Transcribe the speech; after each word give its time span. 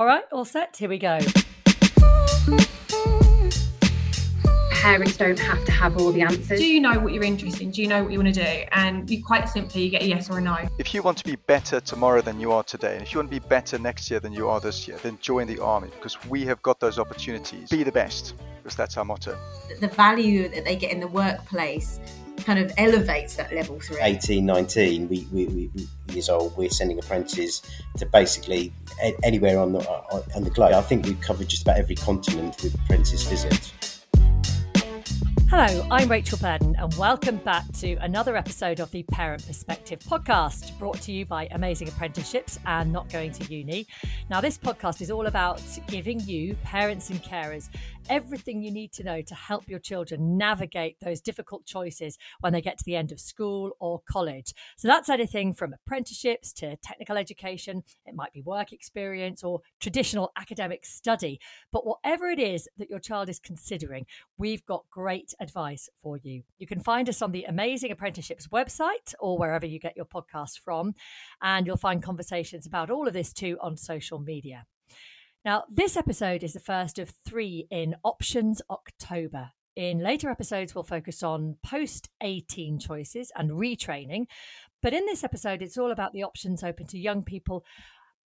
All 0.00 0.06
right, 0.06 0.24
all 0.32 0.46
set. 0.46 0.78
Here 0.78 0.88
we 0.88 0.96
go. 0.96 1.18
Parents 4.70 5.14
don't 5.18 5.38
have 5.38 5.62
to 5.66 5.72
have 5.72 5.98
all 5.98 6.10
the 6.10 6.22
answers. 6.22 6.58
Do 6.58 6.66
you 6.66 6.80
know 6.80 6.98
what 6.98 7.12
you're 7.12 7.22
interested 7.22 7.60
in? 7.60 7.70
Do 7.70 7.82
you 7.82 7.88
know 7.88 8.04
what 8.04 8.10
you 8.10 8.18
want 8.18 8.34
to 8.34 8.42
do? 8.42 8.64
And 8.72 9.10
you 9.10 9.22
quite 9.22 9.50
simply 9.50 9.82
you 9.82 9.90
get 9.90 10.00
a 10.00 10.08
yes 10.08 10.30
or 10.30 10.38
a 10.38 10.40
no. 10.40 10.56
If 10.78 10.94
you 10.94 11.02
want 11.02 11.18
to 11.18 11.24
be 11.24 11.36
better 11.36 11.80
tomorrow 11.80 12.22
than 12.22 12.40
you 12.40 12.50
are 12.50 12.62
today, 12.62 12.94
and 12.94 13.02
if 13.02 13.12
you 13.12 13.18
want 13.18 13.30
to 13.30 13.40
be 13.40 13.46
better 13.46 13.78
next 13.78 14.10
year 14.10 14.20
than 14.20 14.32
you 14.32 14.48
are 14.48 14.58
this 14.58 14.88
year, 14.88 14.96
then 15.02 15.18
join 15.20 15.46
the 15.46 15.58
army 15.58 15.90
because 15.96 16.16
we 16.30 16.46
have 16.46 16.62
got 16.62 16.80
those 16.80 16.98
opportunities. 16.98 17.68
Be 17.68 17.82
the 17.82 17.92
best 17.92 18.32
because 18.62 18.76
that's 18.76 18.96
our 18.96 19.04
motto. 19.04 19.36
The 19.80 19.88
value 19.88 20.48
that 20.48 20.64
they 20.64 20.76
get 20.76 20.92
in 20.92 21.00
the 21.00 21.08
workplace 21.08 22.00
kind 22.50 22.68
of 22.68 22.72
elevates 22.78 23.36
that 23.36 23.52
level 23.54 23.78
three. 23.78 23.96
18, 24.00 24.44
19 24.44 25.08
we, 25.08 25.24
we, 25.30 25.46
we, 25.46 25.70
years 26.12 26.28
old, 26.28 26.56
we're 26.56 26.68
sending 26.68 26.98
apprentices 26.98 27.62
to 27.96 28.04
basically 28.06 28.72
anywhere 29.22 29.60
on 29.60 29.70
the, 29.70 29.78
uh, 29.78 30.22
on 30.34 30.42
the 30.42 30.50
globe. 30.50 30.72
I 30.72 30.82
think 30.82 31.06
we've 31.06 31.20
covered 31.20 31.46
just 31.46 31.62
about 31.62 31.78
every 31.78 31.94
continent 31.94 32.60
with 32.60 32.74
apprentice 32.74 33.22
visits. 33.22 33.89
Hello, 35.52 35.84
I'm 35.90 36.08
Rachel 36.08 36.38
Burden, 36.38 36.76
and 36.78 36.94
welcome 36.94 37.38
back 37.38 37.64
to 37.80 37.94
another 37.94 38.36
episode 38.36 38.78
of 38.78 38.88
the 38.92 39.02
Parent 39.02 39.44
Perspective 39.44 39.98
podcast, 39.98 40.78
brought 40.78 41.00
to 41.00 41.10
you 41.10 41.26
by 41.26 41.48
Amazing 41.50 41.88
Apprenticeships 41.88 42.60
and 42.66 42.92
Not 42.92 43.08
Going 43.08 43.32
to 43.32 43.52
Uni. 43.52 43.84
Now, 44.30 44.40
this 44.40 44.56
podcast 44.56 45.00
is 45.00 45.10
all 45.10 45.26
about 45.26 45.60
giving 45.88 46.20
you, 46.20 46.54
parents 46.62 47.10
and 47.10 47.20
carers, 47.20 47.68
everything 48.08 48.62
you 48.62 48.70
need 48.70 48.92
to 48.92 49.02
know 49.02 49.22
to 49.22 49.34
help 49.34 49.68
your 49.68 49.80
children 49.80 50.38
navigate 50.38 50.96
those 51.00 51.20
difficult 51.20 51.66
choices 51.66 52.16
when 52.40 52.52
they 52.52 52.60
get 52.60 52.78
to 52.78 52.84
the 52.84 52.94
end 52.94 53.10
of 53.10 53.18
school 53.18 53.72
or 53.80 54.00
college. 54.08 54.54
So 54.76 54.86
that's 54.86 55.08
anything 55.08 55.52
from 55.52 55.74
apprenticeships 55.74 56.52
to 56.54 56.76
technical 56.76 57.16
education, 57.16 57.82
it 58.06 58.14
might 58.14 58.32
be 58.32 58.42
work 58.42 58.72
experience 58.72 59.42
or 59.42 59.62
traditional 59.80 60.30
academic 60.38 60.86
study. 60.86 61.40
But 61.72 61.84
whatever 61.84 62.28
it 62.30 62.38
is 62.38 62.68
that 62.78 62.88
your 62.88 63.00
child 63.00 63.28
is 63.28 63.40
considering, 63.40 64.06
we've 64.38 64.64
got 64.64 64.84
great 64.90 65.34
advice 65.40 65.88
for 66.02 66.18
you. 66.22 66.42
You 66.58 66.66
can 66.66 66.80
find 66.80 67.08
us 67.08 67.22
on 67.22 67.32
the 67.32 67.44
Amazing 67.44 67.90
Apprenticeships 67.90 68.48
website 68.48 69.14
or 69.18 69.38
wherever 69.38 69.66
you 69.66 69.78
get 69.78 69.96
your 69.96 70.06
podcast 70.06 70.60
from, 70.60 70.94
and 71.42 71.66
you'll 71.66 71.76
find 71.76 72.02
conversations 72.02 72.66
about 72.66 72.90
all 72.90 73.08
of 73.08 73.14
this 73.14 73.32
too 73.32 73.58
on 73.60 73.76
social 73.76 74.18
media. 74.18 74.66
Now, 75.44 75.64
this 75.70 75.96
episode 75.96 76.42
is 76.42 76.52
the 76.52 76.60
first 76.60 76.98
of 76.98 77.14
three 77.24 77.66
in 77.70 77.96
Options 78.04 78.60
October. 78.68 79.50
In 79.74 80.00
later 80.00 80.28
episodes, 80.28 80.74
we'll 80.74 80.84
focus 80.84 81.22
on 81.22 81.56
post 81.64 82.10
18 82.20 82.78
choices 82.78 83.32
and 83.36 83.50
retraining. 83.52 84.26
But 84.82 84.92
in 84.92 85.06
this 85.06 85.24
episode, 85.24 85.62
it's 85.62 85.78
all 85.78 85.92
about 85.92 86.12
the 86.12 86.24
options 86.24 86.62
open 86.62 86.86
to 86.88 86.98
young 86.98 87.22
people 87.22 87.64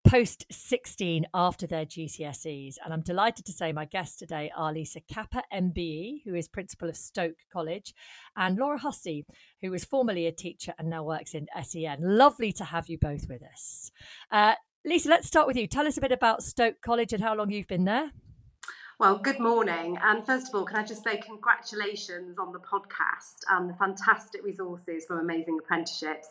post 0.05 0.45
16 0.51 1.25
after 1.33 1.65
their 1.65 1.85
GCSEs. 1.85 2.75
And 2.83 2.93
I'm 2.93 3.01
delighted 3.01 3.45
to 3.45 3.51
say 3.51 3.71
my 3.71 3.85
guests 3.85 4.17
today 4.17 4.51
are 4.55 4.71
Lisa 4.71 5.01
Capper, 5.11 5.41
MBE, 5.51 6.21
who 6.23 6.35
is 6.35 6.47
principal 6.47 6.87
of 6.87 6.95
Stoke 6.95 7.39
College, 7.51 7.93
and 8.37 8.57
Laura 8.57 8.77
Hussey, 8.77 9.25
who 9.61 9.71
was 9.71 9.83
formerly 9.83 10.27
a 10.27 10.31
teacher 10.31 10.73
and 10.77 10.89
now 10.89 11.03
works 11.03 11.33
in 11.33 11.47
SEN. 11.61 11.97
Lovely 12.01 12.51
to 12.53 12.63
have 12.63 12.87
you 12.87 12.97
both 12.99 13.27
with 13.27 13.41
us. 13.43 13.91
Uh, 14.31 14.53
Lisa, 14.85 15.09
let's 15.09 15.27
start 15.27 15.47
with 15.47 15.57
you. 15.57 15.65
Tell 15.65 15.87
us 15.87 15.97
a 15.97 16.01
bit 16.01 16.11
about 16.11 16.43
Stoke 16.43 16.81
College 16.81 17.11
and 17.11 17.23
how 17.23 17.35
long 17.35 17.49
you've 17.49 17.67
been 17.67 17.85
there. 17.85 18.11
Well, 18.97 19.17
good 19.17 19.39
morning. 19.39 19.97
And 20.01 20.25
first 20.25 20.47
of 20.47 20.55
all, 20.55 20.63
can 20.63 20.77
I 20.77 20.83
just 20.85 21.03
say 21.03 21.17
congratulations 21.17 22.39
on 22.39 22.53
the 22.53 22.59
podcast 22.59 23.39
and 23.51 23.69
the 23.69 23.73
fantastic 23.73 24.41
resources 24.41 25.03
from 25.05 25.19
Amazing 25.19 25.57
Apprenticeships. 25.61 26.29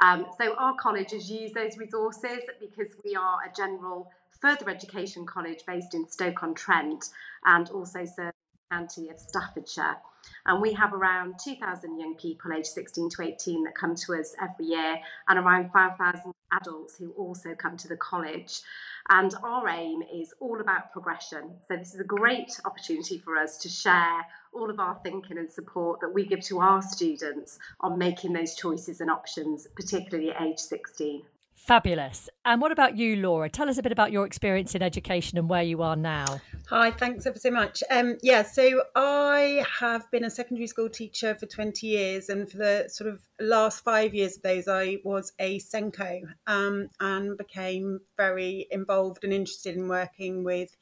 Um, 0.00 0.26
so, 0.38 0.54
our 0.56 0.74
college 0.74 1.12
has 1.12 1.30
used 1.30 1.54
those 1.54 1.78
resources 1.78 2.40
because 2.60 2.88
we 3.04 3.14
are 3.14 3.38
a 3.44 3.52
general 3.56 4.10
further 4.40 4.68
education 4.70 5.26
college 5.26 5.60
based 5.66 5.94
in 5.94 6.06
Stoke 6.06 6.42
on 6.42 6.54
Trent 6.54 7.06
and 7.44 7.70
also 7.70 8.04
serve 8.04 8.32
the 8.34 8.76
county 8.76 9.08
of 9.08 9.18
Staffordshire. 9.18 9.96
And 10.44 10.60
we 10.60 10.72
have 10.74 10.92
around 10.92 11.36
2,000 11.42 11.98
young 11.98 12.14
people 12.16 12.52
aged 12.52 12.66
16 12.66 13.10
to 13.10 13.22
18 13.22 13.64
that 13.64 13.74
come 13.74 13.94
to 13.94 14.14
us 14.14 14.34
every 14.40 14.66
year, 14.66 14.96
and 15.28 15.38
around 15.38 15.70
5,000 15.72 16.32
adults 16.52 16.96
who 16.96 17.10
also 17.12 17.54
come 17.54 17.76
to 17.76 17.88
the 17.88 17.96
college. 17.96 18.60
And 19.08 19.32
our 19.42 19.68
aim 19.68 20.02
is 20.02 20.34
all 20.40 20.60
about 20.60 20.92
progression. 20.92 21.52
So, 21.66 21.76
this 21.76 21.94
is 21.94 22.00
a 22.00 22.04
great 22.04 22.60
opportunity 22.64 23.18
for 23.18 23.36
us 23.36 23.56
to 23.58 23.68
share 23.68 24.26
all 24.56 24.70
of 24.70 24.80
our 24.80 24.98
thinking 25.04 25.38
and 25.38 25.50
support 25.50 26.00
that 26.00 26.12
we 26.12 26.24
give 26.24 26.40
to 26.40 26.60
our 26.60 26.82
students 26.82 27.58
on 27.80 27.98
making 27.98 28.32
those 28.32 28.54
choices 28.54 29.00
and 29.00 29.10
options, 29.10 29.66
particularly 29.76 30.30
at 30.30 30.42
age 30.42 30.58
16. 30.58 31.22
Fabulous. 31.56 32.28
And 32.44 32.60
what 32.60 32.70
about 32.70 32.96
you, 32.96 33.16
Laura? 33.16 33.48
Tell 33.48 33.68
us 33.68 33.76
a 33.76 33.82
bit 33.82 33.90
about 33.90 34.12
your 34.12 34.24
experience 34.24 34.76
in 34.76 34.82
education 34.82 35.36
and 35.36 35.48
where 35.48 35.64
you 35.64 35.82
are 35.82 35.96
now. 35.96 36.40
Hi, 36.68 36.92
thanks 36.92 37.26
ever 37.26 37.38
so 37.38 37.50
much. 37.50 37.82
Um, 37.90 38.18
yeah, 38.22 38.42
so 38.42 38.82
I 38.94 39.64
have 39.80 40.08
been 40.12 40.24
a 40.24 40.30
secondary 40.30 40.68
school 40.68 40.88
teacher 40.88 41.34
for 41.34 41.46
20 41.46 41.86
years, 41.86 42.28
and 42.28 42.48
for 42.48 42.58
the 42.58 42.84
sort 42.88 43.10
of 43.10 43.20
last 43.40 43.82
five 43.82 44.14
years 44.14 44.36
of 44.36 44.42
those, 44.42 44.68
I 44.68 44.98
was 45.02 45.32
a 45.40 45.58
SENCO 45.58 46.22
um, 46.46 46.88
and 47.00 47.36
became 47.36 48.00
very 48.16 48.68
involved 48.70 49.24
and 49.24 49.32
interested 49.32 49.76
in 49.76 49.88
working 49.88 50.44
with 50.44 50.76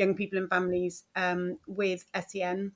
young 0.00 0.14
people 0.14 0.38
and 0.38 0.48
families 0.48 1.04
um, 1.16 1.58
with 1.66 2.06
SEN. 2.28 2.72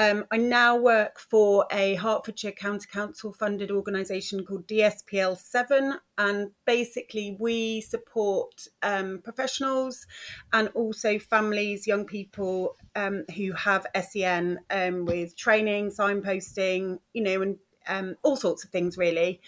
Um, 0.00 0.26
I 0.30 0.36
now 0.36 0.76
work 0.76 1.18
for 1.18 1.66
a 1.72 1.96
Hertfordshire 1.96 2.52
County 2.52 2.86
Council 2.86 3.32
funded 3.32 3.72
organisation 3.72 4.44
called 4.44 4.68
DSPL 4.68 5.36
7, 5.36 5.94
and 6.16 6.52
basically 6.64 7.36
we 7.40 7.80
support 7.80 8.68
um, 8.84 9.20
professionals 9.24 10.06
and 10.52 10.68
also 10.68 11.18
families, 11.18 11.88
young 11.88 12.04
people 12.04 12.76
um, 12.94 13.24
who 13.34 13.50
have 13.52 13.88
SEN 14.00 14.60
um, 14.70 15.04
with 15.04 15.36
training, 15.36 15.90
signposting, 15.90 17.00
you 17.12 17.22
know, 17.24 17.42
and 17.42 17.56
um, 17.88 18.14
all 18.22 18.36
sorts 18.36 18.62
of 18.62 18.70
things 18.70 18.96
really. 18.96 19.40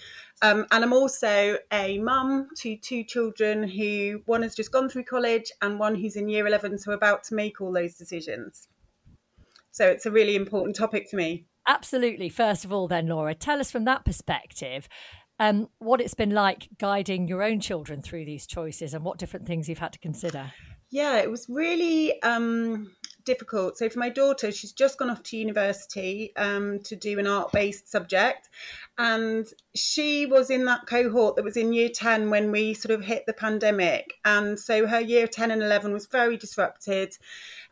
Um, 0.43 0.67
and 0.73 0.83
I'm 0.83 0.93
also 0.93 1.59
a 1.73 1.99
mum 1.99 2.49
to 2.57 2.77
two 2.77 3.05
children 3.05 3.69
who 3.69 4.23
one 4.27 4.43
has 4.43 4.57
just 4.57 4.73
gone 4.73 4.89
through 4.89 5.05
college 5.05 5.53
and 5.63 5.79
one 5.79 5.95
who's 5.95 6.17
in 6.17 6.29
year 6.29 6.49
11, 6.49 6.79
so 6.79 6.91
about 6.91 7.23
to 7.25 7.37
make 7.37 7.61
all 7.61 7.73
those 7.73 7.95
decisions. 7.95 8.67
So 9.81 9.87
it's 9.87 10.05
a 10.05 10.11
really 10.11 10.37
important 10.37 10.77
topic 10.77 11.09
for 11.09 11.17
me. 11.17 11.47
Absolutely. 11.67 12.29
First 12.29 12.67
of 12.67 12.73
all, 12.73 12.87
then, 12.87 13.07
Laura, 13.07 13.35
tell 13.35 13.61
us 13.61 13.71
from 13.71 13.87
that 13.87 14.05
perspective 14.05 14.91
um, 15.39 15.71
what 15.79 16.03
it's 16.03 16.13
been 16.13 16.33
like 16.33 16.69
guiding 16.77 17.27
your 17.29 17.43
own 17.43 17.61
children 17.61 18.03
through 18.03 18.27
these 18.27 18.47
choices 18.47 18.93
and 18.93 19.03
what 19.03 19.17
different 19.17 19.47
things 19.47 19.71
you've 19.71 19.79
had 19.79 19.95
to 19.95 19.99
consider. 19.99 20.53
Yeah, 20.91 21.17
it 21.17 21.31
was 21.31 21.47
really 21.49 22.21
um, 22.21 22.91
difficult. 23.25 23.79
So, 23.79 23.89
for 23.89 24.01
my 24.01 24.11
daughter, 24.11 24.53
she's 24.53 24.73
just 24.73 24.99
gone 24.99 25.09
off 25.09 25.23
to 25.23 25.39
university 25.39 26.37
um, 26.37 26.81
to 26.81 26.95
do 26.95 27.19
an 27.19 27.27
art 27.27 27.51
based 27.51 27.91
subject. 27.91 28.51
And 28.99 29.47
she 29.75 30.27
was 30.27 30.51
in 30.51 30.67
that 30.67 30.85
cohort 30.85 31.37
that 31.37 31.45
was 31.45 31.57
in 31.57 31.73
year 31.73 31.89
10 31.89 32.29
when 32.29 32.53
we 32.53 32.75
sort 32.75 32.93
of 32.93 33.03
hit 33.03 33.25
the 33.27 33.33
pandemic. 33.33 34.13
And 34.27 34.61
so 34.61 34.87
her 34.87 35.01
year 35.01 35.27
10 35.27 35.51
and 35.51 35.63
11 35.63 35.91
was 35.95 36.07
very 36.07 36.37
disrupted. 36.37 37.17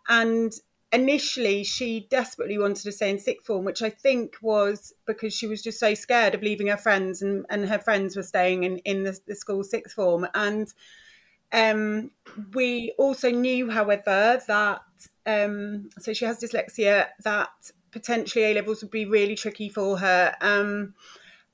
And 0.08 0.54
initially 0.92 1.64
she 1.64 2.06
desperately 2.10 2.58
wanted 2.58 2.82
to 2.82 2.92
stay 2.92 3.10
in 3.10 3.18
sixth 3.18 3.46
form, 3.46 3.64
which 3.64 3.82
I 3.82 3.90
think 3.90 4.36
was 4.40 4.92
because 5.06 5.34
she 5.34 5.46
was 5.46 5.62
just 5.62 5.78
so 5.78 5.94
scared 5.94 6.34
of 6.34 6.42
leaving 6.42 6.68
her 6.68 6.76
friends, 6.76 7.22
and, 7.22 7.44
and 7.50 7.68
her 7.68 7.78
friends 7.78 8.16
were 8.16 8.22
staying 8.22 8.64
in, 8.64 8.78
in 8.78 9.04
the, 9.04 9.18
the 9.26 9.34
school 9.34 9.64
sixth 9.64 9.94
form. 9.94 10.26
And 10.34 10.72
um, 11.52 12.10
we 12.54 12.94
also 12.98 13.30
knew, 13.30 13.70
however, 13.70 14.40
that 14.46 14.80
um, 15.26 15.90
so 15.98 16.12
she 16.12 16.24
has 16.24 16.40
dyslexia, 16.40 17.08
that 17.22 17.50
potentially 17.90 18.44
A 18.46 18.54
levels 18.54 18.82
would 18.82 18.90
be 18.90 19.04
really 19.04 19.34
tricky 19.34 19.68
for 19.68 19.98
her. 19.98 20.34
Um, 20.40 20.94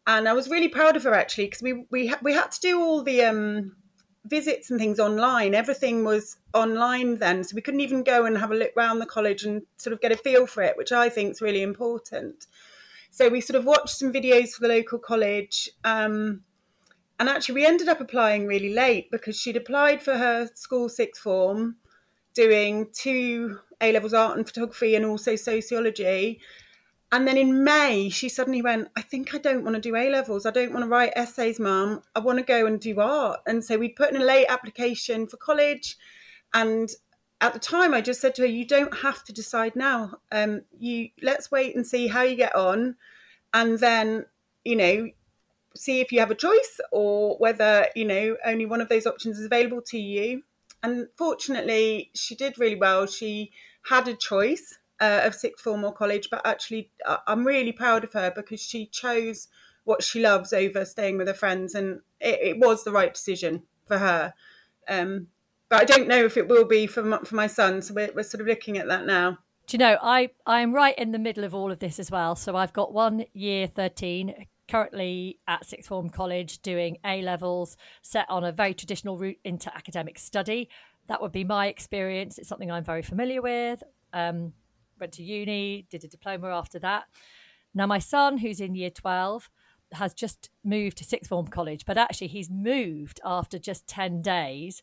and 0.06 0.28
I 0.28 0.33
was 0.33 0.49
really 0.49 0.69
proud 0.69 0.97
of 0.97 1.05
her 1.05 1.15
actually 1.15 1.47
because 1.47 1.62
we 1.62 1.87
we 1.91 2.15
we 2.22 2.34
had 2.34 2.53
to 2.53 2.61
do 2.61 2.81
all 2.81 3.03
the 3.03 3.22
um, 3.22 3.77
visits 4.26 4.70
and 4.70 4.80
things 4.80 4.98
online. 4.98 5.54
Everything 5.54 6.04
was 6.04 6.36
online 6.54 7.18
then, 7.18 7.44
so 7.44 7.54
we 7.54 7.62
couldn't 7.62 7.80
even 7.80 8.03
go 8.03 8.24
and 8.24 8.38
have 8.38 8.50
a 8.50 8.54
look 8.56 8.72
around 8.76 8.98
the 8.98 9.06
college 9.06 9.44
and 9.44 9.62
sort 9.76 9.92
of 9.92 10.00
get 10.00 10.12
a 10.12 10.16
feel 10.16 10.47
for 10.47 10.62
it, 10.62 10.76
which 10.76 10.92
I 10.92 11.09
think 11.09 11.32
is 11.32 11.42
really 11.42 11.62
important. 11.62 12.47
So 13.10 13.28
we 13.28 13.41
sort 13.41 13.56
of 13.56 13.65
watched 13.65 13.97
some 13.97 14.12
videos 14.12 14.54
for 14.54 14.62
the 14.62 14.74
local 14.74 14.98
college. 14.98 15.68
Um, 15.84 16.42
and 17.21 17.28
actually, 17.28 17.56
we 17.56 17.66
ended 17.66 17.88
up 17.88 18.00
applying 18.00 18.47
really 18.47 18.74
late 18.74 19.10
because 19.10 19.38
she'd 19.38 19.56
applied 19.56 20.03
for 20.03 20.16
her 20.16 20.48
school 20.54 20.88
sixth 20.88 21.22
form, 21.22 21.77
doing 22.34 22.88
two 22.92 23.60
A 23.80 23.92
levels 23.92 24.15
art 24.15 24.36
and 24.36 24.47
photography 24.47 24.97
and 24.97 25.04
also 25.04 25.36
sociology. 25.36 26.41
And 27.15 27.28
then 27.28 27.39
in 27.39 27.63
May, 27.63 28.09
she 28.09 28.28
suddenly 28.28 28.61
went, 28.61 28.89
I 28.97 29.01
think 29.01 29.37
I 29.37 29.39
don't 29.39 29.63
want 29.63 29.77
to 29.77 29.81
do 29.81 29.95
A 29.95 30.11
levels. 30.11 30.47
I 30.47 30.51
don't 30.51 30.72
want 30.72 30.83
to 30.84 30.89
write 30.89 31.13
essays, 31.15 31.61
mum. 31.61 32.03
I 32.16 32.19
want 32.19 32.41
to 32.41 32.45
go 32.45 32.66
and 32.66 32.81
do 32.81 32.99
art. 32.99 33.39
And 33.47 33.63
so 33.65 33.78
we 33.78 33.91
put 33.91 34.11
in 34.11 34.21
a 34.21 34.25
late 34.25 34.47
application 34.49 35.28
for 35.28 35.37
college. 35.37 35.97
And 36.55 36.91
at 37.41 37.53
the 37.53 37.61
time, 37.61 37.95
I 37.95 38.01
just 38.01 38.21
said 38.21 38.34
to 38.34 38.43
her, 38.43 38.49
You 38.49 38.66
don't 38.66 38.93
have 38.97 39.22
to 39.27 39.33
decide 39.33 39.77
now. 39.77 40.19
Um, 40.33 40.63
you 40.77 41.11
let's 41.22 41.53
wait 41.53 41.77
and 41.77 41.87
see 41.87 42.09
how 42.09 42.22
you 42.22 42.34
get 42.34 42.57
on. 42.57 42.97
And 43.53 43.78
then, 43.78 44.27
you 44.65 44.75
know, 44.75 45.09
see 45.77 46.01
if 46.01 46.11
you 46.11 46.19
have 46.19 46.33
a 46.33 46.34
choice 46.34 46.81
or 46.91 47.37
whether, 47.39 47.87
you 47.95 48.07
know, 48.07 48.37
only 48.45 48.66
one 48.66 48.81
of 48.81 48.89
those 48.89 49.07
options 49.07 49.39
is 49.39 49.47
available 49.47 49.83
to 49.83 49.99
you. 50.01 50.43
and 50.83 51.07
fortunately, 51.16 52.11
she 52.13 52.34
did 52.34 52.59
really 52.59 52.75
well. 52.75 53.07
She 53.07 53.53
had 53.84 54.09
a 54.09 54.15
choice 54.15 54.81
uh, 55.00 55.22
of 55.24 55.34
sixth 55.34 55.62
form 55.62 55.84
or 55.84 55.92
college, 55.92 56.28
but 56.30 56.42
actually, 56.46 56.91
I'm 57.26 57.46
really 57.46 57.72
proud 57.72 58.04
of 58.04 58.12
her 58.12 58.32
because 58.34 58.60
she 58.60 58.86
chose 58.86 59.48
what 59.84 60.02
she 60.02 60.20
loves 60.20 60.52
over 60.52 60.84
staying 60.84 61.18
with 61.18 61.28
her 61.28 61.34
friends, 61.34 61.74
and 61.74 62.00
it, 62.20 62.38
it 62.41 62.58
was 62.58 62.84
the 62.84 62.92
right 62.92 63.12
decision 63.12 63.62
for 63.86 63.98
her. 63.98 64.34
Um, 64.88 65.28
but 65.68 65.80
I 65.80 65.84
don't 65.84 66.08
know 66.08 66.24
if 66.24 66.36
it 66.36 66.48
will 66.48 66.64
be 66.64 66.86
for 66.86 67.02
my, 67.02 67.18
for 67.18 67.34
my 67.34 67.46
son, 67.46 67.82
so 67.82 67.94
we're, 67.94 68.10
we're 68.14 68.22
sort 68.22 68.41
of 68.41 68.46
looking 68.46 68.78
at 68.78 68.88
that 68.88 69.06
now. 69.06 69.38
Do 69.66 69.76
you 69.76 69.78
know, 69.78 69.96
I, 70.02 70.30
I'm 70.46 70.74
right 70.74 70.96
in 70.98 71.12
the 71.12 71.18
middle 71.18 71.44
of 71.44 71.54
all 71.54 71.72
of 71.72 71.78
this 71.78 71.98
as 71.98 72.10
well. 72.10 72.36
So 72.36 72.54
I've 72.54 72.74
got 72.74 72.92
one 72.92 73.24
year 73.32 73.66
13 73.66 74.46
currently 74.68 75.38
at 75.46 75.64
sixth 75.64 75.88
form 75.88 76.10
college 76.10 76.60
doing 76.60 76.98
A 77.04 77.22
levels, 77.22 77.76
set 78.02 78.28
on 78.28 78.44
a 78.44 78.52
very 78.52 78.74
traditional 78.74 79.16
route 79.16 79.38
into 79.44 79.74
academic 79.74 80.18
study. 80.18 80.68
That 81.06 81.22
would 81.22 81.32
be 81.32 81.44
my 81.44 81.68
experience. 81.68 82.38
It's 82.38 82.48
something 82.48 82.70
I'm 82.70 82.84
very 82.84 83.02
familiar 83.02 83.42
with. 83.42 83.82
Um, 84.12 84.52
went 85.04 85.12
to 85.15 85.22
uni, 85.22 85.86
did 85.91 86.03
a 86.04 86.09
diploma 86.09 86.48
after 86.48 86.78
that. 86.78 87.04
Now, 87.74 87.86
my 87.86 87.98
son, 87.98 88.39
who's 88.39 88.60
in 88.60 88.74
year 88.74 88.91
12, 88.91 89.51
has 89.92 90.15
just 90.15 90.51
moved 90.65 90.97
to 90.98 91.04
sixth 91.04 91.28
form 91.28 91.47
college, 91.47 91.84
but 91.84 91.98
actually, 91.98 92.28
he's 92.28 92.51
moved 92.51 93.21
after 93.24 93.59
just 93.59 93.86
10 93.86 94.22
days, 94.22 94.83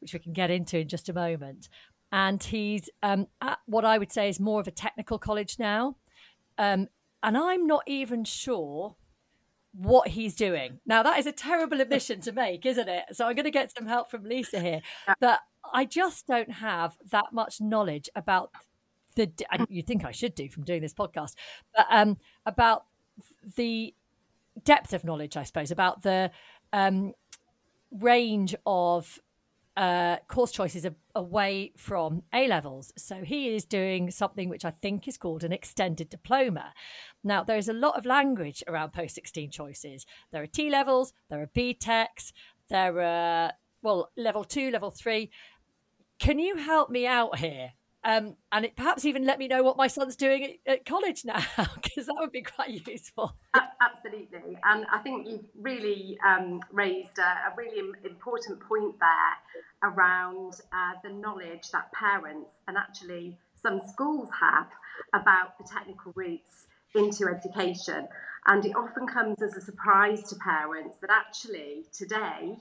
which 0.00 0.14
we 0.14 0.18
can 0.18 0.32
get 0.32 0.50
into 0.50 0.78
in 0.78 0.88
just 0.88 1.08
a 1.08 1.12
moment. 1.12 1.68
And 2.10 2.42
he's 2.42 2.88
um, 3.02 3.26
at 3.42 3.58
what 3.66 3.84
I 3.84 3.98
would 3.98 4.10
say 4.10 4.28
is 4.28 4.40
more 4.40 4.60
of 4.60 4.66
a 4.66 4.72
technical 4.72 5.18
college 5.18 5.58
now. 5.58 5.96
Um, 6.56 6.88
and 7.22 7.36
I'm 7.36 7.66
not 7.66 7.82
even 7.86 8.24
sure 8.24 8.96
what 9.72 10.08
he's 10.08 10.34
doing. 10.34 10.80
Now, 10.86 11.02
that 11.02 11.18
is 11.18 11.26
a 11.26 11.32
terrible 11.32 11.80
admission 11.80 12.20
to 12.22 12.32
make, 12.32 12.64
isn't 12.64 12.88
it? 12.88 13.04
So 13.12 13.26
I'm 13.26 13.34
going 13.34 13.44
to 13.44 13.50
get 13.50 13.76
some 13.76 13.86
help 13.86 14.10
from 14.10 14.24
Lisa 14.24 14.60
here. 14.60 14.80
But 15.20 15.40
I 15.72 15.84
just 15.84 16.26
don't 16.26 16.52
have 16.52 16.96
that 17.10 17.32
much 17.32 17.60
knowledge 17.60 18.08
about 18.16 18.50
the, 19.26 19.66
you 19.68 19.82
think 19.82 20.04
I 20.04 20.12
should 20.12 20.34
do 20.34 20.48
from 20.48 20.64
doing 20.64 20.80
this 20.80 20.94
podcast, 20.94 21.34
but 21.74 21.86
um, 21.90 22.16
about 22.46 22.84
the 23.56 23.94
depth 24.64 24.92
of 24.92 25.04
knowledge, 25.04 25.36
I 25.36 25.44
suppose, 25.44 25.70
about 25.70 26.02
the 26.02 26.30
um, 26.72 27.12
range 27.90 28.54
of 28.66 29.20
uh, 29.76 30.16
course 30.26 30.50
choices 30.50 30.84
away 31.14 31.72
from 31.76 32.22
A 32.34 32.48
levels. 32.48 32.92
So 32.96 33.22
he 33.22 33.54
is 33.54 33.64
doing 33.64 34.10
something 34.10 34.48
which 34.48 34.64
I 34.64 34.70
think 34.70 35.06
is 35.06 35.16
called 35.16 35.44
an 35.44 35.52
extended 35.52 36.08
diploma. 36.08 36.72
Now, 37.22 37.44
there's 37.44 37.68
a 37.68 37.72
lot 37.72 37.96
of 37.96 38.04
language 38.04 38.64
around 38.66 38.92
post 38.92 39.14
16 39.14 39.50
choices. 39.50 40.04
There 40.32 40.42
are 40.42 40.48
T 40.48 40.68
levels, 40.68 41.12
there 41.30 41.40
are 41.40 41.46
BTECs, 41.46 42.32
there 42.68 43.00
are, 43.00 43.52
well, 43.82 44.10
level 44.16 44.42
two, 44.42 44.70
level 44.72 44.90
three. 44.90 45.30
Can 46.18 46.40
you 46.40 46.56
help 46.56 46.90
me 46.90 47.06
out 47.06 47.38
here? 47.38 47.74
Um, 48.08 48.36
and 48.52 48.64
it 48.64 48.74
perhaps 48.74 49.04
even 49.04 49.26
let 49.26 49.38
me 49.38 49.48
know 49.48 49.62
what 49.62 49.76
my 49.76 49.86
son's 49.86 50.16
doing 50.16 50.42
at, 50.42 50.72
at 50.72 50.86
college 50.86 51.26
now, 51.26 51.44
because 51.82 52.06
that 52.06 52.16
would 52.18 52.32
be 52.32 52.40
quite 52.40 52.70
useful. 52.86 53.36
Absolutely. 53.54 54.56
And 54.64 54.86
I 54.90 54.98
think 55.00 55.28
you've 55.28 55.44
really 55.60 56.16
um, 56.26 56.60
raised 56.72 57.18
a, 57.18 57.22
a, 57.22 57.54
really 57.54 57.92
important 58.04 58.60
point 58.60 58.94
there 58.98 59.90
around 59.90 60.54
uh, 60.72 60.92
the 61.04 61.10
knowledge 61.10 61.70
that 61.72 61.92
parents 61.92 62.52
and 62.66 62.78
actually 62.78 63.36
some 63.56 63.78
schools 63.86 64.30
have 64.40 64.68
about 65.12 65.58
the 65.58 65.68
technical 65.70 66.12
routes 66.14 66.66
into 66.94 67.28
education. 67.28 68.08
And 68.46 68.64
it 68.64 68.74
often 68.74 69.06
comes 69.06 69.42
as 69.42 69.54
a 69.54 69.60
surprise 69.60 70.22
to 70.30 70.36
parents 70.36 70.96
that 71.02 71.10
actually 71.10 71.84
today, 71.92 72.56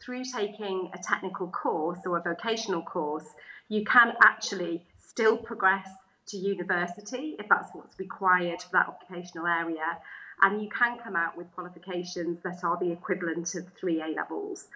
through 0.00 0.22
taking 0.24 0.90
a 0.94 0.98
technical 0.98 1.48
course 1.48 2.00
or 2.06 2.18
a 2.18 2.22
vocational 2.22 2.82
course, 2.82 3.26
you 3.72 3.82
can 3.86 4.12
actually 4.22 4.84
still 4.96 5.38
progress 5.38 5.88
to 6.26 6.36
university 6.36 7.36
if 7.38 7.48
that's 7.48 7.70
what's 7.72 7.98
required 7.98 8.60
for 8.60 8.68
that 8.72 8.86
occupational 8.86 9.46
area. 9.46 9.96
And 10.42 10.60
you 10.60 10.68
can 10.68 10.98
come 10.98 11.16
out 11.16 11.38
with 11.38 11.50
qualifications 11.54 12.40
that 12.42 12.62
are 12.64 12.78
the 12.78 12.92
equivalent 12.92 13.54
of 13.54 13.64
three 13.80 14.02
A 14.02 14.08
levels. 14.08 14.68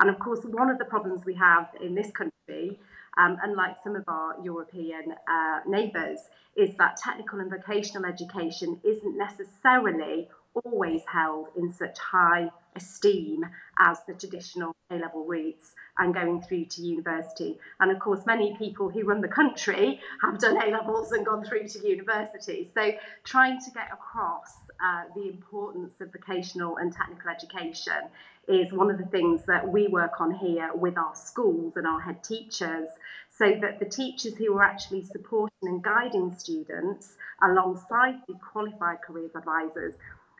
And 0.00 0.10
of 0.10 0.18
course, 0.18 0.40
one 0.44 0.68
of 0.68 0.78
the 0.78 0.84
problems 0.84 1.24
we 1.24 1.34
have 1.34 1.68
in 1.80 1.94
this 1.94 2.10
country, 2.10 2.80
um, 3.16 3.38
unlike 3.40 3.76
some 3.84 3.94
of 3.94 4.02
our 4.08 4.34
European 4.42 5.14
uh, 5.28 5.60
neighbours, 5.64 6.18
is 6.56 6.74
that 6.78 6.96
technical 6.96 7.38
and 7.38 7.50
vocational 7.50 8.04
education 8.04 8.80
isn't 8.82 9.16
necessarily 9.16 10.28
always 10.64 11.02
held 11.12 11.46
in 11.56 11.72
such 11.72 11.96
high 12.00 12.50
esteem 12.76 13.44
as 13.78 13.98
the 14.06 14.14
traditional 14.14 14.74
A 14.90 14.96
level 14.96 15.24
routes 15.24 15.74
and 15.98 16.14
going 16.14 16.42
through 16.42 16.66
to 16.66 16.82
university. 16.82 17.58
And 17.80 17.90
of 17.90 17.98
course, 17.98 18.26
many 18.26 18.56
people 18.56 18.90
who 18.90 19.04
run 19.04 19.20
the 19.20 19.28
country 19.28 20.00
have 20.22 20.38
done 20.38 20.56
A 20.62 20.70
levels 20.70 21.12
and 21.12 21.24
gone 21.24 21.44
through 21.44 21.68
to 21.68 21.88
university. 21.88 22.68
So, 22.74 22.92
trying 23.24 23.60
to 23.60 23.70
get 23.70 23.88
across 23.92 24.52
uh, 24.84 25.04
the 25.14 25.28
importance 25.28 26.00
of 26.00 26.12
vocational 26.12 26.76
and 26.76 26.92
technical 26.92 27.30
education 27.30 28.08
is 28.48 28.72
one 28.72 28.90
of 28.90 28.98
the 28.98 29.06
things 29.06 29.46
that 29.46 29.68
we 29.68 29.86
work 29.86 30.20
on 30.20 30.32
here 30.32 30.70
with 30.74 30.96
our 30.96 31.14
schools 31.14 31.76
and 31.76 31.86
our 31.86 32.00
head 32.00 32.24
teachers 32.24 32.88
so 33.28 33.56
that 33.60 33.78
the 33.78 33.84
teachers 33.84 34.36
who 34.36 34.56
are 34.56 34.64
actually 34.64 35.04
supporting 35.04 35.50
and 35.62 35.82
guiding 35.82 36.34
students 36.36 37.16
alongside 37.42 38.14
the 38.26 38.34
qualified 38.34 39.00
careers 39.02 39.32
advisors 39.36 39.94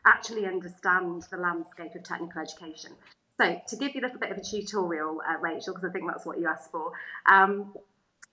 actually 0.05 0.45
understand 0.45 1.23
the 1.31 1.37
landscape 1.37 1.95
of 1.95 2.03
technical 2.03 2.41
education. 2.41 2.91
So, 3.39 3.59
to 3.67 3.75
give 3.75 3.95
you 3.95 4.01
a 4.01 4.03
little 4.03 4.19
bit 4.19 4.31
of 4.31 4.37
a 4.37 4.41
tutorial, 4.41 5.21
uh, 5.27 5.39
Rachel, 5.39 5.73
because 5.73 5.89
I 5.89 5.91
think 5.91 6.05
that's 6.07 6.25
what 6.25 6.39
you 6.39 6.47
asked 6.47 6.71
for, 6.71 6.91
um, 7.31 7.73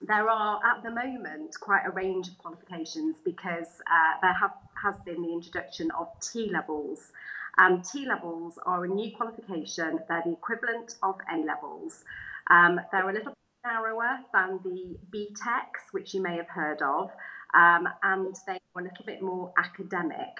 there 0.01 0.29
are 0.29 0.59
at 0.63 0.83
the 0.83 0.91
moment 0.91 1.55
quite 1.59 1.85
a 1.85 1.91
range 1.91 2.27
of 2.29 2.37
qualifications 2.37 3.17
because 3.23 3.67
uh, 3.91 4.19
there 4.21 4.33
have, 4.33 4.53
has 4.81 4.95
been 5.05 5.21
the 5.21 5.33
introduction 5.33 5.91
of 5.91 6.07
T 6.21 6.49
levels. 6.51 7.11
And 7.57 7.83
T 7.83 8.05
levels 8.05 8.57
are 8.65 8.85
a 8.85 8.87
new 8.87 9.11
qualification, 9.15 9.99
they're 10.07 10.23
the 10.23 10.33
equivalent 10.33 10.95
of 11.03 11.15
A 11.33 11.37
levels. 11.37 12.05
Um, 12.49 12.79
they're 12.91 13.09
a 13.09 13.13
little 13.13 13.33
narrower 13.65 14.19
than 14.33 14.59
the 14.63 14.97
BTECs, 15.11 15.91
which 15.91 16.13
you 16.13 16.21
may 16.21 16.37
have 16.37 16.47
heard 16.47 16.81
of, 16.81 17.11
um, 17.53 17.89
and 18.03 18.35
they 18.47 18.53
are 18.53 18.81
a 18.81 18.83
little 18.83 19.05
bit 19.05 19.21
more 19.21 19.51
academic. 19.57 20.39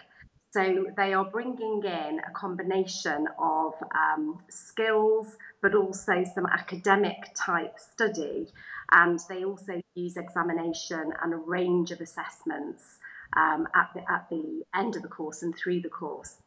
So 0.51 0.88
they 0.98 1.13
are 1.13 1.25
bringing 1.25 1.84
in 1.84 2.22
a 2.28 2.31
combination 2.34 3.28
of 3.38 3.74
um, 3.96 4.40
skills, 4.50 5.38
but 5.62 5.75
also 5.75 6.24
some 6.24 6.48
academic 6.48 7.31
type 7.36 7.80
study. 7.80 8.48
And 8.92 9.19
they 9.30 9.44
also 9.44 9.80
use 9.94 10.18
examination 10.18 11.14
and 11.21 11.33
a 11.33 11.38
range 11.38 11.92
of 11.92 12.02
assessments 12.02 12.97
um, 13.38 13.68
at, 13.76 13.92
the, 13.94 14.12
at 14.12 14.28
the 14.31 14.64
end 14.76 14.95
of 14.95 15.04
the 15.04 15.07
course 15.07 15.44
and 15.44 15.56
through 15.56 15.81
the 15.81 15.90
course. 15.90 16.38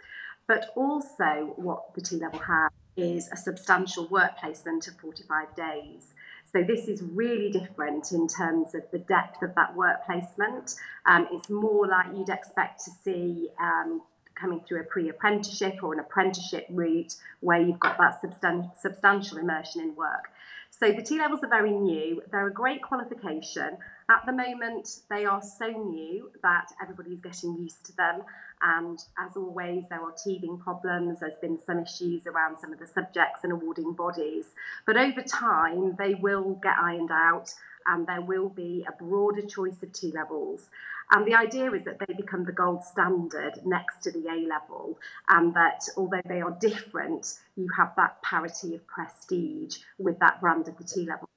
But 0.49 0.71
also, 0.75 1.53
what 1.55 1.95
the 1.95 2.01
T 2.01 2.17
level 2.17 2.41
has 2.41 2.73
is 2.97 3.29
a 3.33 3.37
substantial 3.37 4.09
work 4.09 4.37
placement 4.39 4.89
of 4.89 4.97
45 4.97 5.55
days. 5.55 6.15
So 6.53 6.63
this 6.63 6.87
is 6.87 7.03
really 7.03 7.51
different 7.51 8.13
in 8.13 8.29
terms 8.29 8.75
of 8.75 8.83
the 8.93 8.99
depth 8.99 9.43
of 9.43 9.55
that 9.55 9.75
work 9.75 10.05
placement. 10.05 10.75
Um, 11.07 11.27
it's 11.33 11.49
more 11.49 11.87
like 11.87 12.07
you'd 12.15 12.29
expect 12.29 12.85
to 12.85 12.91
see 12.91 13.49
um, 13.59 14.03
coming 14.35 14.61
through 14.61 14.81
a 14.81 14.85
pre-apprenticeship 14.85 15.83
or 15.83 15.95
an 15.95 16.01
apprenticeship 16.01 16.67
route 16.69 17.15
where 17.41 17.61
you've 17.61 17.81
got 17.81 17.97
that 17.97 18.21
substan- 18.23 18.71
substantial 18.77 19.39
immersion 19.39 19.81
in 19.81 19.97
work. 19.97 20.29
So 20.71 20.93
the 20.93 21.03
T 21.03 21.19
levels 21.19 21.41
are 21.43 21.49
very 21.49 21.71
new. 21.71 22.23
They're 22.31 22.49
a 22.49 22.53
great 22.53 22.83
qualification. 22.83 23.79
At 24.11 24.27
the 24.27 24.33
moment, 24.33 25.01
they 25.09 25.25
are 25.25 25.41
so 25.41 25.69
new 25.69 26.33
that 26.43 26.67
everybody's 26.83 27.21
getting 27.21 27.57
used 27.57 27.85
to 27.87 27.97
them. 27.97 28.23
And 28.63 28.99
as 29.19 29.37
always, 29.37 29.89
there 29.89 30.01
are 30.01 30.15
teething 30.25 30.59
problems. 30.59 31.21
There's 31.21 31.39
been 31.41 31.59
some 31.59 31.81
issues 31.81 32.27
around 32.27 32.57
some 32.59 32.73
of 32.73 32.79
the 32.79 32.87
subjects 32.87 33.41
and 33.43 33.53
awarding 33.53 33.93
bodies. 33.95 34.55
But 34.87 34.97
over 34.97 35.23
time, 35.23 35.97
they 35.99 36.15
will 36.15 36.61
get 36.63 36.79
ironed 36.79 37.11
out 37.11 37.53
and 37.87 38.07
there 38.07 38.21
will 38.21 38.49
be 38.49 38.87
a 38.89 38.93
broader 38.93 39.43
choice 39.43 39.83
of 39.83 39.93
T 39.93 40.13
levels. 40.13 40.69
And 41.11 41.27
the 41.27 41.35
idea 41.35 41.71
is 41.73 41.85
that 41.85 41.99
they 41.99 42.15
become 42.15 42.45
the 42.45 42.53
gold 42.53 42.85
standard 42.85 43.61
next 43.65 44.03
to 44.05 44.13
the 44.13 44.29
A 44.29 44.47
level, 44.49 44.99
and 45.29 45.53
that 45.55 45.83
although 45.97 46.23
they 46.27 46.41
are 46.41 46.57
different, 46.61 47.39
you 47.57 47.69
have 47.77 47.93
that 47.97 48.23
parity 48.23 48.75
of 48.75 48.87
prestige 48.87 49.79
with 49.99 50.19
that 50.21 50.41
brand 50.41 50.69
of 50.69 50.79
the 50.79 50.85
T 50.85 51.05
level. 51.05 51.29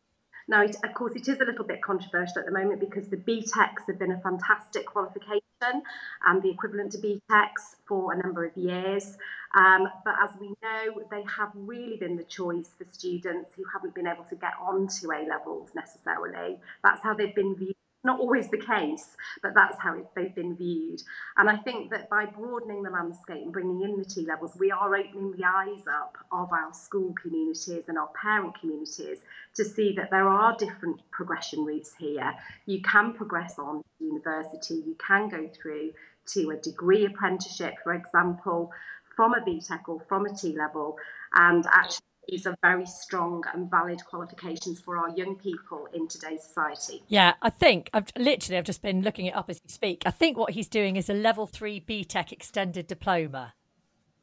Now, 0.48 0.62
it, 0.62 0.77
of 0.84 0.94
course, 0.94 1.13
it 1.15 1.27
is 1.27 1.41
a 1.41 1.46
little 1.46 1.65
bit 1.65 1.82
controversial 1.82 2.39
at 2.39 2.46
the 2.46 2.51
moment 2.51 2.79
because 2.79 3.10
the 3.10 3.17
BTECs 3.17 3.88
have 3.88 3.98
been 3.98 4.12
a 4.12 4.20
fantastic 4.20 4.86
qualification 4.86 5.41
and 5.62 6.42
the 6.42 6.50
equivalent 6.50 6.92
to 6.94 6.98
BTECs 6.98 7.76
for 7.88 8.14
a 8.14 8.18
number 8.22 8.46
of 8.46 8.56
years. 8.58 9.18
Um, 9.58 9.88
but 10.04 10.16
as 10.22 10.32
we 10.40 10.50
know, 10.62 11.02
they 11.10 11.24
have 11.38 11.52
really 11.56 11.98
been 11.98 12.18
the 12.18 12.24
choice 12.24 12.76
for 12.78 12.86
students 12.86 13.52
who 13.56 13.64
haven't 13.74 13.96
been 13.96 14.08
able 14.08 14.26
to 14.26 14.36
get 14.36 14.54
onto 14.62 15.12
A 15.12 15.26
levels 15.28 15.70
necessarily. 15.74 16.60
That's 16.84 17.02
how 17.02 17.14
they've 17.14 17.36
been 17.36 17.56
viewed 17.56 17.76
not 18.06 18.20
always 18.20 18.50
the 18.50 18.58
case, 18.58 19.18
but 19.42 19.54
that's 19.54 19.80
how 19.82 19.98
it's, 19.98 20.08
they've 20.16 20.34
been 20.34 20.56
viewed. 20.56 21.02
And 21.38 21.50
I 21.50 21.58
think 21.58 21.90
that 21.92 22.10
by 22.10 22.26
broadening 22.26 22.84
the 22.84 22.90
landscape 22.90 23.42
and 23.42 23.52
bringing 23.52 23.82
in 23.82 23.98
the 23.98 24.06
T 24.06 24.26
levels, 24.26 24.54
we 24.58 24.72
are 24.72 24.96
opening 24.96 25.34
the 25.36 25.44
eyes 25.44 25.84
up 25.88 26.18
of 26.32 26.52
our 26.54 26.74
school 26.74 27.14
communities 27.22 27.86
and 27.88 27.98
our 27.98 28.10
parent 28.22 28.60
communities 28.60 29.20
to 29.56 29.66
see 29.66 29.94
that 29.98 30.12
there 30.12 30.28
are 30.28 30.56
different 30.58 31.02
progression 31.12 31.66
routes 31.66 31.94
here. 31.98 32.34
You 32.66 32.82
can 32.82 33.14
progress 33.14 33.58
on 33.58 33.84
university, 34.00 34.76
you 34.76 34.96
can 35.00 35.28
go 35.28 35.50
through 35.50 35.92
to 36.28 36.52
a 36.52 36.58
degree 36.58 37.06
apprenticeship, 37.06 37.76
for 37.84 37.94
example, 37.94 38.72
from 39.16 39.34
a 39.34 39.42
BTEC 39.42 39.88
or 39.88 40.00
from 40.02 40.26
a 40.26 40.36
T 40.36 40.56
level, 40.56 40.98
and 41.34 41.66
actually 41.68 42.05
these 42.27 42.46
are 42.46 42.58
very 42.62 42.86
strong 42.86 43.44
and 43.53 43.70
valid 43.70 44.03
qualifications 44.05 44.79
for 44.79 44.98
our 44.98 45.10
young 45.10 45.36
people 45.36 45.88
in 45.94 46.08
today's 46.08 46.44
society. 46.44 47.03
Yeah, 47.08 47.34
I 47.41 47.50
think 47.50 47.89
I've 47.94 48.08
literally 48.17 48.58
I've 48.58 48.65
just 48.65 48.82
been 48.82 49.01
looking 49.01 49.25
it 49.25 49.36
up 49.36 49.50
as 49.50 49.60
you 49.63 49.70
speak. 49.70 50.03
I 50.05 50.12
think 50.12 50.38
what 50.38 50.51
he's 50.51 50.67
doing 50.67 50.96
is 50.96 51.10
a 51.10 51.13
level 51.13 51.48
three 51.48 51.79
BTEC 51.79 52.32
extended 52.32 52.88
diploma. 52.88 53.53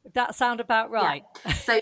Would 0.04 0.14
that 0.14 0.35
sound 0.35 0.61
about 0.61 0.90
right? 0.90 1.25
Yeah. 1.47 1.52
So 1.54 1.80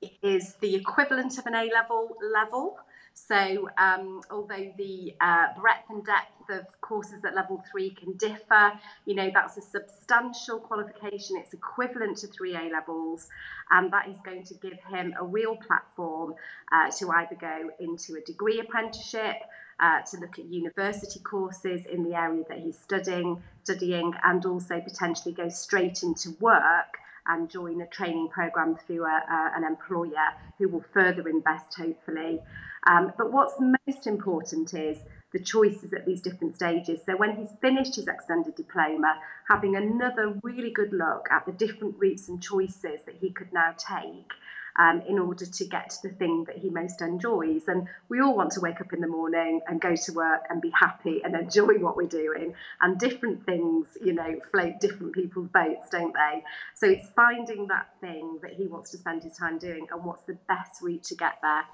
it 0.00 0.12
is 0.22 0.54
the 0.60 0.74
equivalent 0.74 1.38
of 1.38 1.46
an 1.46 1.54
A 1.54 1.70
level 1.72 2.16
level. 2.32 2.78
So, 3.26 3.68
um, 3.78 4.22
although 4.30 4.72
the 4.78 5.14
uh, 5.20 5.46
breadth 5.60 5.90
and 5.90 6.04
depth 6.04 6.50
of 6.50 6.80
courses 6.80 7.24
at 7.24 7.34
level 7.34 7.62
three 7.70 7.90
can 7.90 8.16
differ, 8.16 8.72
you 9.06 9.14
know, 9.14 9.30
that's 9.34 9.56
a 9.56 9.60
substantial 9.60 10.60
qualification. 10.60 11.36
It's 11.36 11.52
equivalent 11.52 12.18
to 12.18 12.28
three 12.28 12.54
A 12.54 12.70
levels, 12.72 13.28
and 13.70 13.92
that 13.92 14.08
is 14.08 14.18
going 14.24 14.44
to 14.44 14.54
give 14.54 14.78
him 14.88 15.14
a 15.20 15.24
real 15.24 15.56
platform 15.56 16.34
uh, 16.72 16.90
to 16.92 17.10
either 17.10 17.34
go 17.34 17.70
into 17.80 18.14
a 18.14 18.20
degree 18.20 18.60
apprenticeship. 18.60 19.36
Uh, 19.80 20.02
to 20.02 20.16
look 20.16 20.40
at 20.40 20.44
university 20.46 21.20
courses 21.20 21.86
in 21.86 22.02
the 22.02 22.12
area 22.12 22.42
that 22.48 22.58
he's 22.58 22.76
studying, 22.76 23.40
studying, 23.62 24.12
and 24.24 24.44
also 24.44 24.80
potentially 24.80 25.32
go 25.32 25.48
straight 25.48 26.02
into 26.02 26.30
work 26.40 26.98
and 27.28 27.48
join 27.48 27.80
a 27.80 27.86
training 27.86 28.28
program 28.28 28.74
through 28.74 29.04
a, 29.04 29.22
a, 29.30 29.52
an 29.54 29.62
employer 29.62 30.34
who 30.58 30.68
will 30.68 30.84
further 30.92 31.28
invest, 31.28 31.76
hopefully. 31.76 32.40
Um, 32.88 33.12
but 33.18 33.30
what's 33.30 33.54
most 33.58 34.06
important 34.06 34.72
is 34.72 34.98
the 35.32 35.38
choices 35.38 35.92
at 35.92 36.06
these 36.06 36.22
different 36.22 36.54
stages. 36.54 37.00
So 37.04 37.16
when 37.16 37.36
he's 37.36 37.50
finished 37.60 37.96
his 37.96 38.08
extended 38.08 38.54
diploma, 38.54 39.18
having 39.48 39.76
another 39.76 40.34
really 40.42 40.70
good 40.70 40.92
look 40.92 41.28
at 41.30 41.44
the 41.44 41.52
different 41.52 41.96
routes 41.98 42.28
and 42.28 42.42
choices 42.42 43.02
that 43.04 43.16
he 43.20 43.30
could 43.30 43.52
now 43.52 43.74
take 43.76 44.32
um, 44.78 45.02
in 45.08 45.18
order 45.18 45.44
to 45.44 45.64
get 45.66 45.90
to 45.90 46.08
the 46.08 46.14
thing 46.14 46.44
that 46.44 46.56
he 46.56 46.70
most 46.70 47.02
enjoys. 47.02 47.68
And 47.68 47.88
we 48.08 48.20
all 48.20 48.34
want 48.34 48.52
to 48.52 48.60
wake 48.60 48.80
up 48.80 48.92
in 48.92 49.00
the 49.00 49.08
morning 49.08 49.60
and 49.66 49.80
go 49.80 49.94
to 49.94 50.12
work 50.12 50.44
and 50.48 50.62
be 50.62 50.70
happy 50.70 51.20
and 51.22 51.34
enjoy 51.34 51.78
what 51.78 51.96
we're 51.96 52.06
doing. 52.06 52.54
And 52.80 52.98
different 52.98 53.44
things, 53.44 53.98
you 54.02 54.12
know, 54.12 54.40
float 54.50 54.80
different 54.80 55.14
people's 55.14 55.48
boats, 55.48 55.90
don't 55.90 56.14
they? 56.14 56.44
So 56.74 56.88
it's 56.88 57.10
finding 57.10 57.66
that 57.66 57.88
thing 58.00 58.38
that 58.42 58.52
he 58.52 58.66
wants 58.66 58.90
to 58.92 58.96
spend 58.96 59.24
his 59.24 59.36
time 59.36 59.58
doing 59.58 59.88
and 59.90 60.04
what's 60.04 60.22
the 60.22 60.38
best 60.48 60.80
route 60.80 61.02
to 61.04 61.16
get 61.16 61.38
there. 61.42 61.64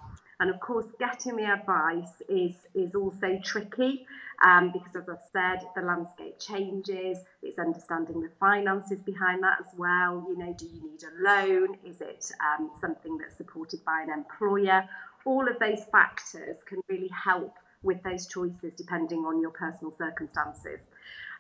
And 0.40 0.50
of 0.50 0.60
course, 0.60 0.86
getting 0.98 1.36
the 1.36 1.52
advice 1.52 2.22
is, 2.28 2.66
is 2.74 2.94
also 2.94 3.40
tricky 3.42 4.06
um, 4.44 4.72
because, 4.72 4.96
as 4.96 5.08
I've 5.08 5.18
said, 5.32 5.66
the 5.76 5.82
landscape 5.82 6.38
changes. 6.40 7.18
It's 7.42 7.58
understanding 7.58 8.20
the 8.20 8.30
finances 8.40 9.00
behind 9.00 9.42
that 9.42 9.58
as 9.60 9.66
well. 9.76 10.26
You 10.28 10.36
know, 10.36 10.54
do 10.58 10.66
you 10.66 10.90
need 10.90 11.02
a 11.04 11.22
loan? 11.22 11.76
Is 11.84 12.00
it 12.00 12.30
um, 12.40 12.70
something 12.80 13.16
that's 13.18 13.36
supported 13.36 13.84
by 13.84 14.02
an 14.02 14.10
employer? 14.10 14.88
All 15.24 15.48
of 15.48 15.58
those 15.58 15.84
factors 15.90 16.58
can 16.66 16.80
really 16.88 17.08
help 17.08 17.54
with 17.82 18.02
those 18.02 18.26
choices 18.26 18.74
depending 18.74 19.20
on 19.24 19.40
your 19.40 19.50
personal 19.50 19.92
circumstances. 19.92 20.80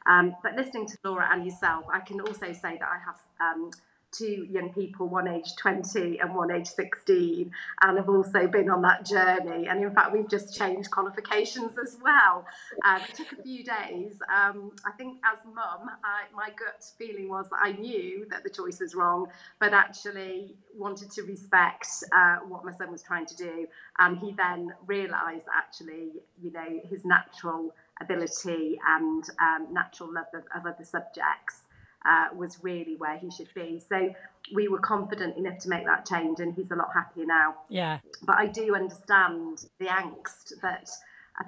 Um, 0.06 0.36
but 0.42 0.54
listening 0.54 0.86
to 0.86 0.98
Laura 1.02 1.28
and 1.32 1.44
yourself, 1.44 1.84
I 1.92 2.00
can 2.00 2.20
also 2.20 2.52
say 2.52 2.78
that 2.78 2.88
I 2.88 2.98
have 3.04 3.20
um, 3.40 3.70
two 4.16 4.46
young 4.50 4.72
people, 4.72 5.08
one 5.08 5.28
age 5.28 5.56
20 5.56 6.18
and 6.20 6.34
one 6.34 6.50
age 6.50 6.66
16, 6.66 7.50
and 7.82 7.98
have 7.98 8.08
also 8.08 8.46
been 8.46 8.70
on 8.70 8.82
that 8.82 9.04
journey. 9.04 9.66
And 9.66 9.82
in 9.82 9.94
fact, 9.94 10.12
we've 10.12 10.28
just 10.28 10.56
changed 10.56 10.90
qualifications 10.90 11.72
as 11.78 11.98
well. 12.02 12.46
Um, 12.84 13.00
it 13.08 13.14
took 13.14 13.38
a 13.38 13.42
few 13.42 13.64
days. 13.64 14.20
Um, 14.34 14.72
I 14.84 14.92
think 14.92 15.18
as 15.30 15.38
mum, 15.44 15.90
my 16.34 16.48
gut 16.48 16.84
feeling 16.98 17.28
was 17.28 17.48
that 17.50 17.58
I 17.62 17.72
knew 17.72 18.26
that 18.30 18.44
the 18.44 18.50
choice 18.50 18.80
was 18.80 18.94
wrong, 18.94 19.26
but 19.60 19.72
actually 19.72 20.56
wanted 20.76 21.10
to 21.12 21.22
respect 21.22 21.88
uh, 22.12 22.36
what 22.48 22.64
my 22.64 22.72
son 22.72 22.90
was 22.90 23.02
trying 23.02 23.26
to 23.26 23.36
do. 23.36 23.66
And 23.98 24.18
he 24.18 24.32
then 24.32 24.72
realised 24.86 25.46
actually, 25.54 26.12
you 26.42 26.52
know, 26.52 26.80
his 26.88 27.04
natural 27.04 27.74
ability 28.00 28.78
and 28.88 29.24
um, 29.40 29.72
natural 29.72 30.12
love 30.12 30.26
of, 30.34 30.42
of 30.54 30.66
other 30.66 30.84
subjects 30.84 31.64
uh, 32.06 32.34
was 32.34 32.58
really 32.62 32.96
where 32.96 33.18
he 33.18 33.30
should 33.30 33.52
be. 33.54 33.80
So 33.88 34.14
we 34.54 34.68
were 34.68 34.78
confident 34.78 35.36
enough 35.36 35.58
to 35.60 35.68
make 35.68 35.84
that 35.86 36.06
change, 36.06 36.40
and 36.40 36.54
he's 36.54 36.70
a 36.70 36.76
lot 36.76 36.88
happier 36.94 37.26
now. 37.26 37.54
Yeah. 37.68 37.98
But 38.22 38.36
I 38.36 38.46
do 38.46 38.74
understand 38.74 39.64
the 39.78 39.86
angst 39.86 40.60
that. 40.62 40.88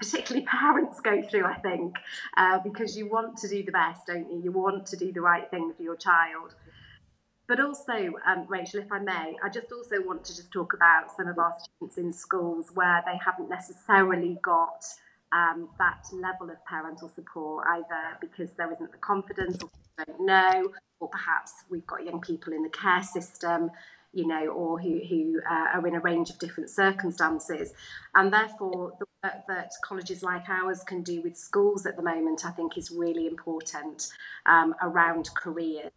Particularly 0.01 0.45
parents 0.51 0.99
go 0.99 1.23
through, 1.23 1.45
I 1.45 1.59
think, 1.61 1.95
uh, 2.37 2.59
because 2.59 2.99
you 2.99 3.09
want 3.09 3.37
to 3.37 3.49
do 3.49 3.63
the 3.63 3.71
best, 3.71 4.09
don't 4.09 4.29
you? 4.33 4.41
You 4.43 4.51
want 4.51 4.85
to 4.87 4.97
do 4.97 5.13
the 5.13 5.21
right 5.21 5.49
thing 5.49 5.73
for 5.77 5.85
your 5.85 5.95
child. 5.95 6.57
But 7.49 7.61
also, 7.61 8.15
um, 8.27 8.47
Rachel, 8.49 8.81
if 8.81 8.91
I 8.91 8.99
may, 8.99 9.37
I 9.43 9.49
just 9.49 9.71
also 9.71 10.05
want 10.05 10.25
to 10.25 10.35
just 10.35 10.53
talk 10.53 10.75
about 10.75 11.13
some 11.17 11.29
of 11.29 11.39
our 11.39 11.55
students 11.61 11.97
in 11.97 12.13
schools 12.13 12.71
where 12.75 13.03
they 13.07 13.19
haven't 13.25 13.49
necessarily 13.49 14.39
got 14.43 14.85
um, 15.37 15.69
that 15.79 16.03
level 16.13 16.51
of 16.51 16.65
parental 16.65 17.09
support, 17.09 17.67
either 17.69 18.17
because 18.21 18.53
there 18.53 18.73
isn't 18.73 18.91
the 18.91 18.99
confidence 18.99 19.63
or 19.63 19.71
don't 20.05 20.21
know, 20.21 20.73
or 21.01 21.09
perhaps 21.09 21.53
we've 21.71 21.87
got 21.87 22.05
young 22.05 22.21
people 22.21 22.53
in 22.53 22.63
the 22.63 22.69
care 22.71 23.03
system, 23.03 23.71
you 24.13 24.27
know, 24.27 24.47
or 24.49 24.79
who, 24.79 25.01
who 25.09 25.41
uh, 25.51 25.77
are 25.77 25.87
in 25.87 25.95
a 25.95 26.01
range 26.01 26.31
of 26.31 26.39
different 26.39 26.71
circumstances. 26.71 27.73
And 28.15 28.33
therefore, 28.33 28.93
the 28.99 29.07
work 29.23 29.47
that 29.49 29.73
colleges 29.85 30.23
like 30.23 30.49
ours 30.49 30.83
can 30.85 31.03
do 31.03 31.21
with 31.23 31.37
schools 31.37 31.87
at 31.87 31.97
the 31.97 32.03
moment, 32.03 32.47
I 32.47 32.51
think, 32.51 32.79
is 32.79 32.91
really 32.91 33.27
important 33.27 34.09
um, 34.47 34.75
around 34.83 35.29
careers. 35.35 35.93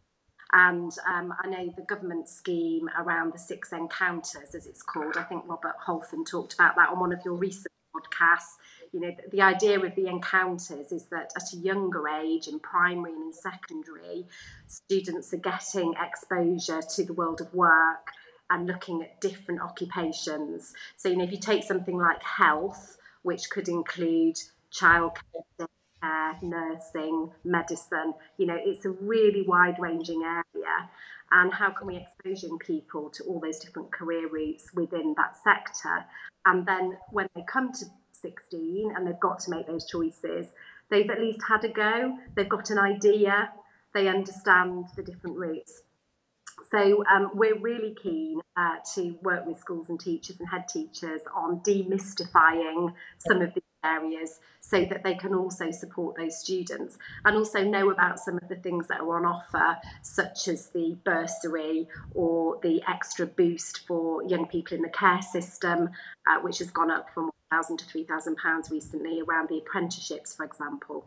And 0.52 0.92
um, 1.08 1.34
I 1.44 1.48
know 1.48 1.74
the 1.76 1.84
government 1.84 2.28
scheme 2.28 2.90
around 2.98 3.34
the 3.34 3.40
six 3.40 3.72
encounters, 3.72 4.56
as 4.56 4.66
it's 4.66 4.82
called, 4.82 5.16
I 5.16 5.24
think 5.24 5.44
Robert 5.48 5.76
Halfon 5.86 6.26
talked 6.30 6.54
about 6.56 6.76
that 6.76 6.90
on 6.90 7.00
one 7.00 7.14
of 7.14 7.20
your 7.24 7.36
recent 7.36 7.72
podcasts 7.96 8.58
you 8.92 9.00
know, 9.00 9.16
the, 9.32 9.42
idea 9.42 9.80
with 9.80 9.96
the 9.96 10.08
encounters 10.08 10.92
is 10.92 11.06
that 11.06 11.32
at 11.36 11.54
a 11.54 11.58
younger 11.58 12.08
age, 12.08 12.48
in 12.48 12.60
primary 12.60 13.14
and 13.14 13.24
in 13.26 13.34
secondary, 13.34 14.26
students 14.68 15.34
are 15.34 15.38
getting 15.38 15.94
exposure 16.02 16.82
to 16.96 17.04
the 17.04 17.14
world 17.14 17.42
of 17.42 17.54
work 17.54 18.12
and 18.50 18.66
looking 18.66 19.02
at 19.02 19.22
different 19.22 19.62
occupations. 19.62 20.74
So, 20.98 21.10
you 21.10 21.18
know, 21.18 21.24
if 21.24 21.32
you 21.32 21.40
take 21.40 21.64
something 21.64 21.98
like 21.98 22.24
health, 22.24 22.98
which 23.22 23.50
could 23.50 23.68
include 23.68 24.38
childcare, 24.74 25.68
care, 26.02 26.40
nursing, 26.42 27.32
medicine, 27.44 28.14
you 28.38 28.48
know, 28.48 28.58
it's 28.60 28.86
a 28.86 28.90
really 28.90 29.44
wide 29.44 29.76
ranging 29.80 30.24
area. 30.24 30.90
And 31.32 31.54
how 31.54 31.70
can 31.70 31.86
we 31.86 31.98
expose 31.98 32.42
young 32.42 32.58
people 32.58 33.12
to 33.12 33.24
all 33.26 33.40
those 33.40 33.60
different 33.60 33.92
career 33.92 34.28
routes 34.28 34.74
within 34.74 35.14
that 35.18 35.38
sector? 35.38 36.06
And 36.46 36.66
then 36.66 36.98
when 37.12 37.28
they 37.36 37.44
come 37.52 37.72
to 37.74 37.86
16 38.12 38.94
and 38.96 39.06
they've 39.06 39.20
got 39.20 39.40
to 39.40 39.52
make 39.52 39.68
those 39.68 39.88
choices, 39.88 40.48
they've 40.90 41.10
at 41.10 41.20
least 41.20 41.40
had 41.48 41.64
a 41.64 41.70
go, 41.70 42.18
they've 42.36 42.50
got 42.50 42.70
an 42.70 42.78
idea, 42.78 43.52
they 43.94 44.08
understand 44.08 44.86
the 44.96 45.04
different 45.04 45.38
routes. 45.38 45.82
So 46.72 47.04
um, 47.12 47.32
we're 47.34 47.60
really 47.60 47.96
keen 48.02 48.42
uh, 48.58 48.76
to 48.96 49.18
work 49.24 49.46
with 49.46 49.58
schools 49.58 49.90
and 49.90 50.00
teachers 50.00 50.40
and 50.40 50.50
head 50.50 50.68
teachers 50.68 51.22
on 51.34 51.62
demystifying 51.62 52.94
some 53.18 53.42
of 53.42 53.54
these 53.54 53.64
areas 53.84 54.40
so 54.60 54.86
that 54.86 55.04
they 55.04 55.16
can 55.16 55.34
also 55.34 55.72
support 55.72 56.16
those 56.18 56.38
students 56.38 56.98
and 57.26 57.38
also 57.38 57.64
know 57.64 57.90
about 57.90 58.20
some 58.20 58.38
of 58.38 58.48
the 58.50 58.56
things 58.56 58.88
that 58.88 59.02
are 59.02 59.18
on 59.18 59.26
offer, 59.26 59.78
such 60.02 60.48
as 60.48 60.70
the 60.70 60.98
bursary 61.04 61.88
or 62.14 62.60
the 62.62 62.82
extra 62.88 63.26
boost 63.26 63.86
for 63.88 64.24
young 64.24 64.46
people 64.48 64.76
in 64.76 64.84
the 64.84 64.90
care 64.90 65.22
system, 65.22 65.90
uh, 66.28 66.40
which 66.42 66.60
has 66.60 66.72
gone 66.72 66.92
up 66.92 67.10
from 67.14 67.26
1,000 67.52 67.78
to 67.78 67.86
3,000 67.86 68.36
pounds 68.38 68.70
recently 68.70 69.22
around 69.22 69.50
the 69.50 69.58
apprenticeships, 69.58 70.36
for 70.36 70.46
example. 70.46 71.06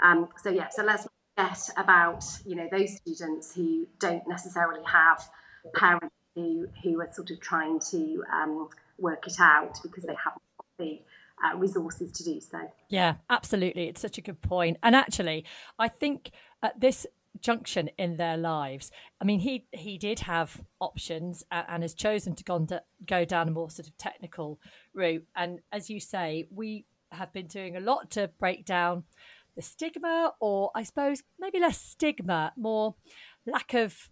Um, 0.00 0.28
so 0.42 0.50
yeah, 0.50 0.68
so 0.68 0.82
let's 0.84 1.06
forget 1.36 1.68
about 1.76 2.24
you 2.46 2.56
know 2.56 2.68
those 2.70 2.96
students 2.96 3.54
who 3.54 3.86
don't 3.98 4.26
necessarily 4.28 4.82
have 4.84 5.22
parents 5.74 6.14
who 6.34 6.68
who 6.82 7.00
are 7.00 7.12
sort 7.12 7.30
of 7.30 7.40
trying 7.40 7.80
to 7.90 8.22
um, 8.32 8.68
work 8.98 9.26
it 9.26 9.40
out 9.40 9.78
because 9.82 10.04
they 10.04 10.14
haven't 10.22 10.42
got 10.56 10.66
the 10.78 11.00
uh, 11.44 11.56
resources 11.56 12.12
to 12.12 12.24
do 12.24 12.40
so. 12.40 12.58
Yeah, 12.88 13.14
absolutely. 13.28 13.88
It's 13.88 14.00
such 14.00 14.18
a 14.18 14.22
good 14.22 14.40
point. 14.40 14.78
And 14.82 14.94
actually, 14.94 15.44
I 15.78 15.88
think 15.88 16.30
at 16.62 16.80
this 16.80 17.06
junction 17.40 17.90
in 17.98 18.16
their 18.16 18.36
lives, 18.36 18.90
I 19.20 19.24
mean, 19.24 19.40
he 19.40 19.66
he 19.72 19.98
did 19.98 20.20
have 20.20 20.60
options 20.80 21.44
and, 21.50 21.66
and 21.68 21.82
has 21.82 21.94
chosen 21.94 22.34
to 22.36 22.44
go, 22.44 22.58
to 22.66 22.82
go 23.06 23.24
down 23.24 23.48
a 23.48 23.52
more 23.52 23.70
sort 23.70 23.88
of 23.88 23.96
technical 23.96 24.60
route. 24.94 25.26
And 25.34 25.60
as 25.72 25.90
you 25.90 26.00
say, 26.00 26.46
we 26.50 26.84
have 27.12 27.32
been 27.32 27.46
doing 27.46 27.76
a 27.76 27.80
lot 27.80 28.10
to 28.12 28.30
break 28.38 28.64
down 28.64 29.04
the 29.56 29.62
stigma, 29.62 30.32
or 30.40 30.70
I 30.74 30.82
suppose 30.82 31.22
maybe 31.38 31.58
less 31.58 31.80
stigma, 31.80 32.52
more 32.56 32.94
lack 33.46 33.74
of 33.74 34.10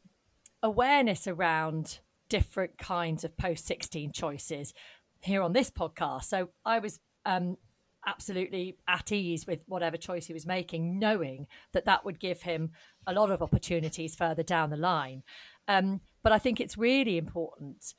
awareness 0.62 1.28
around 1.28 2.00
different 2.28 2.76
kinds 2.78 3.24
of 3.24 3.36
post 3.36 3.66
16 3.66 4.12
choices 4.12 4.74
here 5.20 5.42
on 5.42 5.52
this 5.52 5.70
podcast. 5.70 6.24
So 6.24 6.50
I 6.64 6.78
was 6.78 7.00
um, 7.28 7.58
absolutely 8.06 8.78
at 8.88 9.12
ease 9.12 9.46
with 9.46 9.62
whatever 9.66 9.96
choice 9.96 10.26
he 10.26 10.32
was 10.32 10.46
making, 10.46 10.98
knowing 10.98 11.46
that 11.72 11.84
that 11.84 12.04
would 12.04 12.18
give 12.18 12.42
him 12.42 12.70
a 13.06 13.12
lot 13.12 13.30
of 13.30 13.42
opportunities 13.42 14.16
further 14.16 14.42
down 14.42 14.70
the 14.70 14.76
line. 14.76 15.22
Um, 15.68 16.00
but 16.22 16.32
I 16.32 16.38
think 16.38 16.58
it's 16.58 16.78
really 16.78 17.18
important, 17.18 17.92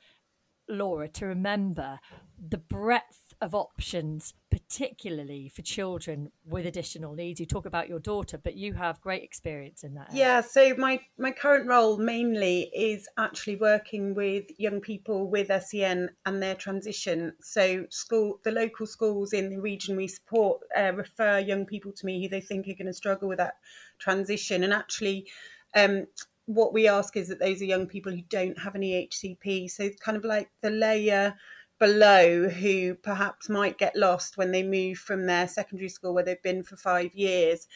Laura, 0.68 1.08
to 1.08 1.26
remember 1.26 2.00
the 2.36 2.58
breadth 2.58 3.19
of 3.40 3.54
options, 3.54 4.34
particularly 4.50 5.48
for 5.48 5.62
children 5.62 6.30
with 6.44 6.66
additional 6.66 7.14
needs. 7.14 7.40
You 7.40 7.46
talk 7.46 7.66
about 7.66 7.88
your 7.88 7.98
daughter, 7.98 8.38
but 8.38 8.54
you 8.54 8.74
have 8.74 9.00
great 9.00 9.22
experience 9.22 9.82
in 9.82 9.94
that. 9.94 10.10
Area. 10.10 10.20
Yeah, 10.20 10.40
so 10.42 10.74
my, 10.76 11.00
my 11.18 11.30
current 11.30 11.66
role 11.66 11.96
mainly 11.96 12.70
is 12.74 13.08
actually 13.18 13.56
working 13.56 14.14
with 14.14 14.44
young 14.58 14.80
people 14.80 15.30
with 15.30 15.50
SEN 15.64 16.10
and 16.26 16.42
their 16.42 16.54
transition. 16.54 17.32
So 17.40 17.86
school, 17.88 18.40
the 18.44 18.50
local 18.50 18.86
schools 18.86 19.32
in 19.32 19.48
the 19.48 19.60
region 19.60 19.96
we 19.96 20.06
support 20.06 20.60
uh, 20.76 20.92
refer 20.94 21.38
young 21.38 21.64
people 21.64 21.92
to 21.92 22.06
me 22.06 22.22
who 22.22 22.28
they 22.28 22.40
think 22.40 22.68
are 22.68 22.74
going 22.74 22.86
to 22.86 22.92
struggle 22.92 23.28
with 23.28 23.38
that 23.38 23.54
transition. 23.98 24.64
And 24.64 24.72
actually, 24.72 25.26
um, 25.74 26.06
what 26.46 26.72
we 26.72 26.88
ask 26.88 27.16
is 27.16 27.28
that 27.28 27.38
those 27.38 27.62
are 27.62 27.66
young 27.66 27.86
people 27.86 28.12
who 28.12 28.22
don't 28.28 28.58
have 28.58 28.74
an 28.74 28.82
EHCP. 28.82 29.70
So 29.70 29.88
kind 30.00 30.16
of 30.16 30.24
like 30.24 30.50
the 30.62 30.70
layer 30.70 31.34
below 31.80 32.48
who 32.48 32.94
perhaps 32.94 33.48
might 33.48 33.78
get 33.78 33.96
lost 33.96 34.36
when 34.36 34.52
they 34.52 34.62
move 34.62 34.98
from 34.98 35.26
their 35.26 35.48
secondary 35.48 35.88
school 35.88 36.14
where 36.14 36.22
they've 36.22 36.42
been 36.42 36.62
for 36.62 36.76
five 36.76 37.14
years. 37.14 37.66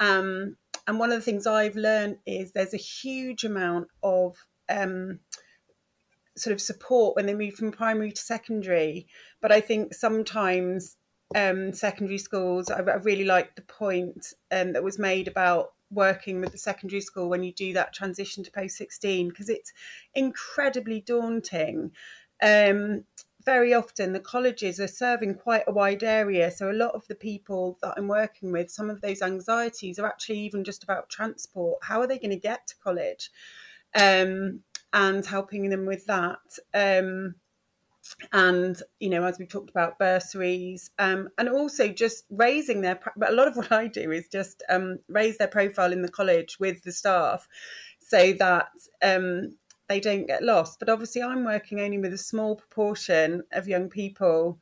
Um, 0.00 0.56
and 0.86 0.98
one 0.98 1.12
of 1.12 1.18
the 1.18 1.24
things 1.24 1.46
I've 1.46 1.76
learned 1.76 2.16
is 2.26 2.50
there's 2.50 2.74
a 2.74 2.78
huge 2.78 3.44
amount 3.44 3.88
of 4.02 4.34
um, 4.68 5.20
sort 6.36 6.54
of 6.54 6.60
support 6.60 7.14
when 7.14 7.26
they 7.26 7.34
move 7.34 7.54
from 7.54 7.70
primary 7.70 8.12
to 8.12 8.20
secondary. 8.20 9.06
But 9.42 9.52
I 9.52 9.60
think 9.60 9.94
sometimes 9.94 10.96
um, 11.36 11.74
secondary 11.74 12.18
schools, 12.18 12.70
I, 12.70 12.78
I 12.78 12.96
really 12.96 13.24
like 13.24 13.54
the 13.56 13.62
point 13.62 14.32
um, 14.50 14.72
that 14.72 14.82
was 14.82 14.98
made 14.98 15.28
about 15.28 15.74
working 15.90 16.40
with 16.40 16.52
the 16.52 16.58
secondary 16.58 17.02
school 17.02 17.28
when 17.28 17.42
you 17.42 17.52
do 17.52 17.74
that 17.74 17.92
transition 17.92 18.42
to 18.44 18.50
post 18.50 18.76
16 18.78 19.28
because 19.28 19.50
it's 19.50 19.72
incredibly 20.14 21.00
daunting. 21.02 21.90
Um, 22.42 23.04
very 23.44 23.74
often 23.74 24.12
the 24.12 24.20
colleges 24.20 24.80
are 24.80 24.88
serving 24.88 25.34
quite 25.36 25.64
a 25.66 25.72
wide 25.72 26.02
area. 26.02 26.50
So 26.50 26.70
a 26.70 26.72
lot 26.72 26.94
of 26.94 27.06
the 27.08 27.14
people 27.14 27.78
that 27.82 27.94
I'm 27.96 28.08
working 28.08 28.52
with, 28.52 28.70
some 28.70 28.90
of 28.90 29.00
those 29.00 29.22
anxieties 29.22 29.98
are 29.98 30.06
actually 30.06 30.40
even 30.40 30.64
just 30.64 30.82
about 30.82 31.08
transport. 31.08 31.78
How 31.82 32.00
are 32.00 32.06
they 32.06 32.18
going 32.18 32.30
to 32.30 32.36
get 32.36 32.66
to 32.68 32.74
college? 32.82 33.30
Um, 33.94 34.60
and 34.92 35.24
helping 35.24 35.70
them 35.70 35.86
with 35.86 36.06
that. 36.06 36.38
Um, 36.74 37.36
and 38.32 38.82
you 38.98 39.08
know 39.08 39.24
as 39.24 39.38
we 39.38 39.46
talked 39.46 39.70
about 39.70 39.98
bursaries 39.98 40.90
um, 40.98 41.28
and 41.38 41.48
also 41.48 41.88
just 41.88 42.24
raising 42.30 42.80
their 42.80 42.98
but 43.16 43.30
a 43.30 43.34
lot 43.34 43.46
of 43.46 43.56
what 43.56 43.70
i 43.70 43.86
do 43.86 44.10
is 44.10 44.26
just 44.28 44.62
um, 44.68 44.98
raise 45.08 45.38
their 45.38 45.48
profile 45.48 45.92
in 45.92 46.02
the 46.02 46.08
college 46.08 46.58
with 46.58 46.82
the 46.82 46.92
staff 46.92 47.46
so 48.00 48.32
that 48.32 48.68
um, 49.02 49.54
they 49.90 50.00
don't 50.00 50.28
get 50.28 50.44
lost. 50.44 50.78
But 50.78 50.88
obviously, 50.88 51.20
I'm 51.20 51.44
working 51.44 51.80
only 51.80 51.98
with 51.98 52.14
a 52.14 52.18
small 52.18 52.54
proportion 52.54 53.42
of 53.50 53.66
young 53.66 53.88
people 53.90 54.56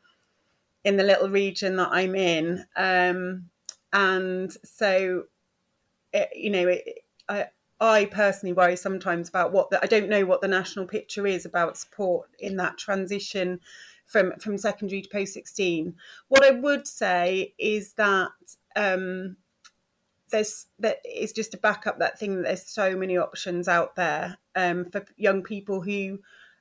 in 0.85 0.97
the 0.97 1.04
little 1.04 1.28
region 1.28 1.76
that 1.76 1.90
I'm 1.92 2.14
in, 2.14 2.64
um, 2.76 3.44
and 3.92 4.50
so 4.64 5.25
it, 6.14 6.30
you 6.35 6.50
know, 6.50 6.68
it, 6.68 7.04
I 7.28 7.47
I 7.78 8.06
personally 8.06 8.54
worry 8.54 8.75
sometimes 8.75 9.28
about 9.28 9.52
what 9.52 9.68
the, 9.68 9.82
I 9.82 9.87
don't 9.87 10.08
know 10.08 10.25
what 10.25 10.40
the 10.40 10.49
national 10.49 10.87
picture 10.87 11.26
is 11.26 11.44
about 11.44 11.76
support 11.76 12.30
in 12.38 12.56
that 12.56 12.78
transition 12.78 13.61
from 14.06 14.32
from 14.40 14.56
secondary 14.56 15.02
to 15.02 15.11
post 15.11 15.35
16. 15.35 15.94
What 16.28 16.42
I 16.42 16.52
would 16.52 16.88
say 16.88 17.54
is 17.58 17.92
that. 17.94 18.30
Um, 18.75 19.37
there's 20.30 20.66
that 20.78 20.98
is 21.04 21.32
just 21.32 21.52
to 21.52 21.56
back 21.56 21.86
up 21.86 21.98
that 21.98 22.18
thing 22.18 22.36
that 22.36 22.42
there's 22.44 22.66
so 22.66 22.96
many 22.96 23.16
options 23.16 23.68
out 23.68 23.96
there 23.96 24.38
um, 24.54 24.84
for 24.86 25.04
young 25.16 25.42
people 25.42 25.80
who 25.80 26.18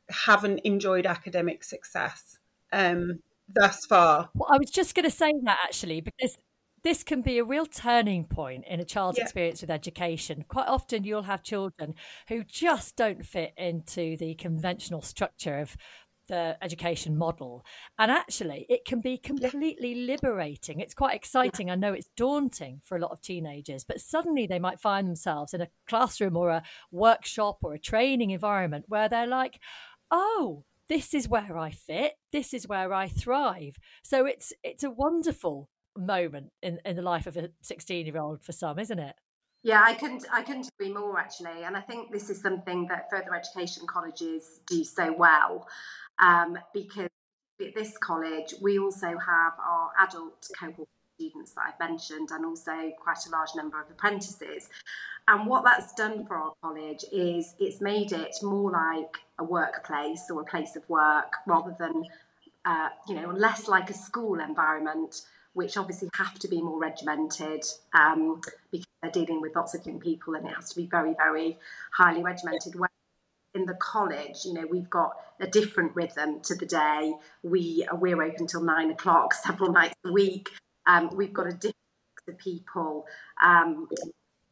haven't 0.10 0.60
enjoyed 0.60 1.06
academic 1.06 1.64
success 1.64 2.38
um, 2.72 3.20
thus 3.48 3.86
far. 3.86 4.30
Well, 4.34 4.50
I 4.52 4.58
was 4.58 4.72
just 4.72 4.96
going 4.96 5.06
to 5.06 5.12
say 5.12 5.34
that 5.44 5.60
actually 5.64 6.02
because 6.02 6.38
this 6.84 7.04
can 7.04 7.22
be 7.22 7.38
a 7.38 7.44
real 7.44 7.66
turning 7.66 8.24
point 8.24 8.64
in 8.68 8.80
a 8.80 8.86
child's 8.86 9.18
yeah. 9.18 9.24
experience 9.24 9.62
with 9.62 9.70
education. 9.70 10.46
Quite 10.48 10.68
often, 10.68 11.04
you'll 11.04 11.24
have 11.24 11.44
children 11.44 11.96
who 12.30 12.44
just 12.44 12.96
don't 12.96 13.26
fit 13.26 13.54
into 13.58 14.16
the 14.18 14.36
conventional 14.36 15.02
structure 15.02 15.60
of 15.60 15.76
the 16.28 16.58
education 16.62 17.18
model. 17.18 17.66
And 17.98 18.12
actually, 18.12 18.66
it 18.70 18.86
can 18.86 19.02
be 19.02 19.18
completely 19.18 19.94
yeah. 19.94 20.14
liberating. 20.14 20.80
It's 20.80 20.94
quite 20.94 21.16
exciting. 21.16 21.68
Yeah. 21.68 21.74
I 21.74 21.78
know 21.78 21.94
it's 21.94 22.10
daunting 22.16 22.82
for 22.84 22.98
a 22.98 23.00
lot 23.00 23.12
of 23.12 23.22
teenagers, 23.22 23.84
but 23.84 24.00
suddenly 24.00 24.48
they 24.48 24.60
might 24.60 24.80
find 24.80 25.08
themselves 25.08 25.54
in 25.54 25.62
a 25.62 25.70
classroom 25.88 26.38
or 26.38 26.50
a 26.50 26.64
workshop 26.92 27.60
or 27.64 27.74
a 27.74 27.80
training 27.80 28.32
environment 28.32 28.86
where 28.88 29.10
they're 29.10 29.28
like, 29.28 29.60
oh, 30.12 30.64
this 30.90 31.14
is 31.14 31.28
where 31.28 31.58
I 31.58 31.72
fit. 31.72 32.14
This 32.32 32.54
is 32.54 32.68
where 32.68 32.94
I 32.94 33.08
thrive. 33.08 33.78
So 34.04 34.26
it's 34.26 34.54
it's 34.64 34.84
a 34.84 34.92
wonderful 34.92 35.70
moment 35.98 36.52
in, 36.62 36.80
in 36.86 36.96
the 36.96 37.02
life 37.02 37.28
of 37.28 37.36
a 37.38 37.50
16 37.62 38.06
year 38.06 38.18
old 38.18 38.44
for 38.44 38.52
some, 38.52 38.80
isn't 38.80 39.00
it? 39.00 39.16
Yeah, 39.64 39.82
I 39.84 39.96
couldn't 39.96 40.26
I 40.32 40.44
couldn't 40.44 40.70
agree 40.80 40.94
more 40.94 41.20
actually. 41.20 41.64
And 41.64 41.76
I 41.76 41.82
think 41.82 42.12
this 42.12 42.30
is 42.30 42.40
something 42.42 42.88
that 42.88 43.10
further 43.10 43.36
education 43.36 43.86
colleges 43.88 44.62
do 44.68 44.84
so 44.84 45.12
well 45.12 45.68
um, 46.20 46.58
because 46.74 47.10
at 47.60 47.74
this 47.74 47.98
college 47.98 48.54
we 48.62 48.78
also 48.78 49.08
have 49.08 49.54
our 49.60 49.90
adult 50.00 50.48
cohort 50.60 50.88
students 51.18 51.52
that 51.54 51.62
I've 51.68 51.90
mentioned 51.90 52.30
and 52.32 52.46
also 52.46 52.92
quite 53.02 53.26
a 53.28 53.30
large 53.32 53.50
number 53.56 53.82
of 53.82 53.90
apprentices. 53.90 54.70
And 55.28 55.48
what 55.48 55.64
that's 55.64 55.94
done 55.94 56.26
for 56.26 56.38
our 56.38 56.54
college 56.62 57.04
is 57.12 57.56
it's 57.60 57.82
made 57.82 58.12
it 58.12 58.36
more 58.44 58.72
like 58.72 59.18
a 59.40 59.44
workplace 59.44 60.30
or 60.32 60.42
a 60.42 60.46
place 60.46 60.76
of 60.76 60.88
work 60.90 61.34
rather 61.46 61.76
than, 61.78 62.06
uh, 62.66 62.90
you 63.08 63.16
know, 63.16 63.30
less 63.32 63.68
like 63.68 63.90
a 63.90 63.94
school 63.94 64.40
environment, 64.40 65.22
which 65.54 65.76
obviously 65.76 66.10
have 66.14 66.38
to 66.40 66.48
be 66.48 66.62
more 66.62 66.80
regimented 66.80 67.64
um, 67.94 68.42
because 68.72 68.88
they're 69.02 69.12
dealing 69.12 69.42
with 69.42 69.56
lots 69.56 69.74
of 69.74 69.86
young 69.86 70.00
people 70.00 70.36
and 70.36 70.48
it 70.48 70.54
has 70.54 70.70
to 70.70 70.76
be 70.76 70.86
very, 70.86 71.14
very 71.16 71.58
highly 71.92 72.24
regimented 72.24 72.76
in 73.58 73.66
the 73.66 73.74
college, 73.74 74.46
you 74.46 74.54
know, 74.54 74.66
we've 74.70 74.90
got 74.90 75.18
a 75.40 75.48
different 75.48 75.96
rhythm 75.96 76.40
to 76.42 76.56
the 76.56 76.66
day. 76.66 77.14
We 77.44 77.88
we're 77.94 78.22
open 78.24 78.48
till 78.48 78.64
nine 78.64 78.92
o'clock 78.92 79.34
several 79.46 79.72
nights 79.72 79.96
a 80.06 80.12
week. 80.12 80.50
Um, 80.86 81.10
we've 81.14 81.34
got 81.34 81.48
a 81.48 81.52
different 81.52 81.76
of 82.28 82.38
people 82.38 83.06
um, 83.42 83.88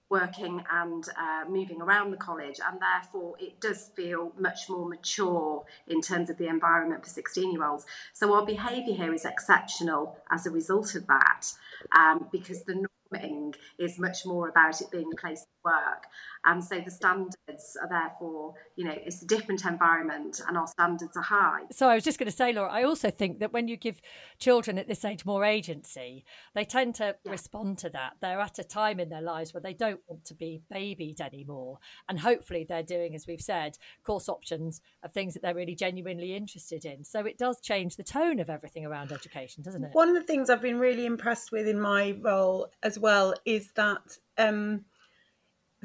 working 0.09 0.63
and 0.71 1.03
uh, 1.17 1.43
moving 1.49 1.81
around 1.81 2.11
the 2.11 2.17
college, 2.17 2.59
and 2.65 2.79
therefore 2.79 3.35
it 3.39 3.59
does 3.59 3.89
feel 3.95 4.31
much 4.39 4.69
more 4.69 4.87
mature 4.87 5.63
in 5.87 6.01
terms 6.01 6.29
of 6.29 6.37
the 6.37 6.47
environment 6.47 7.03
for 7.03 7.09
16 7.09 7.51
year 7.51 7.65
olds. 7.65 7.85
So 8.13 8.33
our 8.33 8.45
behaviour 8.45 8.95
here 8.95 9.13
is 9.13 9.25
exceptional 9.25 10.17
as 10.31 10.45
a 10.45 10.51
result 10.51 10.95
of 10.95 11.07
that, 11.07 11.47
um, 11.95 12.27
because 12.31 12.63
the 12.63 12.85
norming 13.13 13.55
is 13.77 13.99
much 13.99 14.25
more 14.25 14.47
about 14.47 14.81
it 14.81 14.91
being 14.91 15.09
a 15.11 15.19
place 15.19 15.45
work. 15.65 16.05
And 16.45 16.63
so 16.63 16.79
the 16.79 16.91
standards 16.91 17.75
are 17.81 17.89
therefore, 17.89 18.53
you 18.75 18.85
know, 18.85 18.95
it's 18.95 19.21
a 19.21 19.25
different 19.25 19.65
environment 19.65 20.41
and 20.47 20.57
our 20.57 20.67
standards 20.67 21.17
are 21.17 21.23
high. 21.23 21.61
So 21.71 21.89
I 21.89 21.95
was 21.95 22.03
just 22.03 22.19
going 22.19 22.29
to 22.29 22.35
say, 22.35 22.53
Laura, 22.53 22.71
I 22.71 22.83
also 22.83 23.09
think 23.09 23.39
that 23.39 23.51
when 23.51 23.67
you 23.67 23.75
give 23.75 23.99
children 24.37 24.77
at 24.77 24.87
this 24.87 25.03
age 25.03 25.25
more 25.25 25.43
agency, 25.43 26.23
they 26.53 26.63
tend 26.63 26.95
to 26.95 27.15
yeah. 27.23 27.31
respond 27.31 27.79
to 27.79 27.89
that. 27.89 28.13
They're 28.21 28.39
at 28.39 28.59
a 28.59 28.63
time 28.63 28.99
in 28.99 29.09
their 29.09 29.21
lives 29.21 29.53
where 29.53 29.61
they 29.61 29.73
don't 29.73 29.99
want 30.07 30.23
to 30.25 30.35
be 30.35 30.61
babied 30.69 31.19
anymore. 31.19 31.79
And 32.07 32.19
hopefully 32.19 32.65
they're 32.67 32.83
doing, 32.83 33.15
as 33.15 33.25
we've 33.27 33.41
said, 33.41 33.77
course 34.03 34.29
options 34.29 34.81
of 35.03 35.11
things 35.11 35.33
that 35.33 35.41
they're 35.41 35.55
really 35.55 35.75
genuinely 35.75 36.35
interested 36.35 36.85
in. 36.85 37.03
So 37.03 37.25
it 37.25 37.37
does 37.37 37.59
change 37.59 37.95
the 37.95 38.03
tone 38.03 38.39
of 38.39 38.49
everything 38.49 38.85
around 38.85 39.11
education, 39.11 39.63
doesn't 39.63 39.83
it? 39.83 39.89
One 39.93 40.09
of 40.09 40.15
the 40.15 40.23
things 40.23 40.49
I've 40.49 40.61
been 40.61 40.79
really 40.79 41.05
impressed 41.05 41.51
with 41.51 41.67
in 41.67 41.79
my 41.79 42.15
role 42.21 42.69
as 42.83 42.99
well 42.99 43.33
is 43.45 43.71
that 43.75 44.17
um, 44.37 44.85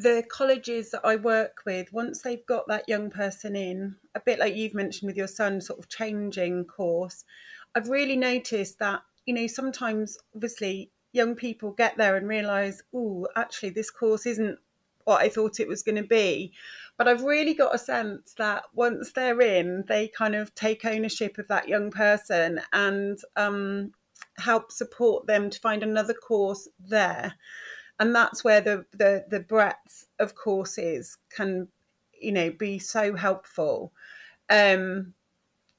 the 0.00 0.24
colleges 0.30 0.90
that 0.90 1.02
I 1.04 1.16
work 1.16 1.62
with, 1.66 1.92
once 1.92 2.22
they've 2.22 2.44
got 2.46 2.66
that 2.68 2.88
young 2.88 3.10
person 3.10 3.54
in, 3.54 3.96
a 4.14 4.20
bit 4.20 4.38
like 4.38 4.56
you've 4.56 4.74
mentioned 4.74 5.08
with 5.08 5.16
your 5.16 5.26
son, 5.26 5.60
sort 5.60 5.78
of 5.78 5.88
changing 5.88 6.64
course, 6.64 7.24
I've 7.74 7.90
really 7.90 8.16
noticed 8.16 8.78
that, 8.78 9.02
you 9.26 9.34
know, 9.34 9.46
sometimes 9.46 10.16
obviously 10.34 10.90
young 11.12 11.34
people 11.34 11.72
get 11.72 11.98
there 11.98 12.16
and 12.16 12.26
realize, 12.26 12.82
oh, 12.94 13.28
actually, 13.36 13.70
this 13.70 13.90
course 13.90 14.24
isn't 14.24 14.58
what 15.04 15.20
I 15.20 15.28
thought 15.28 15.60
it 15.60 15.68
was 15.68 15.82
going 15.82 15.96
to 15.96 16.08
be. 16.08 16.52
But 16.96 17.06
I've 17.06 17.22
really 17.22 17.54
got 17.54 17.74
a 17.74 17.78
sense 17.78 18.34
that 18.38 18.64
once 18.74 19.12
they're 19.12 19.40
in, 19.40 19.84
they 19.86 20.08
kind 20.08 20.34
of 20.34 20.54
take 20.54 20.84
ownership 20.84 21.36
of 21.36 21.48
that 21.48 21.68
young 21.68 21.90
person 21.90 22.60
and 22.72 23.18
um, 23.36 23.92
help 24.38 24.72
support 24.72 25.26
them 25.26 25.50
to 25.50 25.60
find 25.60 25.82
another 25.82 26.14
course 26.14 26.68
there 26.78 27.34
and 28.00 28.14
that's 28.14 28.42
where 28.42 28.60
the 28.60 28.84
the, 28.92 29.24
the 29.30 29.40
breadth 29.40 30.08
of 30.18 30.34
courses 30.34 31.16
can 31.30 31.68
you 32.20 32.32
know 32.32 32.50
be 32.50 32.78
so 32.78 33.14
helpful 33.14 33.92
um 34.50 35.14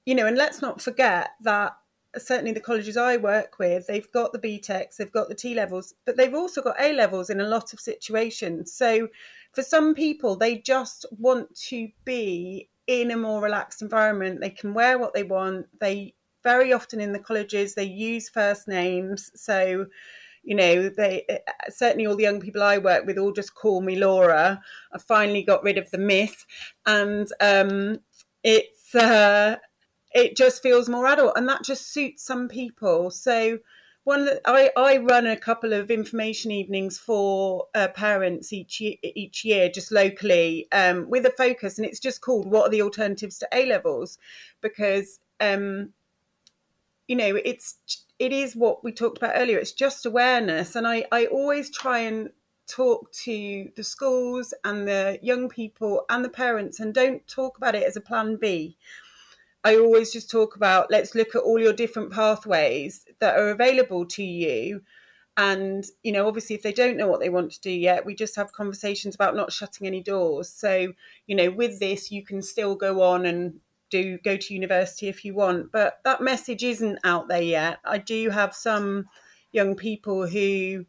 you 0.06 0.16
know 0.16 0.26
and 0.26 0.38
let's 0.38 0.62
not 0.62 0.82
forget 0.82 1.32
that 1.42 1.76
certainly 2.18 2.52
the 2.52 2.60
colleges 2.60 2.98
I 2.98 3.18
work 3.18 3.60
with, 3.60 3.88
they've 3.88 4.12
got 4.12 4.34
the 4.34 4.40
BTECs, 4.40 4.98
they've 4.98 5.12
got 5.12 5.30
the 5.30 5.36
T 5.36 5.54
levels, 5.56 5.94
but 6.06 6.18
they've 6.18 6.34
also 6.34 6.62
got 6.62 6.80
A 6.80 6.94
levels 6.94 7.30
in 7.30 7.40
a 7.40 7.48
lot 7.48 7.74
of 7.74 7.80
situations. 7.80 8.74
So 8.74 9.08
for 9.54 9.62
some 9.62 9.96
people, 9.96 10.36
they 10.36 10.58
just 10.58 11.06
want 11.18 11.56
to 11.68 11.90
be 12.06 12.70
in 12.88 13.12
a 13.12 13.18
more 13.18 13.42
relaxed 13.42 13.82
environment. 13.82 14.42
They 14.42 14.50
can 14.50 14.74
wear 14.74 14.98
what 14.98 15.14
they 15.14 15.24
want. 15.24 15.68
They 15.80 16.14
very 16.44 16.74
often 16.74 17.00
in 17.00 17.14
the 17.14 17.20
colleges 17.20 17.76
they 17.76 17.84
use 17.84 18.28
first 18.28 18.68
names. 18.68 19.32
So 19.36 19.86
you 20.44 20.56
know 20.56 20.90
they 20.90 21.26
certainly 21.70 22.08
all 22.08 22.16
the 22.16 22.24
young 22.24 22.40
people 22.42 22.64
i 22.64 22.78
work 22.78 23.06
with 23.06 23.18
all 23.18 23.32
just 23.32 23.56
call 23.56 23.82
me 23.82 23.96
laura. 23.98 24.62
I 24.94 24.98
finally 25.00 25.44
got 25.44 25.64
rid 25.64 25.78
of 25.78 25.92
the 25.92 25.98
myth 25.98 26.46
and 26.86 27.28
um, 27.42 28.00
it's 28.44 28.96
uh, 28.96 29.58
it 30.14 30.36
just 30.36 30.64
feels 30.64 30.90
more 30.90 31.08
adult 31.08 31.34
and 31.38 31.48
that 31.50 31.64
just 31.64 31.94
suits 31.94 32.24
some 32.24 32.48
people. 32.50 33.12
So 33.12 33.60
one 34.04 34.26
that 34.26 34.42
I, 34.46 34.72
I 34.76 34.98
run 34.98 35.28
a 35.28 35.38
couple 35.38 35.74
of 35.74 35.92
information 35.92 36.52
evenings 36.52 36.98
for 36.98 37.68
uh, 37.76 37.90
parents 37.90 38.52
each 38.52 38.82
year, 38.82 38.96
each 39.04 39.46
year 39.46 39.70
just 39.70 39.92
locally 39.92 40.68
um, 40.72 41.10
with 41.10 41.26
a 41.26 41.32
focus 41.32 41.78
and 41.78 41.86
it's 41.88 42.00
just 42.00 42.22
called 42.22 42.50
what 42.50 42.68
are 42.68 42.72
the 42.72 42.82
alternatives 42.82 43.38
to 43.40 43.48
a 43.54 43.66
levels 43.68 44.18
because 44.62 45.20
um, 45.40 45.92
you 47.08 47.16
know 47.16 47.38
it's 47.46 47.78
it 48.22 48.32
is 48.32 48.56
what 48.56 48.84
we 48.84 48.92
talked 48.92 49.18
about 49.18 49.34
earlier 49.36 49.58
it's 49.58 49.72
just 49.72 50.06
awareness 50.06 50.76
and 50.76 50.88
i 50.88 51.04
i 51.12 51.26
always 51.26 51.72
try 51.72 52.00
and 52.00 52.30
talk 52.68 53.12
to 53.12 53.70
the 53.76 53.84
schools 53.84 54.54
and 54.64 54.88
the 54.88 55.18
young 55.24 55.50
people 55.50 56.06
and 56.10 56.24
the 56.24 56.30
parents 56.30 56.80
and 56.80 56.94
don't 56.94 57.28
talk 57.28 57.58
about 57.58 57.76
it 57.76 57.84
as 57.84 57.98
a 57.98 58.02
plan 58.02 58.38
b 58.38 58.78
I 59.64 59.76
always 59.76 60.12
just 60.12 60.32
talk 60.32 60.56
about 60.56 60.90
let's 60.90 61.14
look 61.14 61.36
at 61.36 61.44
all 61.44 61.60
your 61.60 61.74
different 61.74 62.12
pathways 62.12 63.06
that 63.20 63.38
are 63.38 63.50
available 63.50 64.06
to 64.08 64.24
you. 64.24 64.82
And, 65.38 65.86
you 66.04 66.12
know, 66.12 66.28
obviously, 66.28 66.56
if 66.56 66.64
they 66.64 66.74
don't 66.74 66.98
know 66.98 67.08
what 67.08 67.20
they 67.20 67.30
want 67.30 67.52
to 67.52 67.62
do 67.62 67.70
yet, 67.70 68.06
we 68.06 68.16
just 68.16 68.36
have 68.36 68.52
conversations 68.52 69.16
about 69.16 69.36
not 69.36 69.54
shutting 69.54 69.88
any 69.88 70.02
doors. 70.02 70.50
So, 70.50 70.94
you 71.28 71.36
know, 71.36 71.52
with 71.52 71.80
this, 71.80 72.12
you 72.12 72.24
can 72.24 72.42
still 72.42 72.76
go 72.76 73.02
on 73.02 73.26
and 73.26 73.60
do 73.92 74.18
go 74.24 74.38
to 74.38 74.54
university 74.54 75.08
if 75.08 75.24
you 75.24 75.34
want, 75.36 75.72
but 75.72 76.00
that 76.04 76.22
message 76.22 76.64
isn't 76.64 77.00
out 77.04 77.28
there 77.28 77.42
yet. 77.42 77.80
I 77.86 78.00
do 78.00 78.30
have 78.30 78.56
some 78.56 79.06
young 79.52 79.76
people 79.76 80.28
who 80.28 80.86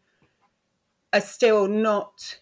are 1.12 1.20
still 1.20 1.68
not 1.68 2.38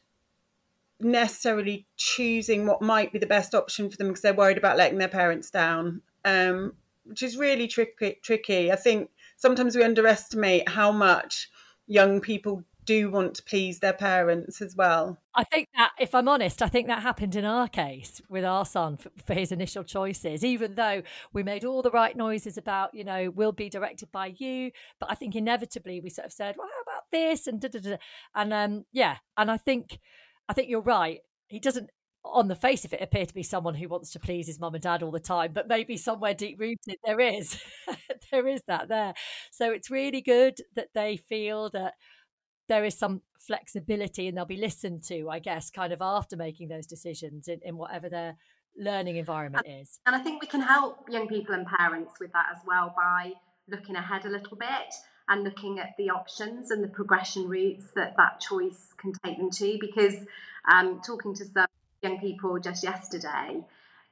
necessarily 1.01 1.87
choosing 1.97 2.67
what 2.67 2.83
might 2.83 3.13
be 3.13 3.19
the 3.19 3.27
best 3.27 3.55
option 3.55 3.91
for 3.91 3.97
them 3.97 4.09
because 4.09 4.21
they're 4.21 4.35
worried 4.35 4.59
about 4.59 4.77
letting 4.77 4.99
their 4.99 5.09
parents 5.09 5.51
down 5.51 6.03
um, 6.25 6.75
which 7.05 7.23
is 7.23 7.37
really 7.37 7.67
tricky. 7.67 8.19
Tricky. 8.23 8.71
I 8.71 8.77
think 8.77 9.11
sometimes 9.37 9.77
we 9.77 9.83
underestimate 9.83 10.69
how 10.69 10.93
much 10.93 11.51
young 11.87 12.21
people 12.21 12.65
do 12.85 13.11
want 13.11 13.35
to 13.35 13.43
please 13.43 13.81
their 13.81 13.93
parents 13.93 14.61
as 14.61 14.75
well. 14.77 15.19
I 15.35 15.45
think 15.45 15.69
that, 15.77 15.93
if 15.99 16.15
I'm 16.15 16.29
honest, 16.29 16.63
I 16.63 16.69
think 16.69 16.89
that 16.89 17.03
happened 17.03 17.37
in 17.37 17.45
our 17.45 17.69
case 17.69 18.21
with 18.29 18.45
our 18.45 18.65
son 18.65 18.97
for, 18.97 19.11
for, 19.25 19.35
his 19.35 19.53
initial 19.53 19.85
choices, 19.85 20.45
even 20.45 20.75
though 20.75 21.03
we 21.33 21.43
made 21.43 21.65
all 21.65 21.83
the 21.83 21.91
right 21.91 22.17
noises 22.17 22.57
about, 22.57 22.95
you 22.95 23.05
know, 23.05 23.31
we'll 23.31 23.53
be 23.53 23.69
directed 23.69 24.11
by 24.11 24.35
you. 24.39 24.73
But 24.99 25.11
I 25.11 25.15
think 25.15 25.37
inevitably 25.37 26.01
we 26.01 26.11
sort 26.11 26.27
of 26.27 26.33
said, 26.33 26.57
well, 26.59 26.69
how 26.69 26.93
about 26.93 27.05
this? 27.13 27.47
And 27.47 27.61
da, 27.61 27.69
da, 27.69 27.79
da. 27.79 27.97
And 28.35 28.53
um, 28.53 28.85
yeah, 28.93 29.19
and 29.37 29.51
I 29.51 29.57
think, 29.57 29.99
I 30.49 30.53
think 30.53 30.69
you're 30.69 30.81
right. 30.81 31.21
He 31.49 31.61
doesn't 31.61 31.91
on 32.25 32.49
the 32.49 32.55
face 32.55 32.85
of 32.85 32.93
it 32.93 33.01
appear 33.01 33.25
to 33.25 33.35
be 33.35 33.43
someone 33.43 33.75
who 33.75 33.89
wants 33.89 34.11
to 34.11 34.21
please 34.21 34.47
his 34.47 34.61
mum 34.61 34.75
and 34.75 34.83
dad 34.83 35.03
all 35.03 35.11
the 35.11 35.19
time 35.19 35.53
but 35.55 35.69
maybe 35.69 35.97
somewhere 35.97 36.35
deep 36.35 36.61
rooted 36.61 36.97
there 37.05 37.19
is 37.19 37.59
there 38.31 38.47
is 38.47 38.61
that 38.67 38.89
there 38.89 39.15
so 39.51 39.73
it's 39.73 39.91
really 39.91 40.21
good 40.21 40.59
that 40.77 40.89
they 40.95 41.17
feel 41.17 41.71
that 41.71 41.95
there 42.71 42.85
is 42.85 42.97
some 42.97 43.21
flexibility 43.37 44.29
and 44.29 44.37
they'll 44.39 44.47
be 44.47 44.57
listened 44.57 45.03
to 45.03 45.29
i 45.29 45.39
guess 45.39 45.71
kind 45.71 45.93
of 45.93 46.01
after 46.01 46.37
making 46.37 46.69
those 46.69 46.87
decisions 46.87 47.49
in, 47.49 47.61
in 47.63 47.77
whatever 47.77 48.09
their 48.09 48.37
learning 48.79 49.17
environment 49.17 49.67
is. 49.69 49.99
and 50.07 50.17
i 50.17 50.21
think 50.21 50.41
we 50.41 50.47
can 50.47 50.63
help 50.63 51.05
young 51.11 51.29
people 51.29 51.55
and 51.55 51.67
parents 51.67 52.15
with 52.21 52.33
that 52.33 52.47
as 52.55 52.63
well 52.67 52.95
by 52.97 53.33
looking 53.69 53.97
ahead 53.97 54.25
a 54.25 54.29
little 54.31 54.57
bit 54.57 54.95
and 55.29 55.45
looking 55.45 55.79
at 55.79 55.95
the 55.99 56.11
options 56.11 56.71
and 56.71 56.83
the 56.83 56.89
progression 56.89 57.49
routes 57.49 57.87
that 57.95 58.17
that 58.17 58.41
choice 58.41 58.95
can 58.97 59.13
take 59.25 59.37
them 59.37 59.51
to 59.51 59.77
because 59.81 60.15
um, 60.73 61.01
talking 61.05 61.35
to 61.35 61.45
some 61.45 61.67
young 62.03 62.19
people 62.21 62.59
just 62.59 62.85
yesterday 62.85 63.61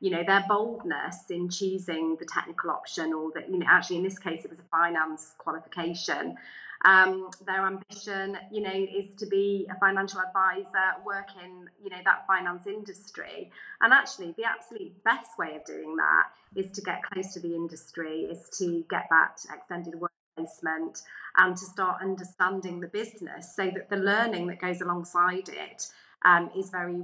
you 0.00 0.10
know 0.10 0.22
their 0.26 0.44
boldness 0.48 1.30
in 1.30 1.48
choosing 1.48 2.16
the 2.18 2.26
technical 2.26 2.70
option 2.70 3.12
or 3.12 3.30
that 3.34 3.48
you 3.48 3.58
know 3.58 3.66
actually 3.68 3.96
in 3.96 4.02
this 4.02 4.18
case 4.18 4.44
it 4.44 4.50
was 4.50 4.58
a 4.58 4.68
finance 4.70 5.34
qualification 5.38 6.36
um, 6.84 7.30
their 7.46 7.66
ambition 7.66 8.38
you 8.52 8.60
know 8.60 8.72
is 8.72 9.14
to 9.16 9.26
be 9.26 9.66
a 9.70 9.78
financial 9.78 10.20
advisor 10.20 10.94
work 11.04 11.28
in 11.44 11.68
you 11.82 11.90
know 11.90 11.98
that 12.04 12.26
finance 12.26 12.66
industry 12.66 13.50
and 13.80 13.92
actually 13.92 14.32
the 14.36 14.44
absolute 14.44 14.92
best 15.04 15.38
way 15.38 15.56
of 15.56 15.64
doing 15.64 15.96
that 15.96 16.26
is 16.54 16.70
to 16.72 16.80
get 16.80 17.02
close 17.02 17.32
to 17.34 17.40
the 17.40 17.54
industry 17.54 18.22
is 18.22 18.48
to 18.56 18.84
get 18.88 19.06
that 19.10 19.44
extended 19.54 19.94
work 20.00 20.12
placement 20.36 21.02
and 21.38 21.56
to 21.56 21.64
start 21.64 22.00
understanding 22.02 22.80
the 22.80 22.86
business 22.88 23.54
so 23.54 23.70
that 23.70 23.90
the 23.90 23.96
learning 23.96 24.46
that 24.46 24.60
goes 24.60 24.80
alongside 24.80 25.48
it 25.48 25.86
um, 26.24 26.50
is 26.56 26.70
very 26.70 26.96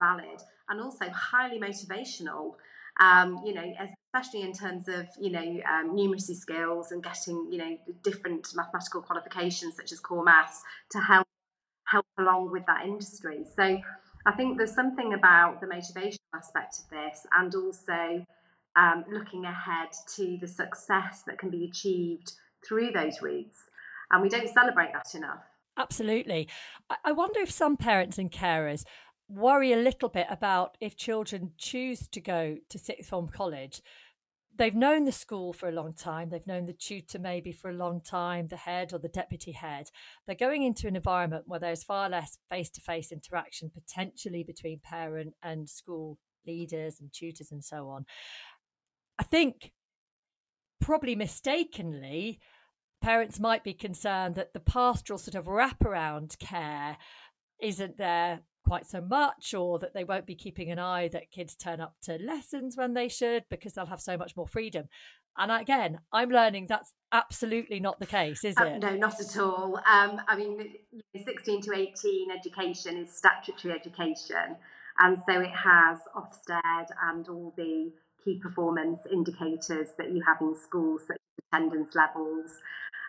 valid 0.00 0.42
and 0.68 0.80
also 0.80 1.08
highly 1.10 1.60
motivational. 1.60 2.54
Um, 3.00 3.40
you 3.44 3.54
know, 3.54 3.72
especially 4.14 4.42
in 4.42 4.52
terms 4.52 4.88
of 4.88 5.06
you 5.20 5.30
know 5.30 5.40
um, 5.40 5.96
numeracy 5.96 6.34
skills 6.34 6.92
and 6.92 7.02
getting 7.02 7.48
you 7.50 7.58
know 7.58 7.76
different 8.02 8.46
mathematical 8.54 9.00
qualifications 9.00 9.76
such 9.76 9.92
as 9.92 10.00
core 10.00 10.24
maths 10.24 10.62
to 10.90 10.98
help 10.98 11.26
help 11.86 12.06
along 12.18 12.50
with 12.50 12.64
that 12.66 12.84
industry. 12.84 13.44
So 13.56 13.78
I 14.24 14.32
think 14.32 14.56
there's 14.56 14.74
something 14.74 15.14
about 15.14 15.60
the 15.60 15.66
motivational 15.66 16.18
aspect 16.34 16.78
of 16.78 16.90
this, 16.90 17.26
and 17.38 17.54
also 17.54 18.24
um, 18.76 19.04
looking 19.10 19.44
ahead 19.44 19.88
to 20.16 20.38
the 20.40 20.48
success 20.48 21.22
that 21.26 21.38
can 21.38 21.50
be 21.50 21.64
achieved 21.64 22.32
through 22.66 22.92
those 22.92 23.20
routes, 23.20 23.56
and 24.10 24.22
we 24.22 24.28
don't 24.28 24.48
celebrate 24.48 24.92
that 24.92 25.14
enough. 25.14 25.42
Absolutely. 25.78 26.48
I 27.02 27.12
wonder 27.12 27.40
if 27.40 27.50
some 27.50 27.78
parents 27.78 28.18
and 28.18 28.30
carers 28.30 28.84
worry 29.32 29.72
a 29.72 29.76
little 29.76 30.08
bit 30.08 30.26
about 30.30 30.76
if 30.80 30.96
children 30.96 31.52
choose 31.56 32.08
to 32.08 32.20
go 32.20 32.58
to 32.68 32.78
sixth 32.78 33.08
form 33.08 33.28
college. 33.28 33.80
They've 34.54 34.74
known 34.74 35.06
the 35.06 35.12
school 35.12 35.54
for 35.54 35.68
a 35.68 35.72
long 35.72 35.94
time. 35.94 36.28
They've 36.28 36.46
known 36.46 36.66
the 36.66 36.74
tutor 36.74 37.18
maybe 37.18 37.52
for 37.52 37.70
a 37.70 37.74
long 37.74 38.02
time, 38.02 38.48
the 38.48 38.56
head 38.56 38.92
or 38.92 38.98
the 38.98 39.08
deputy 39.08 39.52
head. 39.52 39.88
They're 40.26 40.36
going 40.36 40.62
into 40.62 40.86
an 40.86 40.96
environment 40.96 41.44
where 41.46 41.60
there's 41.60 41.82
far 41.82 42.10
less 42.10 42.36
face 42.50 42.68
to 42.70 42.82
face 42.82 43.10
interaction, 43.10 43.70
potentially 43.72 44.44
between 44.44 44.80
parent 44.80 45.34
and 45.42 45.70
school 45.70 46.18
leaders 46.46 47.00
and 47.00 47.10
tutors 47.12 47.50
and 47.50 47.64
so 47.64 47.88
on. 47.88 48.04
I 49.18 49.22
think 49.22 49.72
probably 50.82 51.14
mistakenly, 51.14 52.38
parents 53.00 53.40
might 53.40 53.64
be 53.64 53.72
concerned 53.72 54.34
that 54.34 54.52
the 54.52 54.60
pastoral 54.60 55.18
sort 55.18 55.34
of 55.34 55.46
wraparound 55.46 56.38
care 56.38 56.98
isn't 57.60 57.96
there 57.96 58.40
quite 58.66 58.86
so 58.86 59.00
much 59.00 59.54
or 59.54 59.78
that 59.78 59.94
they 59.94 60.04
won't 60.04 60.26
be 60.26 60.34
keeping 60.34 60.70
an 60.70 60.78
eye 60.78 61.08
that 61.08 61.30
kids 61.30 61.54
turn 61.54 61.80
up 61.80 61.94
to 62.02 62.18
lessons 62.18 62.76
when 62.76 62.94
they 62.94 63.08
should 63.08 63.44
because 63.50 63.72
they'll 63.72 63.86
have 63.86 64.00
so 64.00 64.16
much 64.16 64.36
more 64.36 64.46
freedom. 64.46 64.88
And 65.36 65.50
again 65.50 65.98
i'm 66.12 66.28
learning 66.28 66.66
that's 66.68 66.92
absolutely 67.10 67.80
not 67.80 67.98
the 67.98 68.06
case 68.06 68.44
is 68.44 68.54
uh, 68.60 68.64
it? 68.64 68.80
no 68.80 68.94
not 68.96 69.18
at 69.18 69.38
all. 69.38 69.76
Um, 69.76 70.20
i 70.28 70.36
mean 70.36 70.74
16 71.16 71.62
to 71.62 71.74
18 71.74 72.30
education 72.30 72.98
is 72.98 73.16
statutory 73.16 73.74
education 73.74 74.56
and 74.98 75.16
so 75.26 75.40
it 75.40 75.50
has 75.50 76.00
ofsted 76.14 76.86
and 77.04 77.28
all 77.28 77.54
the 77.56 77.90
key 78.24 78.38
performance 78.42 79.00
indicators 79.10 79.90
that 79.98 80.12
you 80.12 80.22
have 80.26 80.36
in 80.40 80.54
schools 80.54 81.02
such 81.06 81.16
as 81.16 81.44
attendance 81.50 81.94
levels 81.94 82.60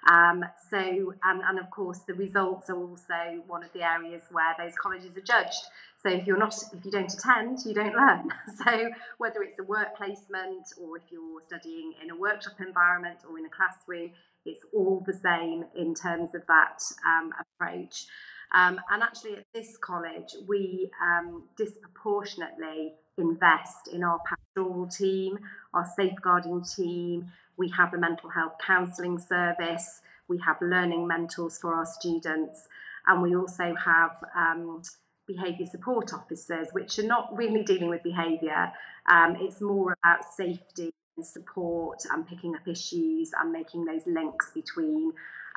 um, 0.09 0.43
so, 0.69 1.13
and, 1.23 1.41
and 1.41 1.59
of 1.59 1.69
course, 1.69 1.99
the 2.07 2.13
results 2.13 2.69
are 2.69 2.77
also 2.77 3.41
one 3.47 3.63
of 3.63 3.71
the 3.73 3.81
areas 3.81 4.23
where 4.31 4.53
those 4.57 4.73
colleges 4.75 5.15
are 5.15 5.21
judged. 5.21 5.63
So, 6.01 6.09
if 6.09 6.27
you're 6.27 6.37
not, 6.37 6.55
if 6.73 6.83
you 6.83 6.91
don't 6.91 7.11
attend, 7.11 7.59
you 7.65 7.73
don't 7.73 7.95
learn. 7.95 8.29
So, 8.63 8.89
whether 9.17 9.41
it's 9.43 9.59
a 9.59 9.63
work 9.63 9.95
placement 9.95 10.67
or 10.79 10.97
if 10.97 11.03
you're 11.09 11.41
studying 11.47 11.93
in 12.03 12.11
a 12.11 12.15
workshop 12.15 12.53
environment 12.59 13.19
or 13.29 13.37
in 13.39 13.45
a 13.45 13.49
classroom, 13.49 14.11
it's 14.45 14.61
all 14.73 15.03
the 15.05 15.13
same 15.13 15.65
in 15.75 15.95
terms 15.95 16.35
of 16.35 16.45
that 16.47 16.81
um, 17.07 17.31
approach. 17.39 18.05
Um, 18.53 18.79
and 18.91 19.01
actually, 19.01 19.37
at 19.37 19.45
this 19.53 19.77
college, 19.77 20.35
we 20.47 20.91
um, 21.01 21.43
disproportionately 21.57 22.93
invest 23.17 23.87
in 23.91 24.03
our 24.03 24.19
pastoral 24.27 24.87
team, 24.87 25.39
our 25.73 25.85
safeguarding 25.97 26.63
team, 26.63 27.31
we 27.57 27.69
have 27.69 27.93
a 27.93 27.97
mental 27.97 28.29
health 28.29 28.53
counselling 28.65 29.19
service. 29.19 30.01
We 30.27 30.39
have 30.39 30.57
learning 30.61 31.07
mentors 31.07 31.57
for 31.57 31.73
our 31.73 31.85
students, 31.85 32.67
and 33.07 33.21
we 33.21 33.35
also 33.35 33.75
have 33.75 34.23
um, 34.35 34.81
behaviour 35.27 35.65
support 35.65 36.13
officers, 36.13 36.69
which 36.71 36.97
are 36.99 37.07
not 37.07 37.35
really 37.35 37.63
dealing 37.63 37.89
with 37.89 38.03
behaviour. 38.03 38.71
Um, 39.11 39.35
it's 39.39 39.61
more 39.61 39.95
about 40.03 40.23
safety 40.25 40.93
and 41.17 41.25
support 41.25 42.03
and 42.11 42.27
picking 42.27 42.55
up 42.55 42.67
issues 42.67 43.31
and 43.39 43.51
making 43.51 43.85
those 43.85 44.05
links 44.07 44.51
between 44.53 45.11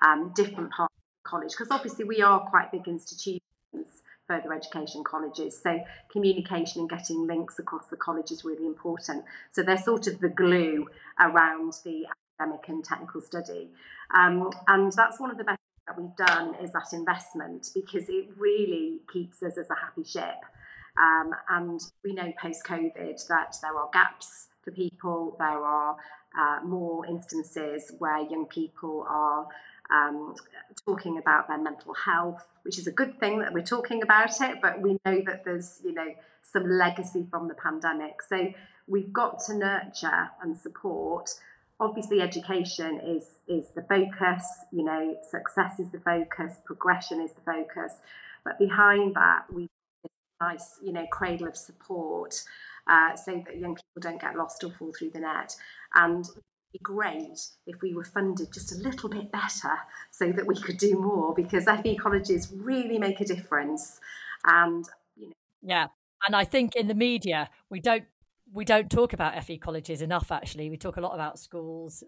um, 0.04 0.32
different 0.34 0.70
parts 0.70 0.94
of 0.94 1.24
the 1.24 1.28
college. 1.28 1.52
Because 1.52 1.68
obviously, 1.70 2.04
we 2.04 2.22
are 2.22 2.40
quite 2.40 2.72
big 2.72 2.86
institutions 2.88 3.40
further 4.26 4.52
education 4.52 5.04
colleges. 5.04 5.60
So 5.60 5.80
communication 6.10 6.80
and 6.80 6.90
getting 6.90 7.26
links 7.26 7.58
across 7.58 7.86
the 7.86 7.96
college 7.96 8.30
is 8.30 8.44
really 8.44 8.66
important. 8.66 9.24
So 9.52 9.62
they're 9.62 9.78
sort 9.78 10.06
of 10.06 10.20
the 10.20 10.28
glue 10.28 10.88
around 11.20 11.74
the 11.84 12.06
academic 12.38 12.68
and 12.68 12.84
technical 12.84 13.20
study. 13.20 13.70
Um, 14.14 14.50
and 14.68 14.92
that's 14.92 15.18
one 15.20 15.30
of 15.30 15.38
the 15.38 15.44
best 15.44 15.60
that 15.86 16.00
we've 16.00 16.16
done 16.16 16.54
is 16.62 16.72
that 16.72 16.92
investment 16.92 17.70
because 17.74 18.08
it 18.08 18.28
really 18.36 19.00
keeps 19.12 19.42
us 19.42 19.56
as 19.56 19.70
a 19.70 19.74
happy 19.74 20.04
ship. 20.04 20.42
Um, 20.98 21.30
and 21.50 21.80
we 22.04 22.14
know 22.14 22.32
post 22.40 22.64
COVID 22.64 23.26
that 23.28 23.56
there 23.62 23.76
are 23.76 23.88
gaps 23.92 24.48
for 24.62 24.70
people, 24.70 25.36
there 25.38 25.64
are 25.64 25.96
uh, 26.38 26.60
more 26.64 27.06
instances 27.06 27.92
where 27.98 28.20
young 28.20 28.46
people 28.46 29.06
are 29.08 29.46
um, 29.90 30.34
talking 30.84 31.18
about 31.18 31.48
their 31.48 31.58
mental 31.58 31.94
health, 31.94 32.46
which 32.62 32.78
is 32.78 32.86
a 32.86 32.92
good 32.92 33.18
thing 33.20 33.38
that 33.40 33.52
we're 33.52 33.62
talking 33.62 34.02
about 34.02 34.40
it, 34.40 34.58
but 34.60 34.80
we 34.80 34.98
know 35.04 35.22
that 35.26 35.44
there's, 35.44 35.80
you 35.84 35.92
know, 35.92 36.14
some 36.42 36.68
legacy 36.68 37.26
from 37.30 37.48
the 37.48 37.54
pandemic. 37.54 38.22
So 38.22 38.52
we've 38.86 39.12
got 39.12 39.40
to 39.46 39.54
nurture 39.54 40.30
and 40.42 40.56
support. 40.56 41.30
Obviously, 41.78 42.20
education 42.20 43.00
is 43.04 43.40
is 43.46 43.68
the 43.70 43.82
focus. 43.82 44.44
You 44.72 44.84
know, 44.84 45.16
success 45.28 45.78
is 45.78 45.90
the 45.90 46.00
focus, 46.00 46.60
progression 46.64 47.20
is 47.20 47.32
the 47.32 47.42
focus, 47.42 48.00
but 48.44 48.58
behind 48.58 49.14
that, 49.14 49.44
we 49.52 49.68
nice, 50.40 50.78
you 50.82 50.92
know, 50.92 51.06
cradle 51.10 51.48
of 51.48 51.56
support, 51.56 52.42
uh, 52.86 53.16
so 53.16 53.42
that 53.46 53.58
young 53.58 53.74
people 53.74 54.00
don't 54.00 54.20
get 54.20 54.36
lost 54.36 54.62
or 54.64 54.70
fall 54.70 54.92
through 54.92 55.10
the 55.10 55.20
net. 55.20 55.56
And 55.94 56.28
great 56.82 57.48
if 57.66 57.80
we 57.82 57.94
were 57.94 58.04
funded 58.04 58.52
just 58.52 58.72
a 58.72 58.76
little 58.76 59.08
bit 59.08 59.30
better 59.30 59.72
so 60.10 60.32
that 60.32 60.46
we 60.46 60.54
could 60.54 60.78
do 60.78 60.98
more 60.98 61.34
because 61.34 61.64
FE 61.64 61.96
colleges 61.96 62.52
really 62.54 62.98
make 62.98 63.20
a 63.20 63.24
difference. 63.24 64.00
And 64.44 64.84
you 65.16 65.28
know, 65.28 65.32
yeah, 65.62 65.86
and 66.26 66.34
I 66.34 66.44
think 66.44 66.76
in 66.76 66.88
the 66.88 66.94
media 66.94 67.50
we 67.70 67.80
don't 67.80 68.04
we 68.52 68.64
don't 68.64 68.90
talk 68.90 69.12
about 69.12 69.42
FE 69.44 69.58
colleges 69.58 70.02
enough. 70.02 70.30
Actually, 70.30 70.70
we 70.70 70.76
talk 70.76 70.96
a 70.96 71.00
lot 71.00 71.14
about 71.14 71.38
schools. 71.38 72.04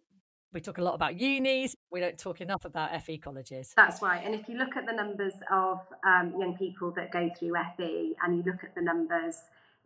We 0.52 0.60
talk 0.60 0.78
a 0.78 0.82
lot 0.82 0.94
about 0.94 1.20
unis. 1.20 1.74
We 1.90 2.00
don't 2.00 2.16
talk 2.16 2.40
enough 2.40 2.64
about 2.64 3.02
FE 3.02 3.18
colleges. 3.18 3.74
That's 3.76 4.00
right. 4.00 4.24
And 4.24 4.34
if 4.34 4.48
you 4.48 4.56
look 4.56 4.76
at 4.76 4.86
the 4.86 4.92
numbers 4.92 5.34
of 5.52 5.80
um, 6.06 6.34
young 6.38 6.56
people 6.56 6.90
that 6.92 7.10
go 7.10 7.30
through 7.38 7.52
FE, 7.76 8.14
and 8.22 8.36
you 8.36 8.42
look 8.50 8.64
at 8.64 8.74
the 8.74 8.80
numbers 8.80 9.36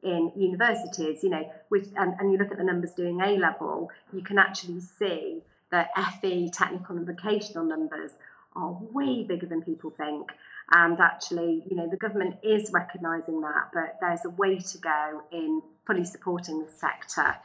in 0.02 0.32
universities, 0.36 1.22
you 1.22 1.30
know, 1.30 1.50
with, 1.70 1.92
and, 1.96 2.14
and 2.18 2.32
you 2.32 2.38
look 2.38 2.50
at 2.50 2.58
the 2.58 2.64
numbers 2.64 2.92
doing 2.92 3.20
A 3.20 3.38
level, 3.38 3.90
you 4.12 4.22
can 4.22 4.38
actually 4.38 4.80
see 4.80 5.42
that 5.70 5.90
FE 6.20 6.50
technical 6.50 6.96
and 6.96 7.06
vocational 7.06 7.64
numbers 7.64 8.12
are 8.54 8.76
way 8.92 9.22
bigger 9.22 9.46
than 9.46 9.62
people 9.62 9.90
think. 9.90 10.30
And 10.72 10.98
actually, 11.00 11.64
you 11.68 11.76
know, 11.76 11.88
the 11.88 11.96
government 11.96 12.36
is 12.42 12.70
recognising 12.72 13.40
that, 13.40 13.70
but 13.72 13.96
there's 14.00 14.24
a 14.24 14.30
way 14.30 14.58
to 14.58 14.78
go 14.78 15.22
in 15.30 15.62
fully 15.86 16.04
supporting 16.04 16.64
the 16.64 16.70
sector, 16.70 17.36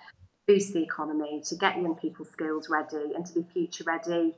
boost 0.45 0.73
the 0.73 0.83
economy, 0.83 1.41
to 1.45 1.55
get 1.55 1.77
young 1.77 1.95
people 1.95 2.25
skills 2.25 2.69
ready 2.69 3.13
and 3.15 3.25
to 3.25 3.33
be 3.33 3.45
future 3.53 3.83
ready 3.85 4.35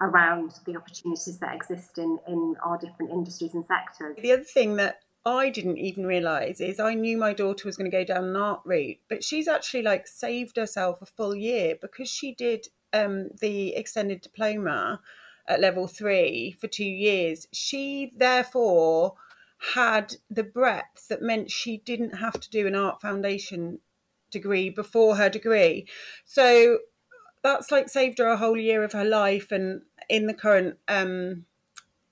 around 0.00 0.52
the 0.64 0.76
opportunities 0.76 1.38
that 1.38 1.54
exist 1.54 1.98
in, 1.98 2.18
in 2.26 2.56
our 2.62 2.78
different 2.78 3.10
industries 3.10 3.54
and 3.54 3.64
sectors. 3.64 4.16
The 4.16 4.32
other 4.32 4.44
thing 4.44 4.76
that 4.76 5.00
I 5.24 5.50
didn't 5.50 5.78
even 5.78 6.06
realise 6.06 6.60
is 6.60 6.80
I 6.80 6.94
knew 6.94 7.18
my 7.18 7.32
daughter 7.34 7.68
was 7.68 7.76
going 7.76 7.90
to 7.90 7.96
go 7.96 8.04
down 8.04 8.24
an 8.24 8.36
art 8.36 8.62
route, 8.64 8.98
but 9.08 9.22
she's 9.22 9.48
actually 9.48 9.82
like 9.82 10.06
saved 10.06 10.56
herself 10.56 11.02
a 11.02 11.06
full 11.06 11.34
year 11.34 11.76
because 11.80 12.08
she 12.08 12.34
did 12.34 12.68
um, 12.92 13.28
the 13.40 13.74
extended 13.74 14.22
diploma 14.22 15.00
at 15.46 15.60
level 15.60 15.86
three 15.86 16.56
for 16.58 16.68
two 16.68 16.84
years. 16.84 17.46
She 17.52 18.12
therefore 18.16 19.14
had 19.74 20.14
the 20.30 20.42
breadth 20.42 21.08
that 21.08 21.20
meant 21.20 21.50
she 21.50 21.78
didn't 21.78 22.16
have 22.16 22.40
to 22.40 22.50
do 22.50 22.66
an 22.66 22.74
art 22.74 23.02
foundation 23.02 23.80
degree 24.30 24.70
before 24.70 25.16
her 25.16 25.28
degree. 25.28 25.86
So 26.24 26.78
that's 27.42 27.70
like 27.70 27.88
saved 27.90 28.18
her 28.18 28.28
a 28.28 28.36
whole 28.38 28.56
year 28.56 28.84
of 28.84 28.92
her 28.92 29.04
life 29.04 29.52
and 29.52 29.82
in 30.08 30.26
the 30.26 30.34
current 30.34 30.78
um, 30.88 31.44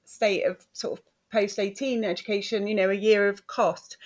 state 0.05 0.45
of 0.45 0.67
sort 0.73 0.99
of 0.99 1.05
post 1.31 1.59
18 1.59 2.05
education, 2.05 2.67
you 2.67 2.75
know, 2.75 2.91
a 2.91 2.95
year 2.95 3.29
of 3.29 3.47
cost, 3.47 3.97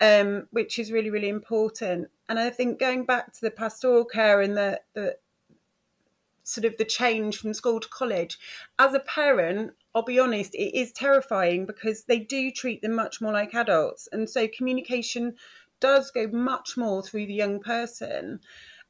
um, 0.00 0.46
which 0.50 0.78
is 0.78 0.92
really, 0.92 1.10
really 1.10 1.28
important. 1.28 2.08
And 2.28 2.38
I 2.38 2.50
think 2.50 2.78
going 2.78 3.04
back 3.04 3.32
to 3.32 3.40
the 3.40 3.50
pastoral 3.50 4.04
care 4.04 4.40
and 4.40 4.56
the, 4.56 4.80
the 4.94 5.16
sort 6.42 6.64
of 6.64 6.76
the 6.76 6.84
change 6.84 7.38
from 7.38 7.54
school 7.54 7.80
to 7.80 7.88
college, 7.88 8.38
as 8.78 8.94
a 8.94 9.00
parent, 9.00 9.72
I'll 9.94 10.02
be 10.02 10.18
honest, 10.18 10.54
it 10.54 10.78
is 10.78 10.92
terrifying 10.92 11.66
because 11.66 12.04
they 12.04 12.18
do 12.18 12.50
treat 12.50 12.82
them 12.82 12.94
much 12.94 13.20
more 13.20 13.32
like 13.32 13.54
adults. 13.54 14.08
And 14.12 14.28
so 14.28 14.46
communication 14.48 15.34
does 15.80 16.10
go 16.10 16.28
much 16.28 16.76
more 16.76 17.02
through 17.02 17.26
the 17.26 17.34
young 17.34 17.60
person. 17.60 18.40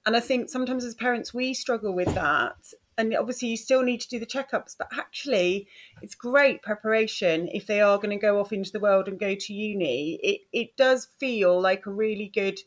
And 0.04 0.16
I 0.16 0.20
think 0.20 0.48
sometimes 0.48 0.84
as 0.84 0.94
parents, 0.94 1.34
we 1.34 1.54
struggle 1.54 1.94
with 1.94 2.14
that 2.14 2.72
and 2.98 3.14
obviously 3.14 3.48
you 3.48 3.56
still 3.56 3.82
need 3.82 4.00
to 4.00 4.08
do 4.08 4.18
the 4.18 4.26
checkups 4.26 4.74
but 4.78 4.88
actually 4.96 5.68
it's 6.02 6.14
great 6.14 6.62
preparation 6.62 7.48
if 7.52 7.66
they 7.66 7.80
are 7.80 7.98
going 7.98 8.10
to 8.10 8.16
go 8.16 8.40
off 8.40 8.52
into 8.52 8.72
the 8.72 8.80
world 8.80 9.08
and 9.08 9.18
go 9.18 9.34
to 9.34 9.52
uni 9.52 10.18
it 10.22 10.40
it 10.52 10.76
does 10.76 11.08
feel 11.18 11.60
like 11.60 11.86
a 11.86 11.90
really 11.90 12.30
good 12.32 12.58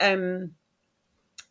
um, 0.00 0.52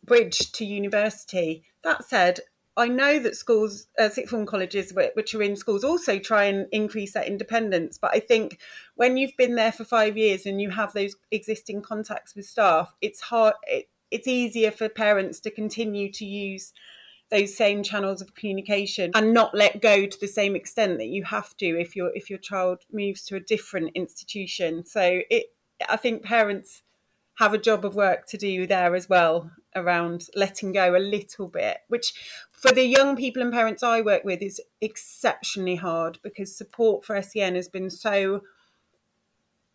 bridge 0.04 0.52
to 0.52 0.64
university 0.64 1.64
that 1.82 2.04
said 2.04 2.40
I 2.76 2.88
know 2.88 3.20
that 3.20 3.36
schools, 3.36 3.86
uh, 3.98 4.08
sixth 4.08 4.30
form 4.30 4.46
colleges, 4.46 4.92
which 5.14 5.34
are 5.34 5.42
in 5.42 5.54
schools, 5.54 5.84
also 5.84 6.18
try 6.18 6.44
and 6.44 6.66
increase 6.72 7.12
that 7.12 7.28
independence. 7.28 7.98
But 7.98 8.10
I 8.14 8.18
think 8.18 8.58
when 8.96 9.16
you've 9.16 9.36
been 9.36 9.54
there 9.54 9.70
for 9.70 9.84
five 9.84 10.16
years 10.16 10.44
and 10.44 10.60
you 10.60 10.70
have 10.70 10.92
those 10.92 11.14
existing 11.30 11.82
contacts 11.82 12.34
with 12.34 12.46
staff, 12.46 12.94
it's 13.00 13.20
hard. 13.20 13.54
It, 13.68 13.88
it's 14.10 14.26
easier 14.26 14.70
for 14.70 14.88
parents 14.88 15.40
to 15.40 15.50
continue 15.50 16.10
to 16.12 16.24
use 16.24 16.72
those 17.34 17.56
same 17.56 17.82
channels 17.82 18.22
of 18.22 18.34
communication 18.34 19.10
and 19.14 19.34
not 19.34 19.54
let 19.54 19.80
go 19.80 20.06
to 20.06 20.20
the 20.20 20.28
same 20.28 20.54
extent 20.54 20.98
that 20.98 21.08
you 21.08 21.24
have 21.24 21.56
to 21.56 21.66
if 21.66 21.96
your 21.96 22.10
if 22.14 22.30
your 22.30 22.38
child 22.38 22.82
moves 22.92 23.22
to 23.24 23.36
a 23.36 23.40
different 23.40 23.90
institution. 23.94 24.84
So 24.84 25.20
it 25.30 25.46
i 25.88 25.96
think 25.96 26.22
parents 26.22 26.82
have 27.38 27.52
a 27.52 27.58
job 27.58 27.84
of 27.84 27.96
work 27.96 28.26
to 28.26 28.38
do 28.38 28.64
there 28.64 28.94
as 28.94 29.08
well 29.08 29.50
around 29.74 30.28
letting 30.36 30.72
go 30.72 30.96
a 30.96 30.98
little 30.98 31.48
bit 31.48 31.78
which 31.88 32.14
for 32.52 32.70
the 32.70 32.84
young 32.84 33.16
people 33.16 33.42
and 33.42 33.52
parents 33.52 33.82
i 33.82 34.00
work 34.00 34.22
with 34.22 34.40
is 34.40 34.60
exceptionally 34.80 35.74
hard 35.74 36.16
because 36.22 36.56
support 36.56 37.04
for 37.04 37.20
sen 37.20 37.56
has 37.56 37.68
been 37.68 37.90
so 37.90 38.40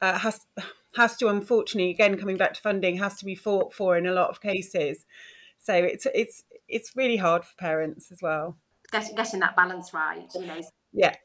uh, 0.02 0.18
has 0.18 0.46
has 0.96 1.18
to 1.18 1.28
unfortunately 1.28 1.92
again 1.92 2.18
coming 2.18 2.38
back 2.38 2.54
to 2.54 2.62
funding 2.62 2.98
has 2.98 3.18
to 3.18 3.26
be 3.26 3.36
fought 3.36 3.74
for 3.74 3.98
in 3.98 4.08
a 4.08 4.14
lot 4.14 4.30
of 4.30 4.42
cases. 4.42 5.06
So 5.60 5.74
it's 5.74 6.08
it's 6.14 6.44
it's 6.70 6.96
really 6.96 7.18
hard 7.18 7.44
for 7.44 7.56
parents 7.58 8.12
as 8.12 8.22
well. 8.22 8.58
Getting 8.92 9.16
getting 9.16 9.40
that 9.42 9.56
balance 9.56 9.94
right, 9.94 10.30
you 10.36 10.46
know. 10.46 10.62
Yeah. 10.94 11.16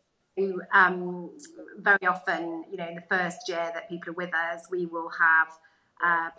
Um, 0.72 1.30
very 1.78 2.06
often, 2.06 2.64
you 2.70 2.76
know, 2.76 2.88
in 2.88 2.96
the 2.96 3.04
first 3.08 3.48
year 3.48 3.70
that 3.72 3.88
people 3.88 4.10
are 4.10 4.14
with 4.14 4.34
us, 4.34 4.66
we 4.68 4.86
will 4.86 5.08
have 5.10 5.48
uh, 6.04 6.30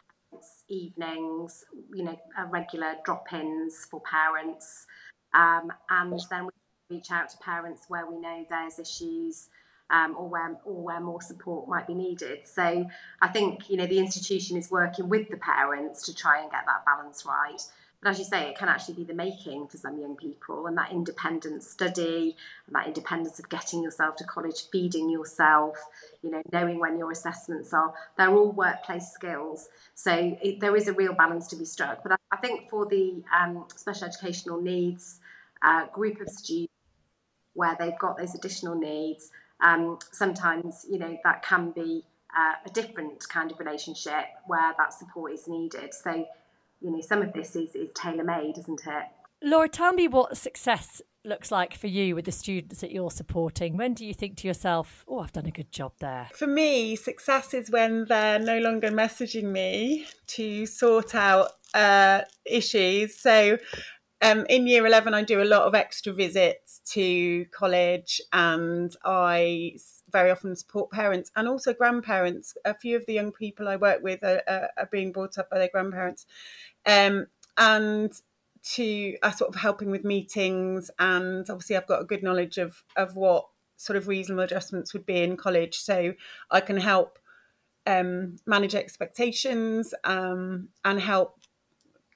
evenings, 0.68 1.64
you 1.94 2.04
know, 2.04 2.20
uh, 2.38 2.46
regular 2.48 2.96
drop-ins 3.06 3.86
for 3.86 4.02
parents, 4.02 4.86
um, 5.34 5.72
and 5.90 6.20
then 6.30 6.46
we 6.46 6.52
reach 6.98 7.10
out 7.10 7.30
to 7.30 7.38
parents 7.38 7.86
where 7.88 8.06
we 8.10 8.20
know 8.20 8.46
there's 8.50 8.80
issues. 8.80 9.50
Um, 9.92 10.16
or 10.18 10.28
where 10.28 10.58
or 10.66 10.82
where 10.82 11.00
more 11.00 11.22
support 11.22 11.70
might 11.70 11.86
be 11.86 11.94
needed. 11.94 12.48
So 12.48 12.88
I 13.22 13.28
think 13.28 13.70
you 13.70 13.78
know 13.78 13.86
the 13.86 14.00
institution 14.00 14.58
is 14.58 14.72
working 14.72 15.08
with 15.10 15.30
the 15.30 15.38
parents 15.38 16.04
to 16.08 16.16
try 16.16 16.42
and 16.42 16.50
get 16.50 16.64
that 16.66 16.84
balance 16.86 17.24
right. 17.24 17.62
But 18.02 18.12
as 18.12 18.20
you 18.20 18.26
say, 18.26 18.50
it 18.50 18.58
can 18.58 18.70
actually 18.70 18.96
be 18.96 19.04
the 19.04 19.14
making 19.14 19.68
for 19.68 19.78
some 19.78 20.00
young 20.00 20.16
people, 20.16 20.68
and 20.68 20.78
that 20.78 20.92
independent 20.92 21.64
study 21.64 22.36
and 22.68 22.76
that 22.76 22.88
independence 22.88 23.40
of 23.40 23.50
getting 23.50 23.82
yourself 23.82 24.16
to 24.18 24.24
college, 24.24 24.70
feeding 24.72 25.10
yourself, 25.10 25.78
you 26.22 26.30
know, 26.30 26.42
knowing 26.52 26.80
when 26.80 27.00
your 27.00 27.12
assessments 27.12 27.74
are, 27.74 27.94
they're 28.18 28.30
all 28.30 28.52
workplace 28.52 29.12
skills. 29.12 29.70
So 29.96 30.38
it, 30.42 30.60
there 30.60 30.76
is 30.76 30.88
a 30.88 30.94
real 30.94 31.14
balance 31.14 31.48
to 31.48 31.56
be 31.56 31.66
struck. 31.66 32.04
But 32.04 32.12
I, 32.14 32.16
I 32.32 32.38
think 32.38 32.70
for 32.70 32.86
the 32.86 33.24
um, 33.36 33.66
special 33.76 34.08
educational 34.08 34.62
needs 34.62 35.20
uh, 35.64 35.88
group 35.88 36.22
of 36.22 36.30
students 36.30 36.74
where 37.54 37.76
they've 37.80 37.98
got 37.98 38.18
those 38.18 38.36
additional 38.36 38.76
needs, 38.76 39.32
um, 39.62 39.98
sometimes, 40.12 40.86
you 40.90 41.00
know, 41.00 41.18
that 41.24 41.42
can 41.42 41.72
be 41.72 42.04
uh, 42.38 42.54
a 42.66 42.70
different 42.70 43.28
kind 43.30 43.52
of 43.52 43.60
relationship 43.60 44.26
where 44.46 44.74
that 44.78 44.94
support 44.94 45.32
is 45.32 45.48
needed. 45.48 45.94
So 45.94 46.28
you 46.82 46.92
know, 46.92 47.02
some 47.02 47.22
of 47.22 47.34
this 47.34 47.56
is, 47.56 47.76
is 47.76 47.92
tailor 47.94 48.24
made, 48.24 48.58
isn't 48.58 48.82
it? 48.86 49.06
Laura, 49.42 49.70
tell 49.70 49.94
me 49.94 50.08
what 50.08 50.38
success 50.38 51.02
looks 51.24 51.52
like 51.52 51.76
for 51.76 51.88
you 51.88 52.16
with 52.16 52.26
the 52.26 52.32
students 52.32 52.82
that 52.82 52.92
you're 52.92 53.12
supporting. 53.12 53.78
When 53.78 53.94
do 53.94 54.06
you 54.06 54.14
think 54.14 54.38
to 54.38 54.48
yourself, 54.48 55.04
oh, 55.08 55.20
I've 55.20 55.32
done 55.32 55.46
a 55.46 55.52
good 55.52 55.72
job 55.72 55.94
there? 56.00 56.30
For 56.34 56.48
me, 56.48 56.96
success 56.96 57.54
is 57.54 57.70
when 57.70 58.06
they're 58.06 58.40
no 58.40 58.60
longer 58.60 58.90
messaging 58.90 59.46
me 59.46 60.06
to 60.28 60.66
sort 60.66 61.16
out 61.16 61.50
uh, 61.74 62.22
issues. 62.46 63.20
So 63.20 63.58
um, 64.22 64.46
in 64.50 64.68
year 64.68 64.86
11, 64.86 65.14
I 65.14 65.24
do 65.24 65.42
a 65.42 65.44
lot 65.44 65.64
of 65.64 65.76
extra 65.76 66.14
visits 66.14 66.82
to 66.92 67.46
college 67.46 68.22
and 68.32 68.96
I 69.04 69.76
very 70.16 70.32
often 70.32 70.56
support 70.56 70.92
parents 70.92 71.30
and 71.36 71.46
also 71.46 71.74
grandparents. 71.74 72.56
A 72.64 72.74
few 72.74 72.96
of 72.96 73.06
the 73.06 73.14
young 73.14 73.34
people 73.34 73.68
I 73.68 73.76
work 73.76 74.02
with 74.02 74.24
are, 74.24 74.42
are, 74.48 74.70
are 74.78 74.90
being 74.90 75.12
brought 75.12 75.38
up 75.38 75.50
by 75.50 75.58
their 75.58 75.68
grandparents. 75.68 76.26
Um, 76.86 77.28
and 77.58 78.14
to 78.76 79.18
uh, 79.22 79.32
sort 79.32 79.54
of 79.54 79.60
helping 79.60 79.92
with 79.92 80.06
meetings 80.06 80.90
and 81.00 81.50
obviously 81.50 81.76
I've 81.76 81.86
got 81.86 82.02
a 82.02 82.06
good 82.06 82.24
knowledge 82.24 82.58
of 82.58 82.84
of 82.96 83.16
what 83.16 83.46
sort 83.78 83.98
of 83.98 84.08
reasonable 84.08 84.44
adjustments 84.44 84.94
would 84.94 85.06
be 85.06 85.22
in 85.22 85.38
college 85.38 85.76
so 85.76 86.14
I 86.50 86.62
can 86.62 86.78
help 86.78 87.20
um, 87.86 88.38
manage 88.48 88.74
expectations 88.74 89.94
um, 90.04 90.70
and 90.84 91.00
help 91.00 91.40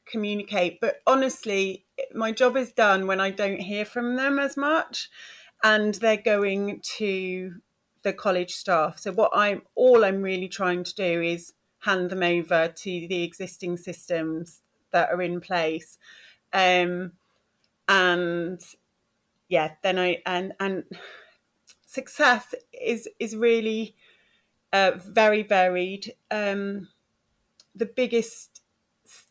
communicate 0.07 0.79
but 0.81 1.01
honestly 1.05 1.85
my 2.15 2.31
job 2.31 2.57
is 2.57 2.71
done 2.71 3.05
when 3.05 3.19
I 3.19 3.29
don't 3.29 3.62
hear 3.62 3.85
from 3.85 4.15
them 4.15 4.39
as 4.39 4.57
much 4.57 5.09
and 5.63 5.93
they're 5.95 6.17
going 6.17 6.81
to 6.97 7.62
the 8.03 8.13
college 8.13 8.53
staff 8.55 8.99
so 8.99 9.12
what 9.12 9.31
I'm 9.33 9.62
all 9.75 10.05
I'm 10.05 10.21
really 10.21 10.47
trying 10.47 10.83
to 10.83 10.95
do 10.95 11.21
is 11.21 11.53
hand 11.79 12.09
them 12.09 12.23
over 12.23 12.67
to 12.67 13.07
the 13.07 13.23
existing 13.23 13.77
systems 13.77 14.62
that 14.91 15.09
are 15.09 15.21
in 15.21 15.39
place 15.39 15.97
um, 16.53 17.13
and 17.88 18.62
yeah, 19.49 19.71
then 19.81 19.99
I 19.99 20.21
and 20.25 20.53
and 20.59 20.83
success 21.85 22.53
is 22.71 23.09
is 23.19 23.35
really 23.35 23.95
uh, 24.71 24.91
very 25.05 25.43
varied. 25.43 26.13
Um, 26.31 26.88
the 27.75 27.88
biggest 27.88 28.62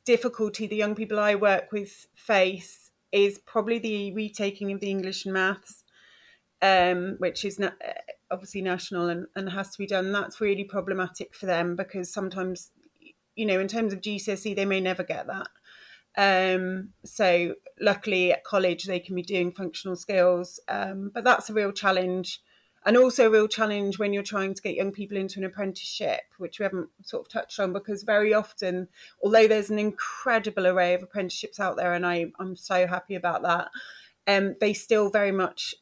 difficulty 0.05 0.67
the 0.67 0.77
young 0.77 0.95
people 0.95 1.19
I 1.19 1.35
work 1.35 1.71
with 1.71 2.09
face 2.15 2.91
is 3.13 3.39
probably 3.39 3.79
the 3.79 4.13
retaking 4.13 4.73
of 4.73 4.81
the 4.81 4.91
English 4.91 5.25
and 5.25 5.35
maths, 5.35 5.85
um, 6.61 7.17
which 7.19 7.45
is 7.45 7.59
na- 7.59 7.71
obviously 8.31 8.63
national 8.63 9.09
and, 9.09 9.27
and 9.37 9.49
has 9.51 9.71
to 9.71 9.79
be 9.79 9.87
done. 9.87 10.13
That's 10.13 10.41
really 10.41 10.65
problematic 10.65 11.35
for 11.35 11.47
them 11.47 11.77
because 11.77 12.13
sometimes, 12.13 12.71
you 13.35 13.47
know, 13.47 13.61
in 13.61 13.69
terms 13.69 13.93
of 13.93 14.01
GCSE, 14.01 14.55
they 14.55 14.65
may 14.65 14.81
never 14.81 15.03
get 15.03 15.27
that. 15.27 15.49
Um, 16.17 16.91
so 17.05 17.55
luckily 17.81 18.33
at 18.33 18.43
college 18.43 18.85
they 18.85 18.99
can 18.99 19.15
be 19.15 19.23
doing 19.23 19.53
functional 19.53 19.97
skills, 19.97 20.59
um, 20.69 21.11
but 21.15 21.25
that's 21.25 21.49
a 21.49 21.55
real 21.55 21.73
challenge. 21.73 22.43
And 22.87 22.97
also 22.97 23.27
a 23.27 23.31
real 23.31 23.49
challenge 23.49 23.99
when 23.99 24.13
you're 24.13 24.23
trying 24.23 24.55
to 24.55 24.63
get 24.63 24.75
young 24.75 24.93
people 24.93 25.17
into 25.17 25.41
an 25.41 25.45
apprenticeship, 25.45 26.21
which 26.39 26.59
we 26.59 26.63
haven't 26.63 26.89
sort 27.03 27.27
of 27.27 27.31
touched 27.31 27.59
on, 27.61 27.73
because 27.73 28.03
very 28.03 28.33
often, 28.33 28.89
although 29.23 29.47
there's 29.47 29.69
an 29.69 29.79
incredible 29.79 30.67
array 30.67 30.95
of 30.95 31.03
apprenticeships 31.03 31.61
out 31.61 31.77
there, 31.77 31.93
and 31.93 32.07
I, 32.07 32.27
I'm 32.39 32.57
so 32.57 32.87
happy 32.87 33.15
about 33.17 33.43
that, 33.43 33.71
um, 34.27 34.55
they 34.61 34.73
still 34.73 35.11
very 35.11 35.33
much 35.33 35.75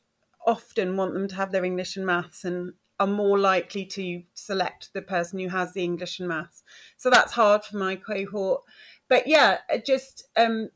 often 0.47 0.97
want 0.97 1.15
them 1.15 1.29
to 1.29 1.35
have 1.35 1.53
their 1.53 1.65
English 1.65 1.97
and 1.97 2.07
maths 2.07 2.45
and 2.45 2.75
are 2.99 3.07
more 3.07 3.39
likely 3.39 3.85
to 3.85 4.23
select 4.33 4.91
the 4.95 5.03
person 5.03 5.39
who 5.39 5.49
has 5.49 5.75
the 5.75 5.85
English 5.85 6.19
and 6.19 6.29
maths. 6.29 6.63
So 6.97 7.11
that's 7.11 7.33
hard 7.33 7.65
for 7.65 7.77
my 7.77 7.97
cohort 7.97 8.63
but 9.09 9.27
yeah, 9.27 9.59
just 9.85 10.25
um, 10.37 10.71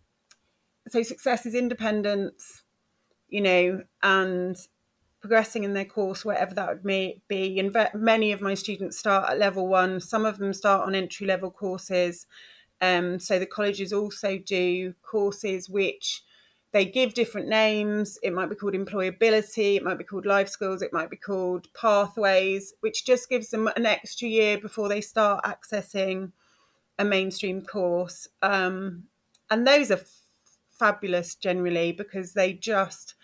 so 0.89 1.03
success 1.03 1.47
is 1.47 1.55
independence, 1.55 2.63
you 3.29 3.41
know, 3.41 3.83
and 4.03 4.57
progressing 5.21 5.65
in 5.65 5.75
their 5.75 5.85
course, 5.85 6.25
whatever 6.25 6.55
that 6.55 6.69
would 6.69 7.23
be. 7.29 7.59
And 7.59 7.77
many 7.95 8.33
of 8.33 8.41
my 8.41 8.55
students 8.55 8.99
start 8.99 9.29
at 9.29 9.39
level 9.39 9.69
one. 9.69 10.01
Some 10.01 10.25
of 10.25 10.39
them 10.39 10.53
start 10.53 10.87
on 10.87 10.95
entry 10.95 11.27
level 11.27 11.51
courses. 11.51 12.27
Um, 12.81 13.19
so 13.19 13.39
the 13.39 13.47
colleges 13.47 13.93
also 13.93 14.39
do 14.39 14.95
courses 15.03 15.69
which 15.69 16.23
they 16.73 16.85
give 16.85 17.15
different 17.15 17.49
names. 17.49 18.19
It 18.23 18.33
might 18.33 18.49
be 18.49 18.55
called 18.55 18.75
employability, 18.75 19.77
it 19.77 19.83
might 19.83 19.99
be 19.99 20.05
called 20.05 20.27
life 20.27 20.49
skills, 20.49 20.83
it 20.83 20.93
might 20.93 21.11
be 21.11 21.17
called 21.17 21.67
pathways, 21.75 22.75
which 22.81 23.05
just 23.05 23.29
gives 23.29 23.51
them 23.51 23.69
an 23.77 23.87
extra 23.87 24.29
year 24.29 24.59
before 24.59 24.89
they 24.89 25.01
start 25.01 25.45
accessing 25.45 26.33
a 26.99 27.05
mainstream 27.05 27.63
course. 27.63 28.29
Um, 28.43 29.05
and 29.51 29.67
those 29.67 29.91
are 29.91 29.95
f- 29.95 30.23
fabulous 30.71 31.35
generally 31.35 31.93
because 31.93 32.35
they 32.35 32.53
just 32.53 33.15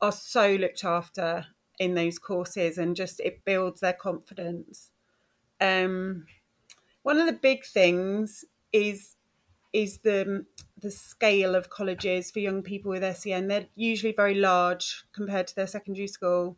are 0.00 0.12
so 0.12 0.54
looked 0.54 0.84
after 0.84 1.46
in 1.78 1.94
those 1.94 2.18
courses 2.18 2.78
and 2.78 2.94
just 2.94 3.18
it 3.20 3.44
builds 3.44 3.80
their 3.80 3.92
confidence. 3.92 4.90
Um, 5.60 6.26
one 7.02 7.18
of 7.18 7.26
the 7.26 7.32
big 7.32 7.64
things 7.64 8.44
is 8.72 9.13
is 9.74 9.98
the 9.98 10.46
the 10.80 10.90
scale 10.90 11.54
of 11.54 11.68
colleges 11.68 12.30
for 12.30 12.38
young 12.38 12.62
people 12.62 12.90
with 12.90 13.16
SEN. 13.16 13.48
They're 13.48 13.66
usually 13.74 14.12
very 14.12 14.34
large 14.34 15.04
compared 15.12 15.46
to 15.48 15.56
their 15.56 15.66
secondary 15.66 16.08
school. 16.08 16.56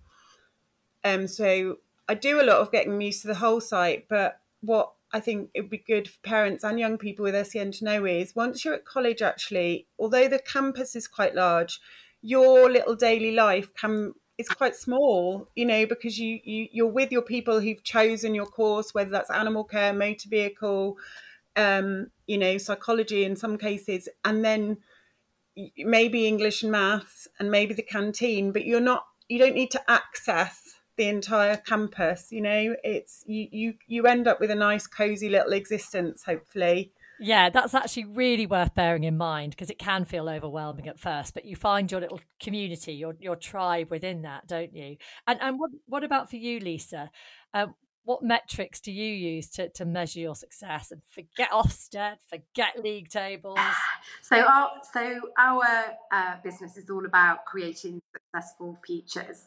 Um, 1.05 1.26
so 1.26 1.79
I 2.09 2.14
do 2.14 2.40
a 2.40 2.44
lot 2.44 2.59
of 2.59 2.72
getting 2.72 3.00
used 3.00 3.22
to 3.22 3.29
the 3.29 3.37
whole 3.37 3.61
site, 3.61 4.09
but 4.09 4.40
what 4.61 4.92
I 5.12 5.20
think 5.20 5.50
it 5.55 5.62
would 5.62 5.70
be 5.70 5.79
good 5.79 6.09
for 6.09 6.18
parents 6.22 6.64
and 6.64 6.79
young 6.79 6.98
people 6.98 7.22
with 7.22 7.46
SEN 7.46 7.72
to 7.72 7.85
know 7.85 8.05
is 8.05 8.35
once 8.35 8.64
you're 8.64 8.74
at 8.74 8.85
college, 8.85 9.22
actually, 9.22 9.87
although 9.98 10.29
the 10.29 10.40
campus 10.40 10.96
is 10.96 11.07
quite 11.07 11.35
large, 11.35 11.81
your 12.20 12.70
little 12.70 12.96
daily 12.96 13.33
life 13.33 13.72
can 13.74 14.12
is 14.38 14.48
quite 14.48 14.76
small, 14.76 15.48
you 15.55 15.64
know, 15.64 15.87
because 15.87 16.18
you, 16.18 16.40
you 16.44 16.68
you're 16.72 16.87
with 16.87 17.12
your 17.12 17.22
people 17.22 17.61
who've 17.61 17.83
chosen 17.83 18.35
your 18.35 18.46
course, 18.46 18.92
whether 18.92 19.11
that's 19.11 19.31
animal 19.31 19.64
care, 19.64 19.92
motor 19.92 20.29
vehicle, 20.29 20.98
um, 21.56 22.08
you 22.26 22.38
know, 22.38 22.58
psychology 22.58 23.24
in 23.24 23.36
some 23.36 23.58
cases, 23.58 24.08
and 24.24 24.44
then 24.44 24.78
maybe 25.78 26.26
English 26.26 26.62
and 26.62 26.72
maths, 26.72 27.26
and 27.38 27.50
maybe 27.50 27.74
the 27.74 27.82
canteen, 27.82 28.52
but 28.52 28.64
you're 28.64 28.80
not 28.80 29.04
you 29.28 29.38
don't 29.38 29.54
need 29.54 29.70
to 29.72 29.90
access 29.90 30.62
the 30.96 31.08
entire 31.08 31.56
campus 31.56 32.28
you 32.30 32.40
know? 32.40 32.74
It's 32.82 33.22
you 33.26 33.48
you 33.50 33.74
you 33.86 34.06
end 34.06 34.26
up 34.26 34.40
with 34.40 34.50
a 34.50 34.54
nice 34.54 34.86
cozy 34.86 35.28
little 35.28 35.52
existence 35.52 36.24
hopefully. 36.24 36.92
Yeah 37.18 37.50
that's 37.50 37.74
actually 37.74 38.04
really 38.04 38.46
worth 38.46 38.74
bearing 38.74 39.04
in 39.04 39.16
mind 39.16 39.50
because 39.50 39.70
it 39.70 39.78
can 39.78 40.04
feel 40.04 40.28
overwhelming 40.28 40.88
at 40.88 40.98
first 40.98 41.34
but 41.34 41.44
you 41.44 41.56
find 41.56 41.90
your 41.90 42.00
little 42.00 42.20
community 42.40 42.92
your 42.92 43.14
your 43.20 43.36
tribe 43.36 43.90
within 43.90 44.22
that 44.22 44.46
don't 44.46 44.74
you? 44.74 44.96
And 45.26 45.40
and 45.40 45.58
what 45.58 45.70
what 45.86 46.04
about 46.04 46.30
for 46.30 46.36
you 46.36 46.60
lisa? 46.60 47.10
Um, 47.54 47.74
what 48.06 48.22
metrics 48.22 48.80
do 48.80 48.92
you 48.92 49.12
use 49.12 49.50
to, 49.50 49.68
to 49.70 49.84
measure 49.84 50.20
your 50.20 50.36
success 50.36 50.92
and 50.92 51.02
forget 51.10 51.50
Ofsted, 51.50 52.16
forget 52.28 52.82
league 52.82 53.08
tables? 53.08 53.58
So 54.22 54.36
our 54.36 54.70
so 54.92 55.20
our 55.36 55.64
uh, 56.12 56.36
business 56.42 56.76
is 56.76 56.90
all 56.90 57.04
about 57.04 57.44
creating 57.44 58.00
successful 58.12 58.78
futures. 58.84 59.46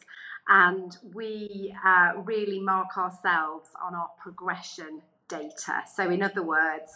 And 0.49 0.97
we 1.13 1.73
uh, 1.85 2.13
really 2.23 2.59
mark 2.59 2.97
ourselves 2.97 3.69
on 3.81 3.95
our 3.95 4.09
progression 4.21 5.01
data. 5.27 5.83
So, 5.93 6.09
in 6.09 6.21
other 6.21 6.43
words, 6.43 6.91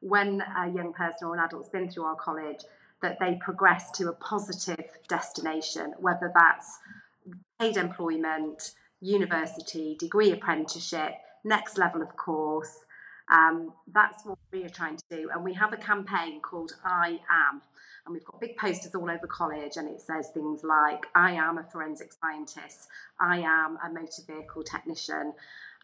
when 0.00 0.42
a 0.56 0.68
young 0.68 0.92
person 0.92 1.28
or 1.28 1.34
an 1.34 1.40
adult's 1.40 1.68
been 1.68 1.90
through 1.90 2.04
our 2.04 2.16
college, 2.16 2.60
that 3.02 3.18
they 3.20 3.38
progress 3.40 3.90
to 3.92 4.08
a 4.08 4.12
positive 4.12 4.86
destination, 5.08 5.94
whether 5.98 6.32
that's 6.34 6.78
paid 7.60 7.76
employment, 7.76 8.72
university, 9.00 9.96
degree 9.98 10.32
apprenticeship, 10.32 11.12
next 11.44 11.78
level 11.78 12.02
of 12.02 12.16
course. 12.16 12.84
Um, 13.28 13.72
that's 13.92 14.24
what 14.24 14.38
we 14.52 14.64
are 14.64 14.68
trying 14.68 14.96
to 14.96 15.04
do. 15.10 15.30
And 15.34 15.42
we 15.42 15.52
have 15.54 15.72
a 15.72 15.76
campaign 15.76 16.40
called 16.40 16.72
I 16.84 17.18
Am 17.28 17.60
and 18.06 18.12
we've 18.14 18.24
got 18.24 18.40
big 18.40 18.56
posters 18.56 18.94
all 18.94 19.10
over 19.10 19.26
college 19.26 19.76
and 19.76 19.88
it 19.88 20.00
says 20.00 20.28
things 20.32 20.62
like 20.62 21.06
i 21.14 21.32
am 21.32 21.58
a 21.58 21.64
forensic 21.64 22.12
scientist 22.12 22.88
i 23.20 23.38
am 23.38 23.76
a 23.84 23.92
motor 23.92 24.22
vehicle 24.26 24.62
technician 24.62 25.32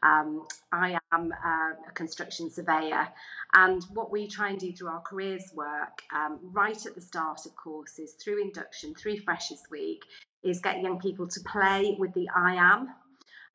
um, 0.04 0.46
I 0.72 0.98
am 1.12 1.32
a, 1.32 1.76
a, 1.88 1.92
construction 1.92 2.50
surveyor. 2.50 3.06
And 3.54 3.84
what 3.92 4.10
we 4.10 4.26
try 4.26 4.48
and 4.48 4.58
do 4.58 4.72
through 4.72 4.88
our 4.88 5.00
careers 5.00 5.52
work, 5.54 6.02
um, 6.12 6.40
right 6.42 6.86
at 6.86 6.96
the 6.96 7.00
start 7.00 7.46
of 7.46 7.54
courses, 7.54 8.14
through 8.14 8.42
induction, 8.42 8.94
through 8.94 9.20
Freshers 9.20 9.62
Week, 9.70 10.04
is 10.42 10.60
get 10.60 10.82
young 10.82 10.98
people 10.98 11.28
to 11.28 11.40
play 11.40 11.94
with 12.00 12.12
the 12.14 12.28
I 12.34 12.54
am 12.54 12.88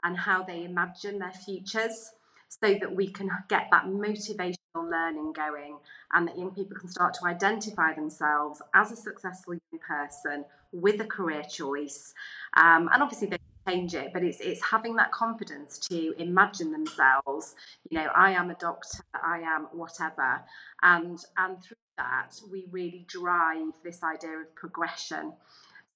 and 0.04 0.18
how 0.18 0.44
they 0.44 0.64
imagine 0.64 1.20
their 1.20 1.34
futures 1.34 2.12
so 2.50 2.74
that 2.80 2.96
we 2.96 3.08
can 3.08 3.30
get 3.50 3.68
that 3.72 3.86
motivational 3.86 4.56
learning 4.76 5.34
going 5.34 5.78
and 6.14 6.28
that 6.28 6.38
young 6.38 6.52
people 6.52 6.78
can 6.78 6.90
start 6.90 7.14
to 7.14 7.26
identify 7.26 7.94
themselves 7.94 8.62
as 8.74 8.92
a 8.92 8.96
successful 8.96 9.54
young 9.54 9.82
person 9.82 10.46
with 10.72 11.02
a 11.02 11.06
career 11.06 11.44
choice. 11.44 12.14
Um, 12.56 12.90
and 12.94 13.04
obviously, 13.04 13.28
they 13.28 13.38
change 13.68 13.94
it 13.94 14.14
but 14.14 14.24
it's 14.24 14.40
it's 14.40 14.64
having 14.64 14.96
that 14.96 15.12
confidence 15.12 15.78
to 15.78 16.14
imagine 16.22 16.72
themselves 16.72 17.56
you 17.90 17.98
know 17.98 18.08
i 18.16 18.32
am 18.32 18.50
a 18.50 18.56
doctor 18.56 19.00
i 19.22 19.40
am 19.40 19.64
whatever 19.74 20.42
and 20.84 21.26
and 21.38 21.62
through 21.62 21.76
that 21.98 22.40
we 22.52 22.66
really 22.72 23.06
drive 23.10 23.74
this 23.84 24.04
idea 24.04 24.38
of 24.38 24.56
progression 24.56 25.34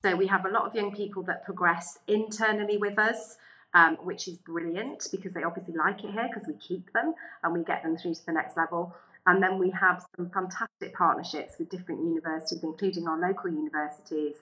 so 0.03 0.15
we 0.15 0.27
have 0.27 0.45
a 0.45 0.49
lot 0.49 0.65
of 0.65 0.75
young 0.75 0.93
people 0.93 1.23
that 1.23 1.45
progress 1.45 1.99
internally 2.07 2.77
with 2.77 2.97
us 2.99 3.37
um, 3.73 3.97
which 4.03 4.27
is 4.27 4.37
brilliant 4.37 5.07
because 5.11 5.33
they 5.33 5.43
obviously 5.43 5.73
like 5.73 6.03
it 6.03 6.11
here 6.11 6.29
because 6.31 6.47
we 6.47 6.53
keep 6.55 6.91
them 6.93 7.13
and 7.43 7.53
we 7.53 7.63
get 7.63 7.83
them 7.83 7.97
through 7.97 8.13
to 8.13 8.25
the 8.25 8.31
next 8.31 8.57
level 8.57 8.95
and 9.27 9.41
then 9.41 9.59
we 9.59 9.69
have 9.69 10.03
some 10.17 10.29
fantastic 10.29 10.93
partnerships 10.93 11.53
with 11.59 11.69
different 11.69 12.01
universities 12.01 12.63
including 12.63 13.07
our 13.07 13.19
local 13.19 13.49
universities 13.49 14.37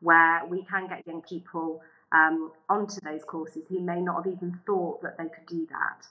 where 0.00 0.44
we 0.46 0.64
can 0.64 0.86
get 0.86 1.06
young 1.06 1.22
people 1.22 1.80
um, 2.12 2.52
onto 2.68 3.00
those 3.02 3.24
courses 3.24 3.64
who 3.68 3.80
may 3.80 4.00
not 4.00 4.24
have 4.24 4.32
even 4.32 4.58
thought 4.66 5.02
that 5.02 5.18
they 5.18 5.24
could 5.24 5.46
do 5.48 5.66
that. 5.70 6.06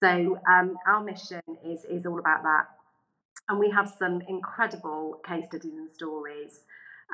So 0.00 0.38
um, 0.48 0.76
our 0.86 1.02
mission 1.02 1.42
is 1.64 1.84
is 1.84 2.06
all 2.06 2.18
about 2.18 2.42
that, 2.42 2.68
and 3.48 3.58
we 3.58 3.70
have 3.70 3.88
some 3.88 4.22
incredible 4.28 5.20
case 5.26 5.44
studies 5.46 5.74
and 5.74 5.90
stories 5.90 6.64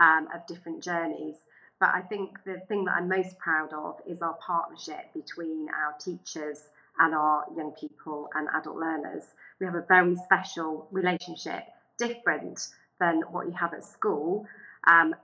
um, 0.00 0.28
of 0.34 0.46
different 0.46 0.82
journeys. 0.82 1.38
But 1.80 1.90
I 1.94 2.00
think 2.00 2.42
the 2.44 2.60
thing 2.68 2.84
that 2.84 2.94
I'm 2.96 3.08
most 3.08 3.38
proud 3.38 3.72
of 3.72 4.00
is 4.06 4.20
our 4.20 4.34
partnership 4.34 5.12
between 5.14 5.68
our 5.68 5.94
teachers 5.98 6.70
and 6.98 7.14
our 7.14 7.44
young 7.56 7.72
people 7.72 8.28
and 8.34 8.48
adult 8.54 8.76
learners. 8.76 9.24
We 9.60 9.66
have 9.66 9.76
a 9.76 9.84
very 9.86 10.16
special 10.16 10.88
relationship, 10.90 11.64
different 11.96 12.68
than 12.98 13.22
what 13.30 13.46
you 13.46 13.52
have 13.52 13.72
at 13.74 13.84
school, 13.84 14.46
um, 14.86 15.14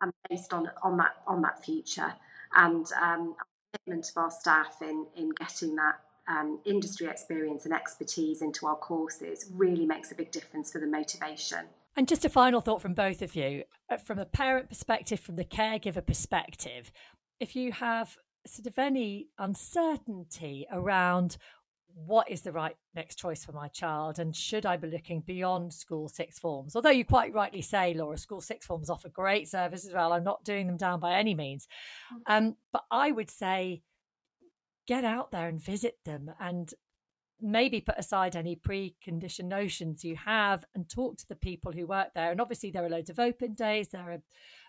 and 0.00 0.12
based 0.28 0.52
on 0.52 0.70
on 0.82 0.96
that 0.98 1.16
on 1.26 1.42
that 1.42 1.64
future 1.64 2.14
and 2.54 2.86
um, 3.00 3.34
commitment 3.72 4.08
of 4.10 4.22
our 4.22 4.30
staff 4.30 4.76
in 4.82 5.06
in 5.16 5.30
getting 5.30 5.74
that 5.76 6.00
um, 6.28 6.60
industry 6.64 7.06
experience 7.06 7.64
and 7.64 7.74
expertise 7.74 8.40
into 8.40 8.66
our 8.66 8.76
courses 8.76 9.50
really 9.52 9.86
makes 9.86 10.10
a 10.12 10.14
big 10.14 10.30
difference 10.30 10.72
for 10.72 10.78
the 10.78 10.86
motivation. 10.86 11.66
And 11.96 12.08
just 12.08 12.24
a 12.24 12.28
final 12.28 12.60
thought 12.60 12.82
from 12.82 12.94
both 12.94 13.22
of 13.22 13.36
you, 13.36 13.64
uh, 13.90 13.96
from 13.96 14.18
a 14.18 14.24
parent 14.24 14.68
perspective, 14.68 15.20
from 15.20 15.36
the 15.36 15.44
caregiver 15.44 16.04
perspective, 16.04 16.90
if 17.38 17.54
you 17.54 17.72
have 17.72 18.16
sort 18.46 18.66
of 18.66 18.78
any 18.78 19.28
uncertainty 19.38 20.66
around 20.70 21.36
what 21.94 22.28
is 22.28 22.42
the 22.42 22.52
right 22.52 22.76
next 22.94 23.16
choice 23.16 23.44
for 23.44 23.52
my 23.52 23.68
child 23.68 24.18
and 24.18 24.34
should 24.34 24.66
I 24.66 24.76
be 24.76 24.88
looking 24.88 25.20
beyond 25.20 25.72
school 25.72 26.08
six 26.08 26.38
forms? 26.38 26.74
Although 26.74 26.90
you 26.90 27.04
quite 27.04 27.32
rightly 27.32 27.62
say, 27.62 27.94
Laura, 27.94 28.18
school 28.18 28.40
six 28.40 28.66
forms 28.66 28.90
offer 28.90 29.08
great 29.08 29.48
service 29.48 29.86
as 29.86 29.94
well. 29.94 30.12
I'm 30.12 30.24
not 30.24 30.44
doing 30.44 30.66
them 30.66 30.76
down 30.76 30.98
by 30.98 31.14
any 31.14 31.34
means. 31.34 31.68
Mm. 32.12 32.36
Um, 32.36 32.56
but 32.72 32.82
I 32.90 33.12
would 33.12 33.30
say 33.30 33.82
get 34.86 35.04
out 35.04 35.30
there 35.30 35.48
and 35.48 35.62
visit 35.62 35.98
them 36.04 36.30
and 36.40 36.74
maybe 37.40 37.80
put 37.80 37.98
aside 37.98 38.36
any 38.36 38.56
preconditioned 38.56 39.46
notions 39.46 40.04
you 40.04 40.16
have 40.16 40.64
and 40.74 40.88
talk 40.88 41.18
to 41.18 41.28
the 41.28 41.36
people 41.36 41.72
who 41.72 41.86
work 41.86 42.08
there. 42.14 42.30
And 42.30 42.40
obviously 42.40 42.70
there 42.70 42.84
are 42.84 42.90
loads 42.90 43.10
of 43.10 43.18
open 43.18 43.54
days, 43.54 43.88
there 43.88 44.10
are 44.10 44.22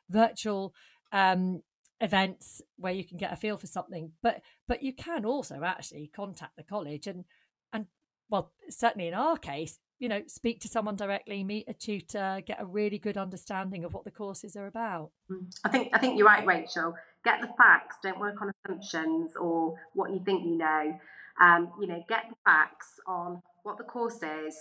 virtual 0.10 0.74
um, 1.12 1.62
events 2.02 2.62
where 2.78 2.94
you 2.94 3.04
can 3.04 3.18
get 3.18 3.32
a 3.32 3.36
feel 3.36 3.58
for 3.58 3.68
something 3.68 4.12
but 4.22 4.42
but 4.68 4.84
you 4.84 4.92
can 4.92 5.24
also 5.24 5.64
actually 5.64 6.12
contact 6.14 6.56
the 6.58 6.64
college 6.64 7.08
and 7.08 7.24
and 7.72 7.86
well 8.30 8.52
certainly 8.70 9.08
in 9.08 9.14
our 9.14 9.38
case 9.38 9.80
you 9.98 10.10
know 10.10 10.22
speak 10.28 10.60
to 10.60 10.68
someone 10.68 10.98
directly 10.98 11.42
meet 11.42 11.64
a 11.70 11.74
tutor 11.74 12.42
get 12.46 12.62
a 12.62 12.66
really 12.66 13.00
good 13.00 13.16
understanding 13.16 13.86
of 13.86 13.94
what 13.94 14.04
the 14.04 14.12
courses 14.12 14.58
are 14.58 14.68
about 14.68 15.12
mm. 15.32 15.46
i 15.64 15.70
think 15.70 15.90
i 15.94 15.98
think 15.98 16.18
you're 16.18 16.28
right 16.28 16.46
rachel 16.46 16.94
get 17.24 17.40
the 17.40 17.50
facts 17.58 17.96
don't 18.04 18.20
work 18.20 18.42
on 18.42 18.52
assumptions 18.66 19.32
or 19.38 19.76
what 19.94 20.12
you 20.12 20.22
think 20.26 20.44
you 20.44 20.58
know 20.58 21.00
um, 21.42 21.72
you 21.80 21.88
know 21.88 22.04
get 22.08 22.26
the 22.30 22.36
facts 22.44 23.00
on 23.08 23.42
what 23.64 23.78
the 23.78 23.84
course 23.84 24.22
is 24.24 24.56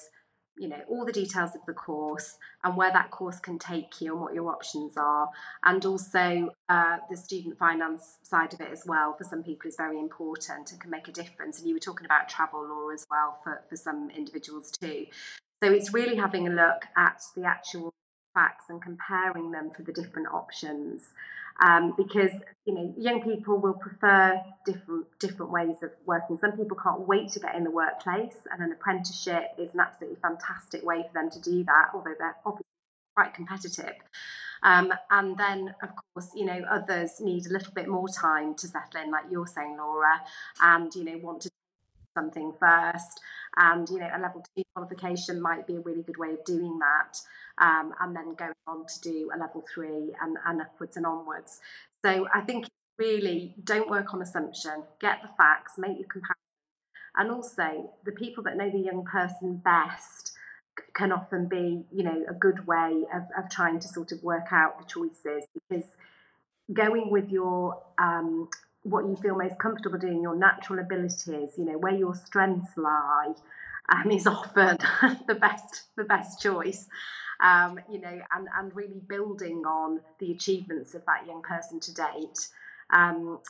you 0.57 0.69
know 0.69 0.81
all 0.89 1.05
the 1.05 1.13
details 1.13 1.55
of 1.55 1.61
the 1.67 1.73
course 1.73 2.37
and 2.63 2.77
where 2.77 2.93
that 2.93 3.11
course 3.11 3.39
can 3.41 3.59
take 3.59 4.01
you 4.01 4.13
and 4.13 4.21
what 4.21 4.35
your 4.35 4.49
options 4.49 4.97
are. 4.97 5.29
And 5.65 5.85
also 5.85 6.51
uh, 6.69 6.99
the 7.11 7.17
student 7.17 7.59
finance 7.59 8.19
side 8.23 8.55
of 8.55 8.61
it 8.61 8.71
as 8.71 8.85
well 8.87 9.15
for 9.17 9.25
some 9.25 9.43
people 9.43 9.69
is 9.69 9.77
very 9.77 9.99
important 9.99 10.71
and 10.71 10.81
can 10.81 10.91
make 10.91 11.09
a 11.09 11.13
difference. 11.13 11.59
And 11.59 11.69
you 11.69 11.75
were 11.75 11.81
talking 11.81 12.07
about 12.07 12.29
travel 12.29 12.67
law 12.67 12.91
as 12.91 13.07
well 13.11 13.39
for, 13.43 13.63
for 13.69 13.77
some 13.77 14.11
individuals 14.11 14.71
too. 14.71 15.07
So 15.63 15.73
it's 15.73 15.93
really 15.93 16.17
having 16.17 16.47
a 16.47 16.51
look 16.51 16.85
at 16.97 17.23
the 17.35 17.45
actual 17.45 17.93
facts 18.35 18.67
and 18.69 18.83
comparing 18.83 19.51
them 19.51 19.71
for 19.71 19.83
the 19.83 19.93
different 19.93 20.29
options 20.29 21.13
um, 21.63 21.95
because 21.97 22.33
you 22.65 22.75
know 22.75 22.95
young 22.97 23.23
people 23.23 23.59
will 23.59 23.75
prefer 23.75 24.41
different 24.65 25.07
different 25.19 25.53
ways 25.53 25.83
of 25.83 25.91
working. 26.07 26.37
Some 26.37 26.53
people 26.53 26.77
can't 26.83 27.07
wait 27.07 27.31
to 27.33 27.41
get 27.41 27.55
in 27.55 27.65
the 27.65 27.71
workplace, 27.71 28.47
and 28.51 28.63
an 28.63 28.73
apprenticeship 28.73 29.53
is 29.59 29.75
an 29.75 29.81
absolutely 29.81 30.19
fantastic 30.21 30.85
way 30.85 31.05
for 31.07 31.13
them 31.15 31.31
to 31.31 31.41
do 31.41 31.65
that. 31.65 31.91
Although 31.95 32.15
they're 32.19 32.37
obviously 32.45 32.67
quite 33.15 33.35
competitive. 33.35 33.95
Um, 34.63 34.93
and 35.11 35.37
then, 35.37 35.75
of 35.83 35.91
course, 35.95 36.31
you 36.35 36.47
know, 36.47 36.65
others 36.71 37.21
need 37.21 37.47
a 37.47 37.51
little 37.51 37.73
bit 37.75 37.87
more 37.87 38.09
time 38.09 38.55
to 38.57 38.67
settle 38.67 39.03
in, 39.03 39.11
like 39.11 39.25
you're 39.31 39.47
saying, 39.47 39.77
Laura, 39.77 40.21
and 40.61 40.93
you 40.95 41.05
know, 41.05 41.19
want 41.19 41.43
to 41.43 41.51
do 41.51 41.55
something 42.17 42.55
first. 42.59 43.21
And 43.57 43.89
you 43.89 43.99
know, 43.99 44.11
a 44.13 44.19
level 44.19 44.45
two 44.57 44.65
qualification 44.75 45.41
might 45.41 45.67
be 45.67 45.77
a 45.77 45.81
really 45.81 46.03
good 46.03 46.17
way 46.17 46.33
of 46.33 46.45
doing 46.45 46.79
that. 46.79 47.21
Um, 47.59 47.93
and 48.01 48.17
then 48.17 48.35
going 48.35 48.53
on 48.67 48.85
to 48.85 49.01
do 49.01 49.31
a 49.33 49.39
level 49.39 49.63
three 49.73 50.13
and, 50.21 50.37
and 50.45 50.61
upwards 50.61 50.97
and 50.97 51.07
onwards. 51.07 51.61
So 52.05 52.27
I 52.35 52.41
think 52.41 52.67
really 52.99 53.55
don't 53.63 53.89
work 53.89 54.13
on 54.13 54.23
assumption, 54.23 54.83
get 55.01 55.23
the 55.23 55.29
facts, 55.37 55.75
make 55.79 55.99
your 55.99 56.09
comparison. 56.09 56.35
And 57.17 57.31
also 57.31 57.93
the 58.05 58.13
people 58.13 58.43
that 58.45 58.57
know 58.57 58.71
the 58.71 58.79
young 58.79 59.05
person 59.05 59.57
best 59.65 60.33
can 60.95 61.13
often 61.13 61.47
be, 61.47 61.85
you 61.93 62.03
know, 62.03 62.25
a 62.29 62.35
good 62.35 62.67
way 62.67 63.05
of, 63.15 63.23
of 63.39 63.51
trying 63.51 63.79
to 63.81 63.89
sort 63.89 64.13
of 64.13 64.23
work 64.23 64.49
out 64.51 64.79
the 64.79 64.85
choices 64.85 65.47
because 65.55 65.97
going 66.73 67.11
with 67.11 67.31
your 67.31 67.83
um, 67.99 68.49
what 68.83 69.07
you 69.07 69.17
feel 69.17 69.37
most 69.37 69.59
comfortable 69.59 69.99
doing, 69.99 70.23
your 70.23 70.37
natural 70.37 70.79
abilities, 70.79 71.55
you 71.57 71.65
know, 71.65 71.79
where 71.79 71.95
your 71.95 72.15
strengths 72.15 72.77
lie, 72.77 73.33
um, 73.89 74.11
is 74.11 74.27
often 74.27 74.79
the 75.27 75.35
best 75.35 75.85
the 75.97 76.05
best 76.05 76.41
choice. 76.41 76.87
Um, 77.41 77.81
you 77.91 78.01
know, 78.01 78.21
and, 78.33 78.49
and 78.59 78.75
really 78.77 79.01
building 79.09 79.65
on 79.67 80.01
the 80.21 80.31
achievements 80.31 80.95
of 80.95 81.05
that 81.07 81.27
young 81.27 81.43
person 81.43 81.81
to 81.81 81.95
date. 81.95 82.49
Um, 82.91 83.41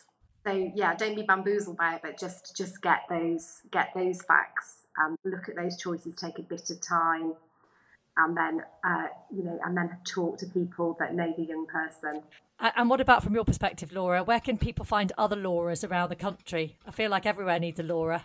so 0.47 0.73
yeah, 0.75 0.95
don't 0.95 1.15
be 1.15 1.23
bamboozled 1.23 1.77
by 1.77 1.95
it, 1.95 2.01
but 2.03 2.19
just 2.19 2.57
just 2.57 2.83
get 2.83 3.03
those 3.09 3.61
get 3.71 3.91
those 3.95 4.23
facts, 4.23 4.87
and 4.99 5.19
look 5.25 5.49
at 5.49 5.57
those 5.57 5.79
choices, 5.79 6.15
take 6.15 6.39
a 6.39 6.43
bit 6.43 6.69
of 6.71 6.81
time, 6.81 7.35
and 8.17 8.37
then 8.37 8.63
uh, 8.85 9.07
you 9.35 9.43
know, 9.43 9.59
and 9.65 9.77
then 9.77 9.97
talk 10.05 10.39
to 10.39 10.47
people 10.47 10.97
that 10.99 11.15
know 11.15 11.33
the 11.37 11.45
young 11.45 11.67
person. 11.67 12.23
And 12.61 12.89
what 12.89 13.01
about 13.01 13.23
from 13.23 13.35
your 13.35 13.45
perspective, 13.45 13.91
Laura? 13.93 14.23
Where 14.23 14.41
can 14.41 14.59
people 14.59 14.85
find 14.85 15.13
other 15.19 15.37
Lauras 15.37 15.89
around 15.89 16.11
the 16.11 16.17
country? 16.17 16.77
I 16.87 16.93
feel 16.93 17.11
like 17.11 17.27
everywhere 17.27 17.59
needs 17.59 17.81
a 17.81 17.83
Laura. 17.83 18.25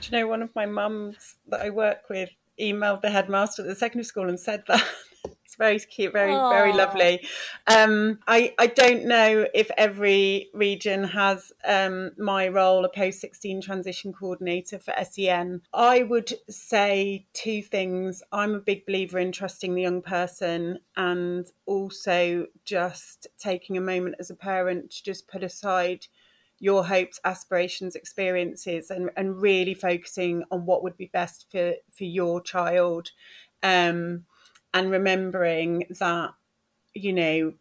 Do 0.00 0.10
you 0.10 0.20
know 0.20 0.28
one 0.28 0.42
of 0.42 0.54
my 0.54 0.66
mums 0.66 1.36
that 1.48 1.60
I 1.62 1.70
work 1.70 2.08
with 2.10 2.30
emailed 2.60 3.02
the 3.02 3.10
headmaster 3.10 3.62
at 3.62 3.68
the 3.68 3.74
secondary 3.74 4.04
school 4.04 4.28
and 4.28 4.38
said 4.38 4.64
that? 4.68 4.84
it's 5.48 5.56
very 5.56 5.78
cute, 5.78 6.12
very 6.12 6.32
Aww. 6.32 6.50
very 6.50 6.72
lovely. 6.74 7.26
Um, 7.66 8.18
I 8.26 8.54
I 8.58 8.66
don't 8.66 9.06
know 9.06 9.46
if 9.54 9.70
every 9.78 10.50
region 10.52 11.04
has 11.04 11.52
um, 11.66 12.10
my 12.18 12.48
role, 12.48 12.84
a 12.84 12.88
post 12.90 13.20
sixteen 13.20 13.62
transition 13.62 14.12
coordinator 14.12 14.78
for 14.78 14.92
SEN. 15.02 15.62
I 15.72 16.02
would 16.02 16.34
say 16.50 17.26
two 17.32 17.62
things. 17.62 18.22
I'm 18.30 18.54
a 18.54 18.60
big 18.60 18.84
believer 18.84 19.18
in 19.18 19.32
trusting 19.32 19.74
the 19.74 19.82
young 19.82 20.02
person, 20.02 20.80
and 20.96 21.46
also 21.64 22.46
just 22.64 23.26
taking 23.38 23.78
a 23.78 23.80
moment 23.80 24.16
as 24.18 24.30
a 24.30 24.34
parent 24.34 24.90
to 24.90 25.04
just 25.04 25.28
put 25.28 25.42
aside 25.42 26.06
your 26.60 26.84
hopes, 26.84 27.20
aspirations, 27.24 27.94
experiences, 27.94 28.90
and, 28.90 29.10
and 29.16 29.40
really 29.40 29.74
focusing 29.74 30.42
on 30.50 30.66
what 30.66 30.82
would 30.82 30.96
be 30.96 31.10
best 31.12 31.46
for, 31.50 31.74
for 31.90 32.04
your 32.04 32.40
child. 32.40 33.10
Um, 33.62 34.24
and 34.74 34.90
remembering 34.90 35.84
that, 35.98 36.34
you 36.94 37.12
know, 37.12 37.52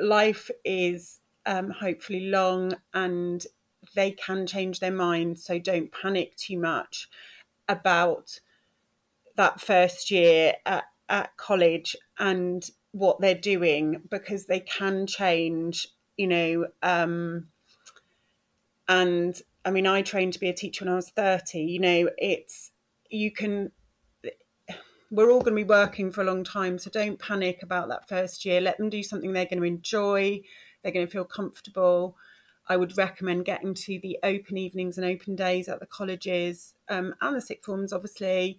life 0.00 0.50
is 0.64 1.20
um, 1.46 1.70
hopefully 1.70 2.28
long 2.28 2.74
and 2.94 3.46
they 3.94 4.10
can 4.12 4.46
change 4.46 4.80
their 4.80 4.92
mind. 4.92 5.38
So 5.38 5.58
don't 5.58 5.92
panic 5.92 6.36
too 6.36 6.58
much 6.58 7.08
about 7.68 8.38
that 9.36 9.60
first 9.60 10.10
year 10.10 10.54
at, 10.66 10.84
at 11.08 11.36
college 11.36 11.96
and 12.18 12.68
what 12.92 13.20
they're 13.20 13.34
doing 13.34 14.02
because 14.10 14.46
they 14.46 14.60
can 14.60 15.06
change, 15.06 15.86
you 16.16 16.26
know. 16.26 16.66
Um, 16.82 17.46
and 18.90 19.40
I 19.64 19.70
mean, 19.70 19.86
I 19.86 20.02
trained 20.02 20.32
to 20.32 20.40
be 20.40 20.48
a 20.48 20.52
teacher 20.52 20.84
when 20.84 20.92
I 20.92 20.96
was 20.96 21.10
30. 21.10 21.60
You 21.60 21.78
know, 21.78 22.10
it's, 22.18 22.72
you 23.08 23.30
can, 23.30 23.70
we're 25.12 25.30
all 25.30 25.40
going 25.40 25.56
to 25.56 25.62
be 25.62 25.68
working 25.68 26.10
for 26.10 26.22
a 26.22 26.24
long 26.24 26.42
time. 26.42 26.76
So 26.76 26.90
don't 26.90 27.16
panic 27.16 27.62
about 27.62 27.88
that 27.88 28.08
first 28.08 28.44
year. 28.44 28.60
Let 28.60 28.78
them 28.78 28.90
do 28.90 29.04
something 29.04 29.32
they're 29.32 29.44
going 29.44 29.60
to 29.60 29.64
enjoy, 29.64 30.40
they're 30.82 30.92
going 30.92 31.06
to 31.06 31.12
feel 31.12 31.24
comfortable. 31.24 32.16
I 32.68 32.76
would 32.76 32.98
recommend 32.98 33.44
getting 33.44 33.74
to 33.74 34.00
the 34.02 34.18
open 34.24 34.58
evenings 34.58 34.98
and 34.98 35.06
open 35.06 35.36
days 35.36 35.68
at 35.68 35.78
the 35.78 35.86
colleges 35.86 36.74
um, 36.88 37.14
and 37.20 37.36
the 37.36 37.40
sixth 37.40 37.66
forms, 37.66 37.92
obviously. 37.92 38.58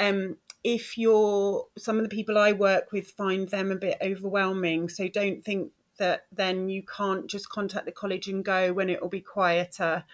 Um, 0.00 0.38
if 0.64 0.98
you're 0.98 1.66
some 1.76 1.98
of 1.98 2.02
the 2.02 2.08
people 2.08 2.36
I 2.36 2.52
work 2.52 2.90
with 2.90 3.12
find 3.12 3.48
them 3.48 3.70
a 3.70 3.76
bit 3.76 3.98
overwhelming, 4.02 4.88
so 4.88 5.06
don't 5.06 5.44
think 5.44 5.70
that 5.98 6.26
then 6.32 6.68
you 6.68 6.82
can't 6.82 7.26
just 7.26 7.50
contact 7.50 7.86
the 7.86 7.92
college 7.92 8.28
and 8.28 8.44
go 8.44 8.72
when 8.72 8.90
it 8.90 9.00
will 9.00 9.08
be 9.08 9.20
quieter. 9.20 10.04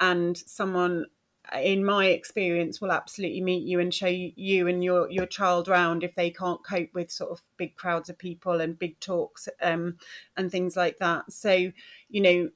And 0.00 0.36
someone 0.36 1.06
in 1.52 1.84
my 1.84 2.06
experience 2.06 2.80
will 2.80 2.90
absolutely 2.92 3.40
meet 3.40 3.66
you 3.66 3.78
and 3.78 3.92
show 3.92 4.06
you 4.08 4.66
and 4.66 4.82
your 4.82 5.10
your 5.10 5.26
child 5.26 5.68
round 5.68 6.02
if 6.02 6.14
they 6.14 6.30
can't 6.30 6.64
cope 6.64 6.88
with 6.94 7.10
sort 7.10 7.30
of 7.30 7.42
big 7.56 7.76
crowds 7.76 8.08
of 8.08 8.18
people 8.18 8.60
and 8.60 8.78
big 8.78 8.98
talks 9.00 9.48
um, 9.60 9.98
and 10.36 10.50
things 10.50 10.76
like 10.76 10.98
that. 10.98 11.30
So 11.30 11.70
you 12.08 12.20
know 12.20 12.50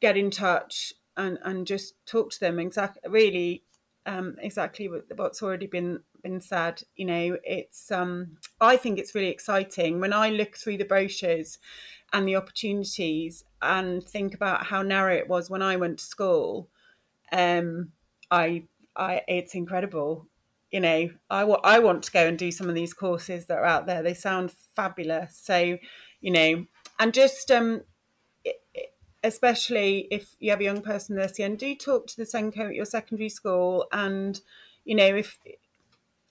get 0.00 0.16
in 0.16 0.30
touch 0.30 0.92
and 1.16 1.38
and 1.42 1.66
just 1.66 1.94
talk 2.06 2.30
to 2.30 2.40
them. 2.40 2.58
Exactly 2.58 3.10
really 3.10 3.64
um, 4.06 4.36
exactly 4.40 4.88
what's 5.16 5.42
already 5.42 5.66
been 5.66 6.00
been 6.22 6.40
said 6.40 6.80
you 6.94 7.04
know 7.04 7.36
it's 7.42 7.90
um 7.90 8.36
i 8.60 8.76
think 8.76 8.98
it's 8.98 9.14
really 9.14 9.28
exciting. 9.28 9.98
When 9.98 10.12
i 10.12 10.30
look 10.30 10.56
through 10.56 10.78
the 10.78 10.84
brochures 10.84 11.58
and 12.12 12.28
the 12.28 12.36
opportunities 12.36 13.44
and 13.62 14.02
think 14.04 14.34
about 14.34 14.66
how 14.66 14.82
narrow 14.82 15.14
it 15.14 15.28
was 15.28 15.50
when 15.50 15.62
i 15.62 15.76
went 15.76 15.98
to 15.98 16.04
school 16.04 16.68
um 17.32 17.92
I, 18.32 18.64
I, 18.96 19.20
it's 19.28 19.54
incredible. 19.54 20.26
You 20.70 20.80
know, 20.80 21.10
I, 21.28 21.40
w- 21.40 21.60
I 21.62 21.78
want 21.80 22.02
to 22.04 22.12
go 22.12 22.26
and 22.26 22.38
do 22.38 22.50
some 22.50 22.68
of 22.68 22.74
these 22.74 22.94
courses 22.94 23.44
that 23.46 23.58
are 23.58 23.64
out 23.64 23.86
there. 23.86 24.02
They 24.02 24.14
sound 24.14 24.52
fabulous. 24.74 25.36
So, 25.36 25.76
you 26.22 26.30
know, 26.32 26.64
and 26.98 27.12
just 27.12 27.50
um, 27.50 27.82
especially 29.22 30.08
if 30.10 30.34
you 30.40 30.50
have 30.50 30.60
a 30.60 30.64
young 30.64 30.80
person 30.80 31.14
there, 31.14 31.30
and 31.40 31.58
do 31.58 31.74
talk 31.74 32.06
to 32.06 32.16
the 32.16 32.24
SENCO 32.24 32.68
at 32.68 32.74
your 32.74 32.86
secondary 32.86 33.28
school, 33.28 33.86
and 33.92 34.40
you 34.86 34.94
know, 34.94 35.14
if 35.14 35.38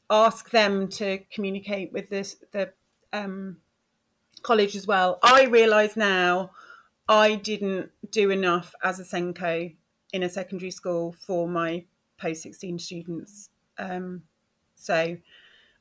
ask 0.10 0.50
them 0.50 0.88
to 0.88 1.20
communicate 1.32 1.94
with 1.94 2.10
this 2.10 2.38
the 2.52 2.74
um, 3.14 3.58
college 4.44 4.76
as 4.76 4.88
well. 4.88 5.20
I 5.24 5.46
realise 5.46 5.96
now 5.96 6.52
I 7.08 7.36
didn't 7.36 7.92
do 8.10 8.30
enough 8.30 8.74
as 8.84 9.00
a 9.00 9.04
SENCO 9.04 9.76
in 10.14 10.24
a 10.24 10.30
secondary 10.30 10.72
school 10.72 11.16
for 11.26 11.48
my 11.48 11.86
post 12.18 12.44
16 12.44 12.80
students. 12.80 13.50
Um, 13.78 14.24
so 14.76 15.18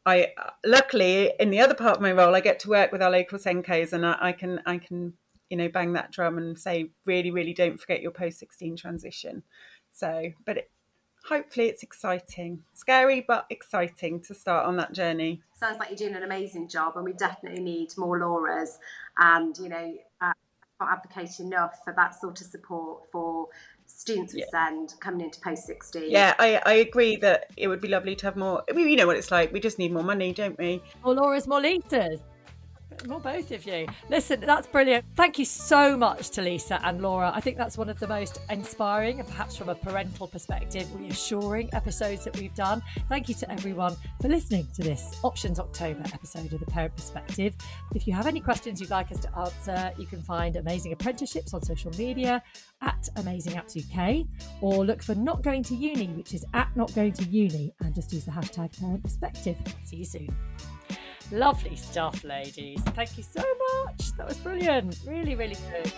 I 0.07 0.33
luckily 0.65 1.33
in 1.39 1.51
the 1.51 1.61
other 1.61 1.75
part 1.75 1.97
of 1.97 2.03
my 2.03 2.13
role, 2.13 2.35
I 2.35 2.41
get 2.41 2.59
to 2.61 2.69
work 2.69 2.93
with 2.93 3.03
our 3.03 3.11
local 3.11 3.39
SENCOs 3.39 3.93
and 3.93 4.07
I, 4.07 4.17
I 4.21 4.33
can 4.33 4.61
I 4.67 4.79
can 4.79 5.15
you 5.51 5.57
know 5.57 5.69
bang 5.69 5.93
that 5.93 6.13
drum 6.13 6.39
and 6.39 6.59
say 6.59 6.91
really 7.05 7.31
really 7.31 7.53
don't 7.53 7.79
forget 7.79 8.01
your 8.01 8.13
post 8.13 8.39
16 8.39 8.77
transition. 8.77 9.43
So, 9.93 10.33
but 10.45 10.59
it, 10.59 10.71
hopefully 11.31 11.67
it's 11.67 11.83
exciting, 11.83 12.63
scary 12.75 13.25
but 13.27 13.47
exciting 13.49 14.21
to 14.21 14.35
start 14.35 14.67
on 14.67 14.77
that 14.77 14.93
journey. 14.93 15.41
Sounds 15.55 15.79
like 15.79 15.89
you're 15.89 16.09
doing 16.09 16.17
an 16.17 16.25
amazing 16.25 16.69
job, 16.69 16.97
and 16.97 17.05
we 17.05 17.13
definitely 17.13 17.63
need 17.63 17.97
more 17.97 18.19
Lauras. 18.19 18.79
And 19.19 19.57
you 19.57 19.69
know, 19.69 19.95
uh, 20.21 20.33
not 20.81 20.91
advocate 20.91 21.41
enough 21.41 21.83
for 21.85 21.95
that 21.95 22.21
sort 22.21 22.41
of 22.41 22.47
support 22.47 23.05
for 23.13 23.49
students 23.87 24.35
would 24.35 24.45
yeah. 24.53 24.69
SEND 24.69 24.95
coming 25.01 25.21
into 25.23 25.41
post 25.41 25.67
16 25.67 26.11
yeah 26.11 26.35
I, 26.39 26.63
I 26.65 26.73
agree 26.75 27.17
that 27.17 27.51
it 27.57 27.67
would 27.67 27.81
be 27.81 27.89
lovely 27.89 28.15
to 28.15 28.27
have 28.27 28.37
more 28.37 28.63
I 28.71 28.73
mean, 28.73 28.89
you 28.89 28.95
know 28.95 29.09
what 29.09 29.17
it's 29.17 29.33
like 29.33 29.53
we 29.53 29.59
just 29.59 29.81
need 29.81 29.93
more 29.93 30.05
money 30.05 30.33
don't 30.33 30.57
we 30.59 30.81
more 31.05 31.15
Laura's 31.15 31.49
more 31.49 31.61
Lisa's 31.61 32.21
more 33.07 33.21
both 33.21 33.51
of 33.51 33.67
you. 33.67 33.87
Listen, 34.09 34.41
that's 34.41 34.67
brilliant. 34.67 35.05
Thank 35.17 35.39
you 35.39 35.45
so 35.45 35.97
much 35.97 36.31
to 36.31 36.43
Lisa 36.43 36.81
and 36.85 37.01
Laura. 37.01 37.33
I 37.35 37.41
think 37.41 37.57
that's 37.57 37.79
one 37.79 37.89
of 37.89 37.99
the 37.99 38.07
most 38.09 38.41
inspiring 38.51 39.21
and 39.21 39.29
perhaps 39.29 39.57
from 39.57 39.69
a 39.69 39.75
parental 39.75 40.27
perspective, 40.27 40.89
reassuring 40.95 41.71
episodes 41.73 42.25
that 42.25 42.37
we've 42.39 42.55
done. 42.55 42.83
Thank 43.09 43.29
you 43.29 43.35
to 43.37 43.51
everyone 43.51 43.97
for 44.21 44.29
listening 44.29 44.67
to 44.75 44.83
this 44.83 45.19
Options 45.23 45.59
October 45.61 46.03
episode 46.13 46.53
of 46.53 46.61
The 46.61 46.67
Parent 46.67 46.95
Perspective. 46.97 47.55
If 47.95 48.07
you 48.07 48.13
have 48.13 48.27
any 48.27 48.41
questions 48.41 48.81
you'd 48.81 48.91
like 48.91 49.13
us 49.13 49.21
to 49.21 49.39
answer, 49.39 49.93
you 49.99 50.07
can 50.07 50.23
find 50.23 50.57
Amazing 50.57 50.93
Apprenticeships 50.93 51.55
on 51.55 51.63
social 51.63 51.93
media 51.93 52.43
at 52.83 53.09
Amazing 53.17 53.55
Apps 53.55 53.77
UK 53.77 54.27
or 54.61 54.85
look 54.85 55.03
for 55.03 55.15
Not 55.15 55.43
Going 55.43 55.63
to 55.65 55.75
Uni, 55.75 56.09
which 56.09 56.35
is 56.35 56.45
at 56.55 56.75
Not 56.77 56.95
Going 56.95 57.13
to 57.15 57.25
Uni, 57.25 57.73
and 57.81 57.95
just 57.95 58.13
use 58.13 58.25
the 58.25 58.31
hashtag 58.31 58.79
Parent 58.79 59.03
Perspective. 59.03 59.57
See 59.85 59.97
you 59.97 60.05
soon. 60.05 60.37
Lovely 61.33 61.77
stuff, 61.77 62.25
ladies. 62.25 62.81
Thank 62.87 63.17
you 63.17 63.23
so 63.23 63.41
much. 63.41 64.13
That 64.17 64.27
was 64.27 64.37
brilliant. 64.39 64.99
Really, 65.07 65.37
really 65.37 65.57
good. 65.71 65.93